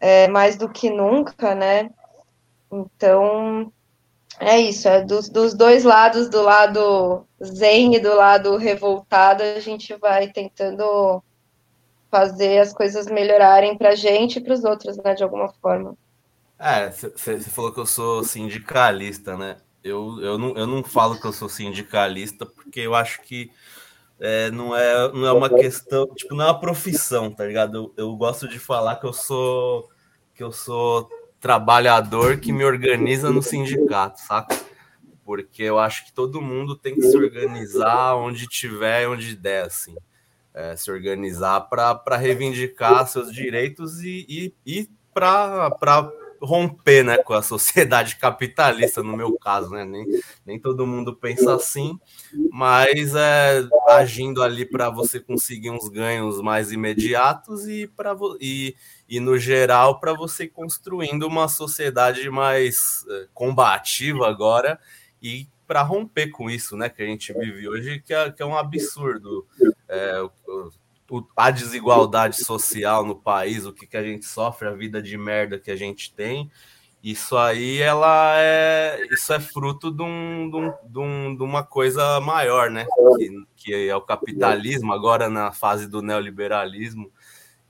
é, 0.00 0.28
mais 0.28 0.56
do 0.56 0.68
que 0.68 0.90
nunca, 0.90 1.54
né? 1.54 1.90
Então, 2.70 3.72
é 4.38 4.58
isso, 4.58 4.88
é 4.88 5.04
dos, 5.04 5.28
dos 5.28 5.54
dois 5.54 5.84
lados, 5.84 6.28
do 6.28 6.42
lado 6.42 7.26
zen 7.42 7.94
e 7.94 8.00
do 8.00 8.14
lado 8.14 8.56
revoltado, 8.56 9.42
a 9.42 9.60
gente 9.60 9.94
vai 9.96 10.28
tentando 10.28 11.22
fazer 12.10 12.58
as 12.58 12.72
coisas 12.72 13.06
melhorarem 13.06 13.76
para 13.76 13.90
a 13.90 13.94
gente 13.94 14.38
e 14.38 14.40
para 14.40 14.54
os 14.54 14.64
outros, 14.64 14.96
né, 14.98 15.14
de 15.14 15.22
alguma 15.22 15.52
forma. 15.60 15.96
É, 16.58 16.90
você 16.90 17.38
falou 17.40 17.72
que 17.72 17.80
eu 17.80 17.86
sou 17.86 18.24
sindicalista, 18.24 19.36
né? 19.36 19.56
Eu, 19.82 20.20
eu, 20.20 20.38
não, 20.38 20.56
eu 20.56 20.66
não 20.66 20.82
falo 20.82 21.20
que 21.20 21.26
eu 21.26 21.32
sou 21.32 21.48
sindicalista 21.48 22.44
porque 22.44 22.80
eu 22.80 22.94
acho 22.94 23.22
que 23.22 23.50
é, 24.20 24.50
não, 24.50 24.76
é, 24.76 25.12
não 25.12 25.26
é 25.26 25.32
uma 25.32 25.48
questão, 25.48 26.06
tipo, 26.14 26.34
não 26.34 26.44
é 26.44 26.48
uma 26.48 26.60
profissão, 26.60 27.30
tá 27.30 27.44
ligado? 27.44 27.76
Eu, 27.76 27.94
eu 28.04 28.16
gosto 28.16 28.48
de 28.48 28.58
falar 28.58 28.96
que 28.96 29.06
eu 29.06 29.12
sou 29.12 29.88
que 30.34 30.42
eu 30.42 30.52
sou 30.52 31.08
trabalhador 31.40 32.38
que 32.38 32.52
me 32.52 32.64
organiza 32.64 33.30
no 33.30 33.42
sindicato, 33.42 34.20
saca? 34.20 34.56
Porque 35.24 35.62
eu 35.62 35.78
acho 35.78 36.06
que 36.06 36.12
todo 36.12 36.40
mundo 36.40 36.76
tem 36.76 36.94
que 36.94 37.02
se 37.02 37.16
organizar 37.16 38.14
onde 38.14 38.46
tiver, 38.46 39.08
onde 39.08 39.36
der, 39.36 39.66
assim. 39.66 39.96
É, 40.54 40.74
se 40.74 40.90
organizar 40.90 41.60
para 41.62 42.16
reivindicar 42.16 43.06
seus 43.06 43.32
direitos 43.32 44.00
e, 44.00 44.26
e, 44.28 44.54
e 44.64 44.90
para 45.12 46.10
romper 46.40 47.04
né, 47.04 47.18
com 47.18 47.34
a 47.34 47.42
sociedade 47.42 48.16
capitalista, 48.16 49.02
no 49.02 49.16
meu 49.16 49.38
caso, 49.38 49.70
né? 49.70 49.84
Nem, 49.84 50.06
nem 50.44 50.58
todo 50.58 50.86
mundo 50.86 51.14
pensa 51.14 51.54
assim, 51.54 51.98
mas 52.50 53.14
é, 53.14 53.66
agindo 53.88 54.42
ali 54.42 54.64
para 54.64 54.90
você 54.90 55.20
conseguir 55.20 55.70
uns 55.70 55.88
ganhos 55.88 56.40
mais 56.40 56.72
imediatos 56.72 57.66
e, 57.68 57.86
pra, 57.86 58.16
e, 58.40 58.74
e 59.08 59.20
no 59.20 59.38
geral, 59.38 60.00
para 60.00 60.12
você 60.14 60.46
construindo 60.46 61.26
uma 61.26 61.48
sociedade 61.48 62.28
mais 62.30 63.04
é, 63.08 63.26
combativa 63.34 64.28
agora 64.28 64.78
e 65.22 65.48
para 65.66 65.82
romper 65.82 66.28
com 66.28 66.48
isso, 66.48 66.76
né, 66.76 66.88
que 66.88 67.02
a 67.02 67.06
gente 67.06 67.30
vive 67.34 67.68
hoje, 67.68 68.00
que 68.00 68.14
é, 68.14 68.32
que 68.32 68.42
é 68.42 68.46
um 68.46 68.56
absurdo. 68.56 69.46
É, 69.86 70.22
a 71.36 71.50
desigualdade 71.50 72.44
social 72.44 73.04
no 73.04 73.16
país, 73.16 73.64
o 73.64 73.72
que, 73.72 73.86
que 73.86 73.96
a 73.96 74.02
gente 74.02 74.26
sofre, 74.26 74.68
a 74.68 74.72
vida 74.72 75.00
de 75.00 75.16
merda 75.16 75.58
que 75.58 75.70
a 75.70 75.76
gente 75.76 76.12
tem. 76.14 76.50
Isso 77.02 77.36
aí, 77.36 77.78
ela 77.80 78.34
é, 78.38 79.06
isso 79.12 79.32
é 79.32 79.38
fruto 79.38 79.90
de, 79.90 80.02
um, 80.02 80.50
de, 80.50 80.56
um, 80.56 80.72
de, 81.36 81.42
um, 81.42 81.44
uma 81.44 81.62
coisa 81.62 82.20
maior, 82.20 82.70
né? 82.70 82.86
Que, 83.16 83.46
que, 83.56 83.88
é 83.88 83.94
o 83.94 84.00
capitalismo, 84.00 84.92
agora 84.92 85.28
na 85.30 85.52
fase 85.52 85.86
do 85.86 86.02
neoliberalismo, 86.02 87.10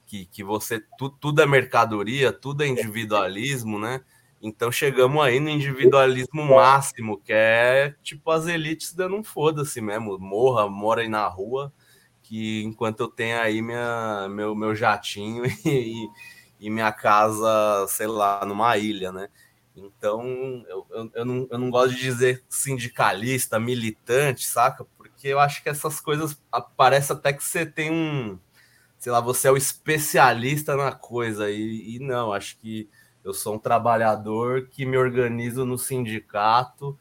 que, 0.06 0.24
que 0.26 0.42
você 0.42 0.82
tu, 0.96 1.10
tudo 1.10 1.42
é 1.42 1.46
mercadoria, 1.46 2.32
tudo 2.32 2.62
é 2.62 2.66
individualismo, 2.66 3.78
né? 3.78 4.00
Então 4.40 4.72
chegamos 4.72 5.22
aí 5.22 5.38
no 5.38 5.50
individualismo 5.50 6.42
máximo, 6.44 7.18
que 7.18 7.32
é 7.32 7.94
tipo 8.02 8.30
as 8.30 8.46
elites 8.46 8.94
dando 8.94 9.16
um 9.16 9.22
foda-se 9.22 9.80
mesmo, 9.80 10.18
morra, 10.18 10.68
aí 11.00 11.08
na 11.08 11.26
rua, 11.26 11.72
que 12.28 12.62
enquanto 12.62 13.00
eu 13.00 13.08
tenho 13.08 13.40
aí 13.40 13.62
minha, 13.62 14.28
meu, 14.28 14.54
meu 14.54 14.74
jatinho 14.74 15.44
e, 15.64 16.08
e 16.60 16.70
minha 16.70 16.92
casa, 16.92 17.86
sei 17.88 18.06
lá, 18.06 18.44
numa 18.44 18.76
ilha, 18.76 19.10
né? 19.10 19.28
Então, 19.74 20.22
eu, 20.68 20.86
eu, 20.90 21.10
eu, 21.14 21.24
não, 21.24 21.48
eu 21.50 21.58
não 21.58 21.70
gosto 21.70 21.94
de 21.94 22.02
dizer 22.02 22.44
sindicalista, 22.48 23.58
militante, 23.58 24.46
saca? 24.46 24.84
Porque 24.96 25.28
eu 25.28 25.40
acho 25.40 25.62
que 25.62 25.68
essas 25.70 26.00
coisas 26.00 26.38
parece 26.76 27.12
até 27.12 27.32
que 27.32 27.42
você 27.42 27.64
tem 27.64 27.90
um, 27.90 28.38
sei 28.98 29.12
lá, 29.12 29.20
você 29.20 29.48
é 29.48 29.52
o 29.52 29.56
especialista 29.56 30.76
na 30.76 30.92
coisa, 30.92 31.50
e, 31.50 31.96
e 31.96 31.98
não, 32.00 32.32
acho 32.32 32.58
que 32.58 32.88
eu 33.24 33.32
sou 33.32 33.54
um 33.54 33.58
trabalhador 33.58 34.68
que 34.68 34.84
me 34.84 34.96
organizo 34.98 35.64
no 35.64 35.78
sindicato 35.78 36.98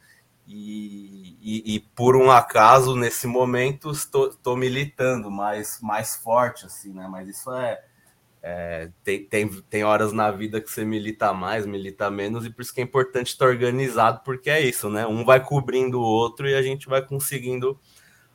e, 0.48 1.38
e, 1.42 1.76
e, 1.76 1.80
por 1.80 2.16
um 2.16 2.32
acaso, 2.32 2.96
nesse 2.96 3.28
momento, 3.28 3.92
estou, 3.92 4.30
estou, 4.30 4.56
militando 4.56 5.30
mais, 5.30 5.80
mais 5.82 6.16
forte, 6.16 6.66
assim, 6.66 6.94
né? 6.94 7.06
Mas 7.10 7.28
isso 7.28 7.52
é, 7.52 7.84
é, 8.42 8.90
tem, 9.04 9.26
tem, 9.26 9.50
tem 9.64 9.84
horas 9.84 10.14
na 10.14 10.32
vida 10.32 10.62
que 10.62 10.72
você 10.72 10.86
milita 10.86 11.34
mais, 11.34 11.66
milita 11.66 12.10
menos, 12.10 12.46
e 12.46 12.50
por 12.50 12.62
isso 12.62 12.74
que 12.74 12.80
é 12.80 12.84
importante 12.84 13.28
estar 13.28 13.46
organizado, 13.46 14.22
porque 14.24 14.50
é 14.50 14.62
isso, 14.62 14.90
né? 14.90 15.06
Um 15.06 15.26
vai 15.26 15.44
cobrindo 15.44 16.00
o 16.00 16.06
outro 16.06 16.48
e 16.48 16.56
a 16.56 16.62
gente 16.62 16.88
vai 16.88 17.06
conseguindo 17.06 17.78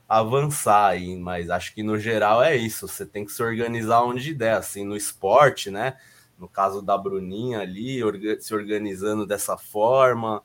avançar 0.07 0.89
aí, 0.89 1.17
mas 1.17 1.49
acho 1.49 1.75
que 1.75 1.83
no 1.83 1.99
geral 1.99 2.43
é 2.43 2.55
isso, 2.55 2.87
você 2.87 3.07
tem 3.07 3.25
que 3.25 3.33
se 3.33 3.43
organizar 3.43 4.03
onde 4.03 4.35
der, 4.35 4.57
assim, 4.59 4.85
no 4.85 4.95
esporte, 4.95 5.71
né? 5.71 5.97
No 6.39 6.47
caso 6.47 6.83
da 6.83 6.99
Bruninha 6.99 7.61
ali, 7.61 8.01
se 8.39 8.55
organizando 8.55 9.27
dessa 9.27 9.57
forma, 9.57 10.43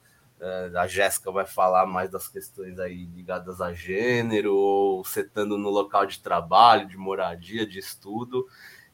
a 0.76 0.88
Jéssica 0.88 1.32
vai 1.32 1.46
falar 1.46 1.86
mais 1.86 2.10
das 2.10 2.28
questões 2.28 2.80
aí 2.80 3.06
ligadas 3.06 3.60
a 3.60 3.74
gênero, 3.74 4.56
ou 4.56 5.04
setando 5.04 5.58
no 5.58 5.70
local 5.70 6.06
de 6.06 6.20
trabalho, 6.20 6.88
de 6.88 6.98
moradia, 6.98 7.66
de 7.66 7.80
estudo. 7.80 8.48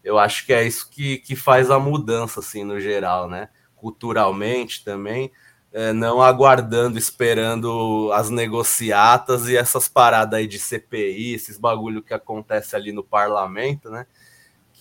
Eu 0.04 0.18
acho 0.18 0.46
que 0.46 0.54
é 0.54 0.64
isso 0.66 0.90
que, 0.90 1.18
que 1.18 1.36
faz 1.36 1.70
a 1.70 1.80
mudança, 1.80 2.40
assim, 2.40 2.64
no 2.64 2.80
geral, 2.80 3.30
né? 3.30 3.50
Culturalmente 3.76 4.84
também, 4.84 5.32
é, 5.72 5.92
não 5.92 6.22
aguardando, 6.22 6.98
esperando 6.98 8.10
as 8.14 8.30
negociatas 8.30 9.48
e 9.48 9.58
essas 9.58 9.88
paradas 9.88 10.40
aí 10.40 10.48
de 10.48 10.60
CPI, 10.60 11.34
esses 11.34 11.58
bagulho 11.58 12.02
que 12.02 12.14
acontece 12.14 12.76
ali 12.76 12.92
no 12.92 13.04
parlamento, 13.04 13.90
né? 13.90 14.06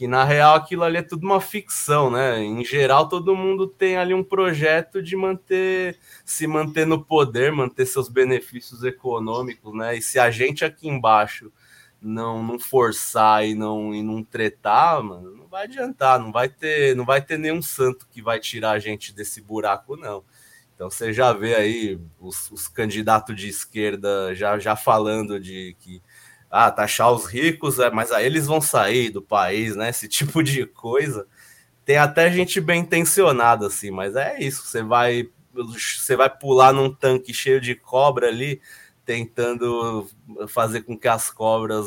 Que 0.03 0.09
na 0.09 0.25
real 0.25 0.57
aquilo 0.57 0.83
ali 0.83 0.97
é 0.97 1.03
tudo 1.03 1.23
uma 1.23 1.41
ficção, 1.41 2.11
né? 2.11 2.43
Em 2.43 2.65
geral, 2.65 3.09
todo 3.09 3.37
mundo 3.37 3.69
tem 3.69 3.97
ali 3.97 4.13
um 4.13 4.25
projeto 4.25 5.01
de 5.01 5.15
manter, 5.15 5.97
se 6.25 6.45
manter 6.45 6.85
no 6.85 7.05
poder, 7.05 7.53
manter 7.53 7.87
seus 7.87 8.09
benefícios 8.09 8.83
econômicos, 8.83 9.73
né? 9.73 9.97
E 9.97 10.03
se 10.03 10.19
a 10.19 10.29
gente 10.29 10.65
aqui 10.65 10.89
embaixo 10.89 11.53
não, 12.01 12.43
não 12.43 12.59
forçar 12.59 13.47
e 13.47 13.55
não, 13.55 13.95
e 13.95 14.03
não 14.03 14.25
tretar, 14.25 15.01
mano, 15.05 15.37
não 15.37 15.47
vai 15.47 15.67
adiantar, 15.67 16.19
não 16.19 16.33
vai 16.33 16.49
ter, 16.49 16.97
não 16.97 17.05
vai 17.05 17.23
ter 17.23 17.39
nenhum 17.39 17.63
santo 17.63 18.09
que 18.11 18.21
vai 18.21 18.41
tirar 18.41 18.73
a 18.73 18.81
gente 18.81 19.15
desse 19.15 19.41
buraco, 19.41 19.97
não. 19.97 20.25
Então 20.75 20.91
você 20.91 21.13
já 21.13 21.33
vê 21.33 21.55
aí 21.55 22.01
os, 22.19 22.51
os 22.51 22.67
candidatos 22.67 23.37
de 23.37 23.47
esquerda 23.47 24.35
já, 24.35 24.59
já 24.59 24.75
falando 24.75 25.39
de 25.39 25.77
que 25.79 26.03
ah, 26.53 26.71
taxar 26.71 27.11
os 27.11 27.25
ricos, 27.25 27.79
é, 27.79 27.91
mas 27.91 28.13
aí 28.13 28.27
eles 28.27 28.47
vão 28.47 28.61
sair 28.61 29.09
do 29.09 29.23
país, 29.23 29.75
né? 29.75 29.89
Esse 29.89 30.07
tipo 30.09 30.43
de 30.43 30.67
coisa. 30.67 31.27
Tem 31.85 31.97
até 31.97 32.31
gente 32.31 32.61
bem 32.61 32.83
intencionada, 32.83 33.67
assim, 33.67 33.91
mas 33.91 34.15
é 34.15 34.39
isso. 34.39 34.67
Você 34.67 34.83
vai, 34.83 35.31
você 35.55 36.15
vai 36.15 36.29
pular 36.29 36.73
num 36.75 36.95
tanque 36.95 37.33
cheio 37.33 37.59
de 37.59 37.75
cobra 37.75 38.29
ali, 38.29 38.61
tentando 39.05 40.07
fazer 40.49 40.83
com 40.83 40.97
que 40.97 41.09
as 41.09 41.31
cobras 41.31 41.87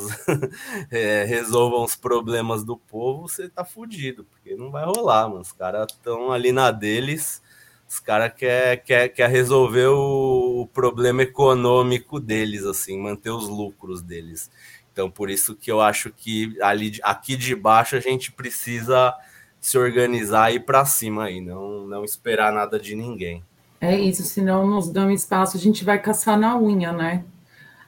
é, 0.92 1.24
resolvam 1.26 1.84
os 1.84 1.96
problemas 1.96 2.64
do 2.64 2.76
povo, 2.76 3.30
você 3.30 3.48
tá 3.48 3.64
fudido, 3.64 4.26
porque 4.26 4.56
não 4.56 4.72
vai 4.72 4.84
rolar, 4.84 5.30
mano. 5.30 5.42
Os 5.42 5.52
caras 5.52 5.88
estão 5.92 6.32
ali 6.32 6.52
na 6.52 6.72
deles 6.72 7.42
os 7.88 8.00
caras 8.00 8.34
quer, 8.34 8.78
quer, 8.84 9.10
quer 9.10 9.30
resolver 9.30 9.88
o 9.88 10.68
problema 10.74 11.22
econômico 11.22 12.20
deles, 12.20 12.66
assim, 12.66 13.00
manter 13.00 13.30
os 13.30 13.48
lucros 13.48 14.02
deles. 14.02 14.50
Então, 14.92 15.10
por 15.10 15.30
isso 15.30 15.56
que 15.56 15.72
eu 15.72 15.82
acho 15.82 16.12
que 16.12 16.58
ali, 16.62 17.00
aqui 17.04 17.36
de 17.36 17.56
baixo 17.56 17.96
a 17.96 18.00
gente 18.00 18.32
precisa 18.32 19.14
se 19.60 19.78
organizar 19.78 20.52
e 20.52 20.56
ir 20.56 20.60
para 20.62 20.86
cima 20.86 21.26
aí, 21.26 21.42
não, 21.42 21.86
não 21.88 22.04
esperar 22.04 22.54
nada 22.54 22.80
de 22.80 22.96
ninguém. 22.96 23.44
É 23.82 23.96
isso, 23.96 24.24
se 24.24 24.42
não 24.42 24.66
nos 24.66 24.90
dão 24.90 25.12
espaço, 25.12 25.58
a 25.58 25.60
gente 25.60 25.84
vai 25.84 26.00
caçar 26.00 26.40
na 26.40 26.58
unha, 26.58 26.92
né? 26.92 27.24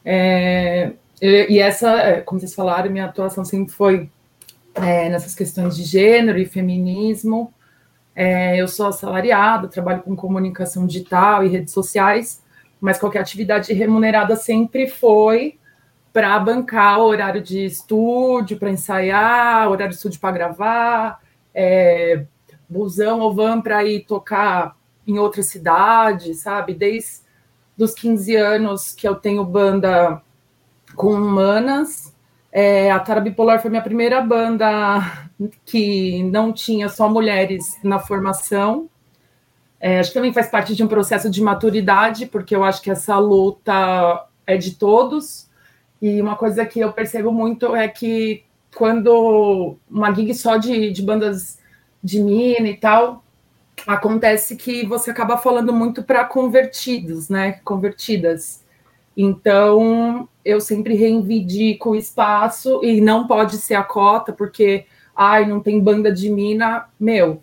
É, 0.03 0.93
e 1.21 1.59
essa, 1.59 1.89
é, 1.99 2.21
como 2.21 2.39
vocês 2.39 2.53
falaram, 2.53 2.91
minha 2.91 3.05
atuação 3.05 3.43
sempre 3.43 3.73
foi 3.73 4.09
é, 4.75 5.09
nessas 5.09 5.33
questões 5.33 5.75
de 5.75 5.83
gênero 5.83 6.37
e 6.37 6.45
feminismo. 6.45 7.53
É, 8.19 8.59
eu 8.59 8.67
sou 8.67 8.87
assalariada, 8.87 9.67
trabalho 9.67 10.01
com 10.01 10.15
comunicação 10.15 10.87
digital 10.87 11.43
e 11.43 11.49
redes 11.49 11.71
sociais, 11.71 12.43
mas 12.81 12.97
qualquer 12.97 13.19
atividade 13.19 13.71
remunerada 13.73 14.35
sempre 14.35 14.87
foi 14.87 15.59
para 16.11 16.39
bancar 16.39 16.97
o 16.97 17.03
horário 17.03 17.43
de 17.43 17.63
estúdio, 17.63 18.57
para 18.57 18.71
ensaiar, 18.71 19.69
horário 19.69 19.91
de 19.91 19.97
estúdio 19.97 20.19
para 20.19 20.31
gravar, 20.31 21.21
é, 21.53 22.25
busão 22.67 23.19
ou 23.19 23.35
van 23.35 23.61
para 23.61 23.85
ir 23.85 24.03
tocar 24.05 24.75
em 25.05 25.19
outra 25.19 25.43
cidade, 25.43 26.33
sabe? 26.33 26.73
Desde 26.73 27.21
os 27.77 27.93
15 27.93 28.35
anos 28.35 28.93
que 28.93 29.07
eu 29.07 29.13
tenho 29.13 29.45
banda 29.45 30.23
com 30.95 31.13
humanas, 31.13 32.15
é, 32.51 32.89
a 32.89 32.99
Tara 32.99 33.21
Bipolar 33.21 33.61
foi 33.61 33.69
minha 33.69 33.83
primeira 33.83 34.19
banda 34.21 35.26
que 35.65 36.23
não 36.23 36.51
tinha 36.51 36.89
só 36.89 37.09
mulheres 37.09 37.77
na 37.83 37.99
formação. 37.99 38.89
É, 39.79 39.99
acho 39.99 40.09
que 40.09 40.15
também 40.15 40.33
faz 40.33 40.49
parte 40.49 40.75
de 40.75 40.83
um 40.83 40.87
processo 40.87 41.29
de 41.29 41.41
maturidade, 41.41 42.25
porque 42.25 42.55
eu 42.55 42.63
acho 42.63 42.81
que 42.81 42.89
essa 42.89 43.17
luta 43.17 44.27
é 44.45 44.57
de 44.57 44.71
todos. 44.75 45.47
E 46.01 46.21
uma 46.21 46.35
coisa 46.35 46.65
que 46.65 46.79
eu 46.79 46.91
percebo 46.91 47.31
muito 47.31 47.75
é 47.75 47.87
que 47.87 48.43
quando 48.75 49.77
uma 49.89 50.13
gig 50.13 50.33
só 50.33 50.57
de, 50.57 50.91
de 50.91 51.01
bandas 51.01 51.59
de 52.03 52.21
mina 52.21 52.67
e 52.67 52.77
tal, 52.77 53.23
acontece 53.85 54.55
que 54.55 54.85
você 54.85 55.11
acaba 55.11 55.37
falando 55.37 55.73
muito 55.73 56.03
para 56.03 56.25
convertidos, 56.25 57.29
né? 57.29 57.59
Convertidas. 57.63 58.63
Então, 59.15 60.29
eu 60.45 60.61
sempre 60.61 60.95
reivindico 60.95 61.91
o 61.91 61.95
espaço 61.95 62.83
e 62.83 63.01
não 63.01 63.27
pode 63.27 63.57
ser 63.57 63.75
a 63.75 63.83
cota, 63.83 64.31
porque 64.31 64.85
ai, 65.17 65.47
não 65.47 65.59
tem 65.59 65.81
banda 65.81 66.11
de 66.11 66.29
mina, 66.29 66.85
meu, 66.99 67.41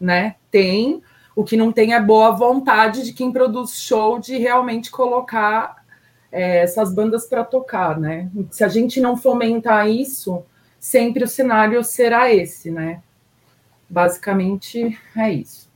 né? 0.00 0.36
Tem. 0.50 1.02
O 1.34 1.44
que 1.44 1.56
não 1.56 1.72
tem 1.72 1.94
é 1.94 2.00
boa 2.00 2.30
vontade 2.30 3.04
de 3.04 3.12
quem 3.12 3.32
produz 3.32 3.74
show 3.74 4.18
de 4.18 4.38
realmente 4.38 4.90
colocar 4.90 5.84
é, 6.30 6.58
essas 6.58 6.92
bandas 6.92 7.26
para 7.26 7.44
tocar, 7.44 7.98
né? 7.98 8.30
Se 8.50 8.62
a 8.62 8.68
gente 8.68 9.00
não 9.00 9.16
fomentar 9.16 9.88
isso, 9.88 10.42
sempre 10.78 11.24
o 11.24 11.28
cenário 11.28 11.82
será 11.82 12.32
esse, 12.32 12.70
né? 12.70 13.02
Basicamente 13.88 14.98
é 15.16 15.32
isso. 15.32 15.68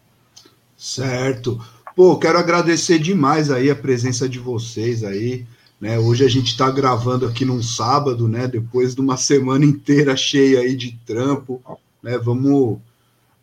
Certo. 0.77 1.61
Pô, 1.95 2.19
quero 2.19 2.39
agradecer 2.39 2.99
demais 2.99 3.51
aí 3.51 3.71
a 3.71 3.77
presença 3.77 4.29
de 4.29 4.39
vocês 4.39 5.05
aí. 5.05 5.47
Né? 5.83 5.99
Hoje 5.99 6.25
a 6.25 6.29
gente 6.29 6.53
está 6.53 6.71
gravando 6.71 7.27
aqui 7.27 7.45
num 7.45 7.61
sábado, 7.61 8.29
né? 8.29 8.47
Depois 8.47 8.95
de 8.95 9.01
uma 9.01 9.17
semana 9.17 9.65
inteira 9.65 10.17
cheia 10.17 10.61
aí 10.61 10.77
de 10.77 10.97
trampo, 11.05 11.61
né? 12.01 12.17
Vamos, 12.19 12.79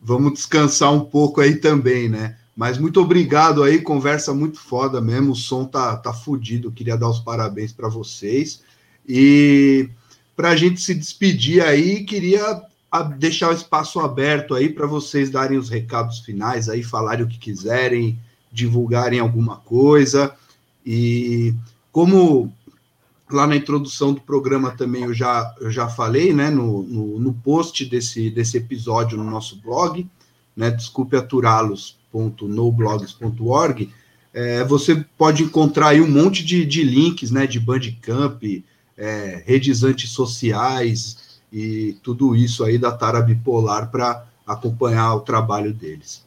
vamos 0.01 0.31
descansar 0.35 0.93
um 0.93 1.01
pouco 1.01 1.41
aí 1.41 1.57
também, 1.57 2.07
né? 2.07 2.37
Mas 2.55 2.77
muito 2.77 3.01
obrigado 3.01 3.61
aí, 3.61 3.81
conversa 3.81 4.33
muito 4.33 4.57
foda 4.57 5.01
mesmo. 5.01 5.33
O 5.33 5.35
som 5.35 5.65
tá, 5.65 5.97
tá 5.97 6.13
fudido. 6.13 6.71
Queria 6.71 6.95
dar 6.95 7.09
os 7.09 7.19
parabéns 7.19 7.73
para 7.73 7.89
vocês. 7.89 8.61
E 9.05 9.89
para 10.33 10.51
a 10.51 10.55
gente 10.55 10.79
se 10.79 10.95
despedir 10.95 11.61
aí, 11.61 12.05
queria 12.05 12.61
deixar 13.17 13.49
o 13.49 13.53
espaço 13.53 13.99
aberto 13.99 14.55
aí 14.55 14.69
para 14.69 14.87
vocês 14.87 15.29
darem 15.29 15.57
os 15.57 15.67
recados 15.67 16.19
finais 16.19 16.69
aí, 16.69 16.83
falarem 16.83 17.25
o 17.25 17.27
que 17.27 17.37
quiserem, 17.37 18.17
divulgarem 18.49 19.19
alguma 19.19 19.57
coisa. 19.57 20.33
E 20.85 21.53
como 21.91 22.51
lá 23.31 23.45
na 23.45 23.55
introdução 23.55 24.11
do 24.13 24.21
programa 24.21 24.71
também 24.71 25.03
eu 25.03 25.13
já, 25.13 25.53
eu 25.61 25.69
já 25.69 25.87
falei, 25.87 26.33
né, 26.33 26.49
no, 26.49 26.81
no, 26.83 27.19
no 27.19 27.31
post 27.33 27.85
desse, 27.85 28.31
desse 28.31 28.57
episódio 28.57 29.15
no 29.17 29.23
nosso 29.23 29.55
blog, 29.57 30.09
né, 30.55 30.71
desculpe 30.71 31.15
aturá-los.noblogs.org, 31.15 33.93
é, 34.33 34.63
você 34.63 35.05
pode 35.17 35.43
encontrar 35.43 35.89
aí 35.89 36.01
um 36.01 36.09
monte 36.09 36.43
de, 36.43 36.65
de 36.65 36.83
links, 36.83 37.29
né, 37.31 37.45
de 37.47 37.59
Bandcamp, 37.59 38.43
é, 38.97 39.43
redes 39.45 39.83
antissociais 39.83 41.39
e 41.51 41.97
tudo 42.03 42.35
isso 42.35 42.63
aí 42.63 42.77
da 42.77 42.91
Tara 42.91 43.21
Bipolar 43.21 43.89
para 43.91 44.23
acompanhar 44.45 45.15
o 45.15 45.21
trabalho 45.21 45.73
deles. 45.73 46.23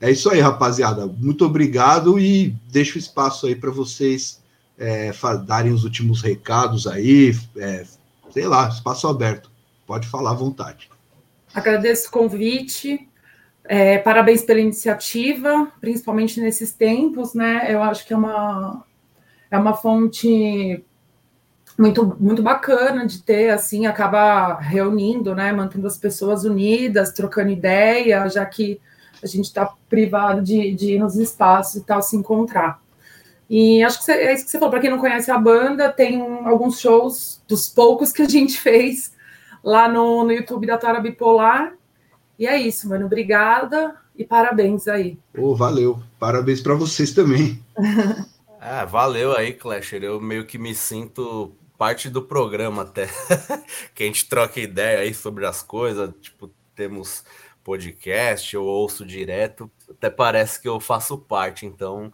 É 0.00 0.10
isso 0.10 0.30
aí, 0.30 0.40
rapaziada. 0.40 1.06
Muito 1.06 1.44
obrigado 1.44 2.18
e 2.18 2.56
deixo 2.70 2.98
espaço 2.98 3.46
aí 3.46 3.54
para 3.54 3.70
vocês 3.70 4.41
é, 4.78 5.12
darem 5.46 5.72
os 5.72 5.84
últimos 5.84 6.22
recados 6.22 6.86
aí, 6.86 7.36
é, 7.56 7.84
sei 8.30 8.46
lá, 8.46 8.68
espaço 8.68 9.06
aberto. 9.06 9.50
Pode 9.86 10.08
falar 10.08 10.30
à 10.30 10.34
vontade. 10.34 10.90
Agradeço 11.54 12.08
o 12.08 12.12
convite. 12.12 13.08
É, 13.64 13.98
parabéns 13.98 14.42
pela 14.42 14.60
iniciativa, 14.60 15.70
principalmente 15.80 16.40
nesses 16.40 16.72
tempos, 16.72 17.32
né? 17.32 17.66
Eu 17.68 17.82
acho 17.82 18.06
que 18.06 18.12
é 18.12 18.16
uma, 18.16 18.84
é 19.50 19.56
uma 19.56 19.74
fonte 19.74 20.84
muito, 21.78 22.16
muito 22.18 22.42
bacana 22.42 23.06
de 23.06 23.22
ter, 23.22 23.50
assim, 23.50 23.86
acaba 23.86 24.58
reunindo, 24.58 25.34
né? 25.34 25.52
Mantendo 25.52 25.86
as 25.86 25.96
pessoas 25.96 26.44
unidas, 26.44 27.12
trocando 27.12 27.50
ideia, 27.50 28.28
já 28.28 28.44
que 28.44 28.80
a 29.22 29.26
gente 29.26 29.44
está 29.44 29.72
privado 29.88 30.42
de, 30.42 30.74
de 30.74 30.94
ir 30.94 30.98
nos 30.98 31.16
espaços 31.16 31.76
e 31.76 31.84
tal, 31.84 32.02
se 32.02 32.16
encontrar. 32.16 32.81
E 33.52 33.82
acho 33.82 33.98
que 33.98 34.04
você, 34.04 34.12
é 34.12 34.32
isso 34.32 34.46
que 34.46 34.50
você 34.50 34.58
falou. 34.58 34.70
Para 34.70 34.80
quem 34.80 34.88
não 34.88 34.98
conhece 34.98 35.30
a 35.30 35.36
banda, 35.36 35.92
tem 35.92 36.18
alguns 36.46 36.80
shows 36.80 37.42
dos 37.46 37.68
poucos 37.68 38.10
que 38.10 38.22
a 38.22 38.28
gente 38.28 38.56
fez 38.58 39.12
lá 39.62 39.86
no, 39.86 40.24
no 40.24 40.32
YouTube 40.32 40.66
da 40.66 40.78
Tara 40.78 40.98
Bipolar. 41.00 41.74
E 42.38 42.46
é 42.46 42.56
isso, 42.56 42.88
mano. 42.88 43.04
Obrigada 43.04 43.94
e 44.16 44.24
parabéns 44.24 44.88
aí. 44.88 45.18
Oh, 45.36 45.54
valeu. 45.54 46.02
Parabéns 46.18 46.62
para 46.62 46.72
vocês 46.74 47.12
também. 47.12 47.62
é, 48.58 48.86
valeu 48.88 49.36
aí, 49.36 49.52
Clasher. 49.52 50.02
Eu 50.02 50.18
meio 50.18 50.46
que 50.46 50.56
me 50.56 50.74
sinto 50.74 51.54
parte 51.76 52.08
do 52.08 52.22
programa 52.22 52.84
até. 52.84 53.06
que 53.94 54.02
a 54.02 54.06
gente 54.06 54.30
troca 54.30 54.60
ideia 54.60 55.00
aí 55.00 55.12
sobre 55.12 55.44
as 55.44 55.62
coisas. 55.62 56.10
Tipo, 56.22 56.50
temos 56.74 57.22
podcast, 57.62 58.54
eu 58.54 58.64
ouço 58.64 59.04
direto. 59.04 59.70
Até 59.90 60.08
parece 60.08 60.58
que 60.58 60.66
eu 60.66 60.80
faço 60.80 61.18
parte. 61.18 61.66
Então, 61.66 62.10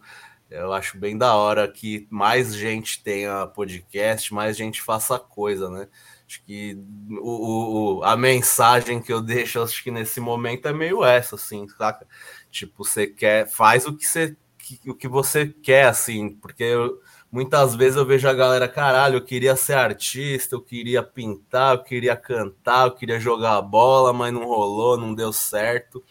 eu 0.49 0.73
acho 0.73 0.97
bem 0.97 1.17
da 1.17 1.35
hora 1.35 1.67
que 1.71 2.07
mais 2.09 2.55
gente 2.55 3.03
tenha 3.03 3.47
podcast, 3.47 4.33
mais 4.33 4.57
gente 4.57 4.81
faça 4.81 5.19
coisa, 5.19 5.69
né? 5.69 5.87
Acho 6.27 6.43
que 6.43 6.77
o, 7.21 7.99
o, 7.99 8.03
a 8.03 8.15
mensagem 8.15 9.01
que 9.01 9.11
eu 9.11 9.21
deixo, 9.21 9.61
acho 9.61 9.83
que 9.83 9.91
nesse 9.91 10.19
momento 10.19 10.67
é 10.67 10.73
meio 10.73 11.03
essa, 11.03 11.35
assim, 11.35 11.67
saca? 11.69 12.07
Tipo, 12.51 12.83
você 12.83 13.07
quer, 13.07 13.47
faz 13.49 13.85
o 13.85 13.95
que 13.95 14.05
você, 14.05 14.35
o 14.87 14.93
que 14.93 15.07
você 15.07 15.47
quer, 15.47 15.87
assim, 15.87 16.29
porque 16.35 16.63
eu, 16.63 16.99
muitas 17.31 17.75
vezes 17.75 17.97
eu 17.97 18.05
vejo 18.05 18.27
a 18.27 18.33
galera, 18.33 18.67
caralho, 18.67 19.17
eu 19.17 19.25
queria 19.25 19.55
ser 19.55 19.73
artista, 19.73 20.55
eu 20.55 20.61
queria 20.61 21.03
pintar, 21.03 21.75
eu 21.75 21.83
queria 21.83 22.15
cantar, 22.15 22.87
eu 22.87 22.95
queria 22.95 23.19
jogar 23.19 23.61
bola, 23.61 24.13
mas 24.13 24.33
não 24.33 24.45
rolou, 24.45 24.97
não 24.97 25.13
deu 25.13 25.31
certo. 25.33 26.03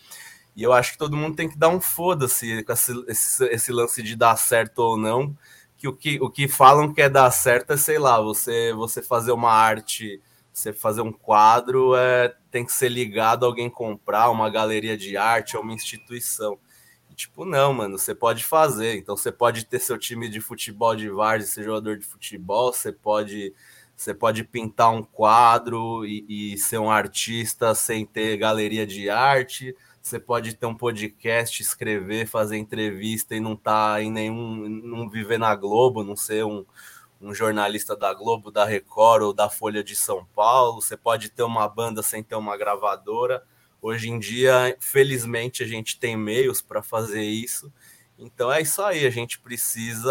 E 0.59 0.65
eu 0.65 0.73
acho 0.73 0.91
que 0.91 0.99
todo 0.99 1.17
mundo 1.17 1.37
tem 1.37 1.49
que 1.49 1.57
dar 1.57 1.69
um 1.69 1.81
foda-se 1.81 2.65
com 2.65 2.73
esse, 2.73 3.05
esse, 3.07 3.45
esse, 3.45 3.73
lance 3.73 4.03
de 4.03 4.17
dar 4.17 4.37
certo 4.37 4.81
ou 4.81 4.97
não. 4.97 5.33
Que 5.77 5.87
o, 5.87 5.93
que 5.95 6.21
o 6.21 6.29
que 6.29 6.49
falam 6.49 6.93
que 6.93 7.01
é 7.01 7.09
dar 7.09 7.31
certo 7.31 7.73
é, 7.75 7.77
sei 7.77 7.97
lá, 7.97 8.21
você, 8.21 8.73
você 8.73 9.01
fazer 9.01 9.31
uma 9.31 9.53
arte, 9.53 10.21
você 10.53 10.73
fazer 10.73 11.01
um 11.01 11.13
quadro, 11.13 11.95
é, 11.95 12.35
tem 12.51 12.65
que 12.67 12.73
ser 12.73 12.89
ligado 12.89 13.45
a 13.45 13.49
alguém 13.49 13.71
comprar, 13.71 14.31
uma 14.31 14.51
galeria 14.51 14.97
de 14.97 15.17
arte 15.17 15.57
uma 15.57 15.73
instituição. 15.73 16.59
E, 17.09 17.15
tipo, 17.15 17.45
não, 17.45 17.73
mano, 17.73 17.97
você 17.97 18.13
pode 18.13 18.43
fazer. 18.43 18.97
Então 18.97 19.17
você 19.17 19.31
pode 19.31 19.65
ter 19.65 19.79
seu 19.79 19.97
time 19.97 20.29
de 20.29 20.41
futebol 20.41 20.97
de 20.97 21.09
várzea, 21.09 21.49
ser 21.49 21.63
jogador 21.63 21.97
de 21.99 22.05
futebol, 22.05 22.73
você 22.73 22.91
pode 22.91 23.55
você 23.97 24.15
pode 24.15 24.45
pintar 24.45 24.93
um 24.93 25.03
quadro 25.03 26.05
e, 26.07 26.53
e, 26.55 26.59
ser 26.59 26.79
um 26.79 26.91
artista 26.91 27.75
sem 27.75 28.07
ter 28.07 28.37
galeria 28.37 28.87
de 28.87 29.11
arte. 29.11 29.75
Você 30.09 30.19
pode 30.19 30.55
ter 30.55 30.65
um 30.65 30.75
podcast, 30.75 31.61
escrever, 31.61 32.27
fazer 32.27 32.57
entrevista 32.57 33.37
e 33.37 33.41
não 33.41 33.55
tá 33.55 34.03
em 34.03 34.11
nenhum. 34.11 34.67
não 34.67 35.07
viver 35.07 35.39
na 35.39 35.55
Globo, 35.55 36.03
não 36.03 36.17
ser 36.17 36.47
um, 36.47 36.65
um 37.21 37.35
jornalista 37.35 37.95
da 37.95 38.15
Globo, 38.15 38.51
da 38.51 38.65
Record 38.65 39.23
ou 39.23 39.35
da 39.35 39.51
Folha 39.51 39.85
de 39.85 39.95
São 39.95 40.25
Paulo. 40.35 40.81
Você 40.81 40.97
pode 40.97 41.29
ter 41.29 41.43
uma 41.43 41.69
banda 41.69 42.03
sem 42.03 42.23
ter 42.23 42.37
uma 42.37 42.57
gravadora. 42.57 43.45
Hoje 43.83 44.09
em 44.09 44.19
dia, 44.19 44.75
felizmente, 44.81 45.63
a 45.63 45.67
gente 45.67 45.99
tem 46.01 46.17
meios 46.17 46.63
para 46.63 46.83
fazer 46.83 47.25
isso. 47.25 47.71
Então 48.19 48.51
é 48.51 48.63
isso 48.63 48.81
aí, 48.81 49.07
a 49.07 49.11
gente 49.11 49.39
precisa. 49.39 50.11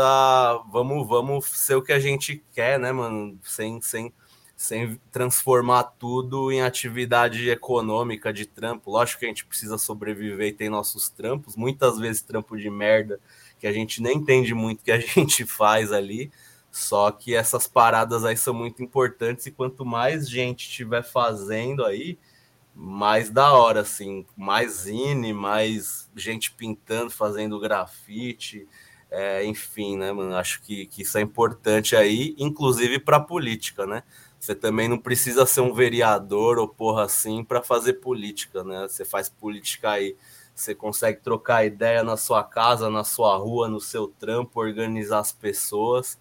Vamos, 0.71 1.07
vamos 1.07 1.47
ser 1.47 1.73
o 1.73 1.81
que 1.81 1.91
a 1.91 1.99
gente 1.99 2.45
quer, 2.53 2.79
né, 2.79 2.91
mano? 2.91 3.39
Sem, 3.43 3.81
sem, 3.81 4.13
sem 4.57 4.99
transformar 5.11 5.83
tudo 5.83 6.51
em 6.51 6.63
atividade 6.63 7.47
econômica 7.47 8.33
de 8.33 8.47
trampo. 8.47 8.89
Lógico 8.89 9.19
que 9.19 9.25
a 9.25 9.29
gente 9.29 9.45
precisa 9.45 9.77
sobreviver 9.77 10.47
e 10.47 10.51
tem 10.51 10.67
nossos 10.67 11.09
trampos, 11.09 11.55
muitas 11.55 11.99
vezes 11.99 12.23
trampo 12.23 12.57
de 12.57 12.67
merda 12.67 13.19
que 13.59 13.67
a 13.67 13.71
gente 13.71 14.01
nem 14.01 14.17
entende 14.17 14.55
muito 14.55 14.83
que 14.83 14.91
a 14.91 14.99
gente 14.99 15.45
faz 15.45 15.91
ali. 15.91 16.31
Só 16.71 17.11
que 17.11 17.35
essas 17.35 17.67
paradas 17.67 18.25
aí 18.25 18.35
são 18.35 18.53
muito 18.53 18.83
importantes 18.83 19.45
e 19.45 19.51
quanto 19.51 19.85
mais 19.85 20.27
gente 20.27 20.67
estiver 20.67 21.03
fazendo 21.03 21.85
aí, 21.85 22.17
mais 22.73 23.29
da 23.29 23.53
hora, 23.53 23.81
assim, 23.81 24.25
mais 24.35 24.81
zine, 24.81 25.33
mais 25.33 26.09
gente 26.15 26.51
pintando, 26.51 27.09
fazendo 27.09 27.59
grafite, 27.59 28.67
é, 29.09 29.45
enfim, 29.45 29.97
né, 29.97 30.11
mano? 30.11 30.35
Acho 30.35 30.61
que, 30.61 30.85
que 30.87 31.01
isso 31.03 31.17
é 31.17 31.21
importante 31.21 31.95
aí, 31.95 32.35
inclusive 32.37 32.99
para 32.99 33.19
política, 33.19 33.85
né? 33.85 34.03
Você 34.39 34.53
também 34.55 34.87
não 34.87 34.97
precisa 34.97 35.45
ser 35.45 35.61
um 35.61 35.73
vereador 35.73 36.59
ou 36.59 36.67
porra 36.67 37.03
assim 37.05 37.43
para 37.43 37.61
fazer 37.61 37.93
política, 37.93 38.63
né? 38.63 38.87
Você 38.87 39.03
faz 39.03 39.29
política 39.29 39.91
aí. 39.91 40.15
Você 40.53 40.73
consegue 40.73 41.21
trocar 41.21 41.65
ideia 41.65 42.03
na 42.03 42.17
sua 42.17 42.43
casa, 42.43 42.89
na 42.89 43.03
sua 43.03 43.37
rua, 43.37 43.67
no 43.67 43.79
seu 43.79 44.07
trampo, 44.07 44.59
organizar 44.59 45.19
as 45.19 45.31
pessoas. 45.31 46.17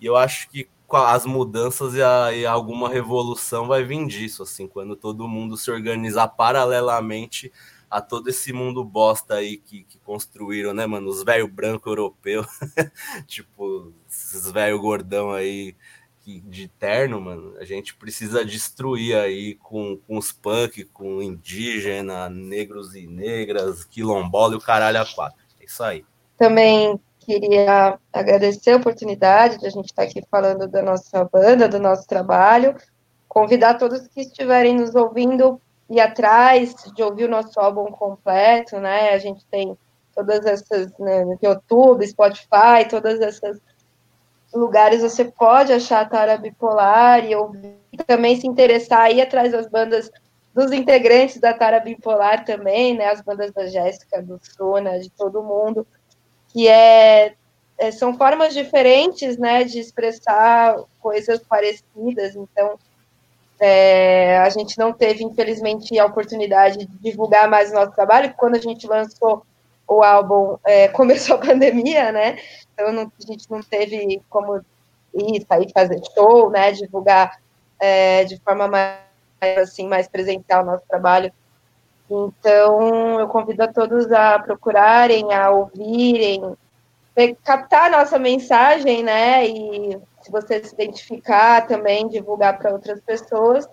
E 0.00 0.06
eu 0.06 0.16
acho 0.16 0.48
que 0.48 0.68
as 0.92 1.24
mudanças 1.24 1.94
e, 1.94 2.02
a, 2.02 2.32
e 2.32 2.44
alguma 2.46 2.88
revolução 2.88 3.66
vai 3.66 3.84
vir 3.84 4.06
disso, 4.06 4.42
assim, 4.42 4.66
quando 4.66 4.96
todo 4.96 5.28
mundo 5.28 5.56
se 5.56 5.70
organizar 5.70 6.28
paralelamente 6.28 7.52
a 7.90 8.00
todo 8.00 8.28
esse 8.28 8.52
mundo 8.52 8.84
bosta 8.84 9.34
aí 9.34 9.56
que, 9.56 9.82
que 9.84 9.98
construíram, 9.98 10.72
né, 10.72 10.86
mano? 10.86 11.08
Os 11.08 11.22
velho 11.24 11.48
branco 11.48 11.88
europeu, 11.88 12.44
tipo, 13.26 13.92
esses 14.08 14.50
velho 14.50 14.80
gordão 14.80 15.32
aí 15.32 15.74
de 16.24 16.68
terno, 16.68 17.20
mano, 17.20 17.56
a 17.58 17.64
gente 17.64 17.94
precisa 17.94 18.44
destruir 18.44 19.16
aí 19.16 19.54
com, 19.54 19.96
com 20.06 20.18
os 20.18 20.30
punk, 20.30 20.84
com 20.84 21.22
indígena, 21.22 22.28
negros 22.28 22.94
e 22.94 23.06
negras, 23.06 23.84
quilombola 23.84 24.54
e 24.54 24.56
o 24.56 24.60
caralho 24.60 25.00
a 25.00 25.06
quatro. 25.06 25.40
É 25.60 25.64
isso 25.64 25.82
aí. 25.82 26.04
Também 26.36 27.00
queria 27.18 27.98
agradecer 28.12 28.72
a 28.72 28.76
oportunidade 28.76 29.58
de 29.58 29.66
a 29.66 29.70
gente 29.70 29.86
estar 29.86 30.02
aqui 30.02 30.22
falando 30.30 30.68
da 30.68 30.82
nossa 30.82 31.24
banda, 31.24 31.68
do 31.68 31.78
nosso 31.78 32.06
trabalho, 32.06 32.76
convidar 33.28 33.74
todos 33.74 34.06
que 34.08 34.20
estiverem 34.20 34.74
nos 34.74 34.94
ouvindo 34.94 35.60
e 35.88 36.00
atrás 36.00 36.74
de 36.94 37.02
ouvir 37.02 37.24
o 37.24 37.30
nosso 37.30 37.58
álbum 37.58 37.86
completo, 37.86 38.78
né? 38.78 39.10
A 39.10 39.18
gente 39.18 39.44
tem 39.46 39.76
todas 40.14 40.44
essas, 40.44 40.92
né, 40.98 41.24
YouTube, 41.42 42.06
Spotify, 42.06 42.86
todas 42.88 43.20
essas 43.20 43.60
lugares 44.52 45.02
você 45.02 45.24
pode 45.24 45.72
achar 45.72 46.00
a 46.00 46.04
Tara 46.04 46.36
Bipolar 46.36 47.24
e 47.24 47.34
ouvir, 47.34 47.76
também 48.06 48.40
se 48.40 48.46
interessar 48.46 49.02
aí 49.02 49.20
atrás 49.20 49.52
das 49.52 49.68
bandas 49.68 50.10
dos 50.54 50.72
integrantes 50.72 51.38
da 51.38 51.54
Tara 51.54 51.80
Bipolar 51.80 52.44
também, 52.44 52.96
né, 52.96 53.06
as 53.06 53.20
bandas 53.20 53.52
da 53.52 53.66
Jéssica, 53.66 54.22
do 54.22 54.40
Suna, 54.42 54.98
de 54.98 55.10
todo 55.10 55.42
mundo, 55.42 55.86
que 56.48 56.66
é, 56.66 57.34
é, 57.78 57.90
são 57.90 58.16
formas 58.16 58.52
diferentes, 58.52 59.36
né, 59.38 59.64
de 59.64 59.78
expressar 59.78 60.76
coisas 61.00 61.40
parecidas, 61.40 62.34
então 62.34 62.78
é, 63.60 64.38
a 64.38 64.48
gente 64.48 64.78
não 64.78 64.92
teve, 64.92 65.22
infelizmente, 65.22 65.96
a 65.98 66.06
oportunidade 66.06 66.78
de 66.78 66.98
divulgar 66.98 67.48
mais 67.48 67.70
o 67.70 67.74
nosso 67.74 67.92
trabalho, 67.92 68.34
quando 68.36 68.56
a 68.56 68.60
gente 68.60 68.86
lançou 68.86 69.44
o 69.90 70.02
álbum, 70.04 70.56
é, 70.64 70.88
começou 70.94 71.36
a 71.36 71.40
pandemia, 71.40 72.12
né, 72.12 72.38
então 72.72 72.92
não, 72.92 73.02
a 73.02 73.26
gente 73.26 73.50
não 73.50 73.60
teve 73.60 74.22
como 74.30 74.60
ir, 75.12 75.44
sair 75.46 75.70
fazer 75.74 76.00
show, 76.14 76.48
né, 76.48 76.70
divulgar 76.72 77.38
é, 77.78 78.24
de 78.24 78.38
forma 78.38 78.68
mais, 78.68 78.98
assim, 79.58 79.88
mais 79.88 80.06
presencial 80.06 80.62
o 80.62 80.66
nosso 80.66 80.84
trabalho. 80.88 81.32
Então, 82.08 83.20
eu 83.20 83.28
convido 83.28 83.62
a 83.62 83.68
todos 83.68 84.10
a 84.12 84.38
procurarem, 84.38 85.32
a 85.32 85.50
ouvirem, 85.50 86.56
captar 87.44 87.92
a 87.92 87.98
nossa 87.98 88.18
mensagem, 88.18 89.02
né, 89.02 89.46
e 89.46 89.98
se 90.22 90.30
você 90.30 90.62
se 90.62 90.74
identificar 90.74 91.66
também, 91.66 92.08
divulgar 92.08 92.58
para 92.58 92.72
outras 92.72 93.00
pessoas. 93.00 93.68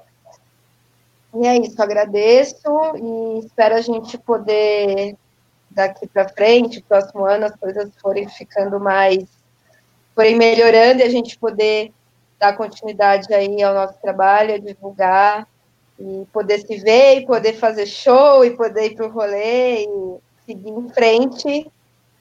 E 1.36 1.46
é 1.46 1.58
isso, 1.58 1.80
agradeço 1.82 2.56
e 2.96 3.40
espero 3.46 3.76
a 3.76 3.82
gente 3.82 4.18
poder 4.18 5.16
daqui 5.70 6.08
para 6.08 6.30
frente, 6.30 6.84
próximo 6.88 7.26
ano, 7.26 7.46
as 7.46 7.56
coisas 7.56 7.90
forem 8.02 8.28
ficando 8.28 8.80
mais, 8.80 9.26
forem 10.16 10.36
melhorando 10.36 11.02
e 11.02 11.04
a 11.04 11.10
gente 11.10 11.38
poder 11.38 11.92
dar 12.40 12.56
continuidade 12.56 13.34
aí 13.34 13.62
ao 13.62 13.74
nosso 13.74 14.00
trabalho, 14.02 14.62
divulgar 14.62 15.48
e 16.00 16.26
poder 16.32 16.60
se 16.60 16.78
ver 16.78 17.20
e 17.20 17.26
poder 17.26 17.54
fazer 17.54 17.86
show 17.86 18.46
e 18.46 18.56
poder 18.56 18.92
ir 18.92 18.96
para 18.96 19.08
o 19.08 19.12
rolê 19.12 19.84
e 19.84 20.18
seguir 20.46 20.70
em 20.70 20.90
frente 20.90 21.72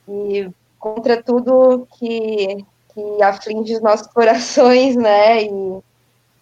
e 0.08 0.50
contra 0.78 1.22
tudo 1.22 1.86
que, 1.98 2.64
que 2.94 3.22
aflige 3.22 3.74
os 3.74 3.82
nossos 3.82 4.06
corações, 4.12 4.96
né? 4.96 5.42
E 5.42 5.80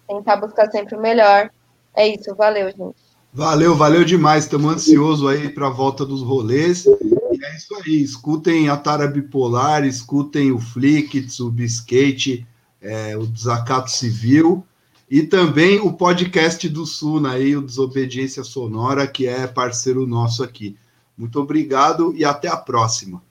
tentar 0.07 0.37
buscar 0.37 0.69
sempre 0.71 0.95
o 0.95 1.01
melhor. 1.01 1.49
É 1.95 2.07
isso, 2.07 2.35
valeu, 2.35 2.69
gente. 2.71 3.04
Valeu, 3.35 3.75
valeu 3.75 4.05
demais. 4.05 4.45
Estamos 4.45 4.73
ansiosos 4.73 5.27
aí 5.27 5.49
para 5.49 5.67
a 5.67 5.69
volta 5.69 6.05
dos 6.05 6.21
rolês. 6.21 6.85
E 6.85 7.45
é 7.45 7.55
isso 7.57 7.75
aí. 7.75 8.01
Escutem 8.01 8.69
a 8.69 8.77
Tara 8.77 9.07
Bipolar, 9.07 9.85
escutem 9.85 10.53
o 10.53 10.57
Flickits, 10.57 11.41
o 11.41 11.51
Biscate, 11.51 12.47
é, 12.81 13.17
o 13.17 13.27
Desacato 13.27 13.91
Civil 13.91 14.65
e 15.11 15.21
também 15.21 15.81
o 15.81 15.91
podcast 15.91 16.69
do 16.69 16.85
Suna 16.85 17.33
aí, 17.33 17.57
o 17.57 17.61
Desobediência 17.61 18.41
Sonora, 18.41 19.05
que 19.05 19.27
é 19.27 19.45
parceiro 19.45 20.07
nosso 20.07 20.41
aqui. 20.41 20.77
Muito 21.17 21.37
obrigado 21.37 22.13
e 22.15 22.23
até 22.23 22.47
a 22.47 22.55
próxima. 22.55 23.21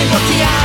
Egoa 0.00 0.55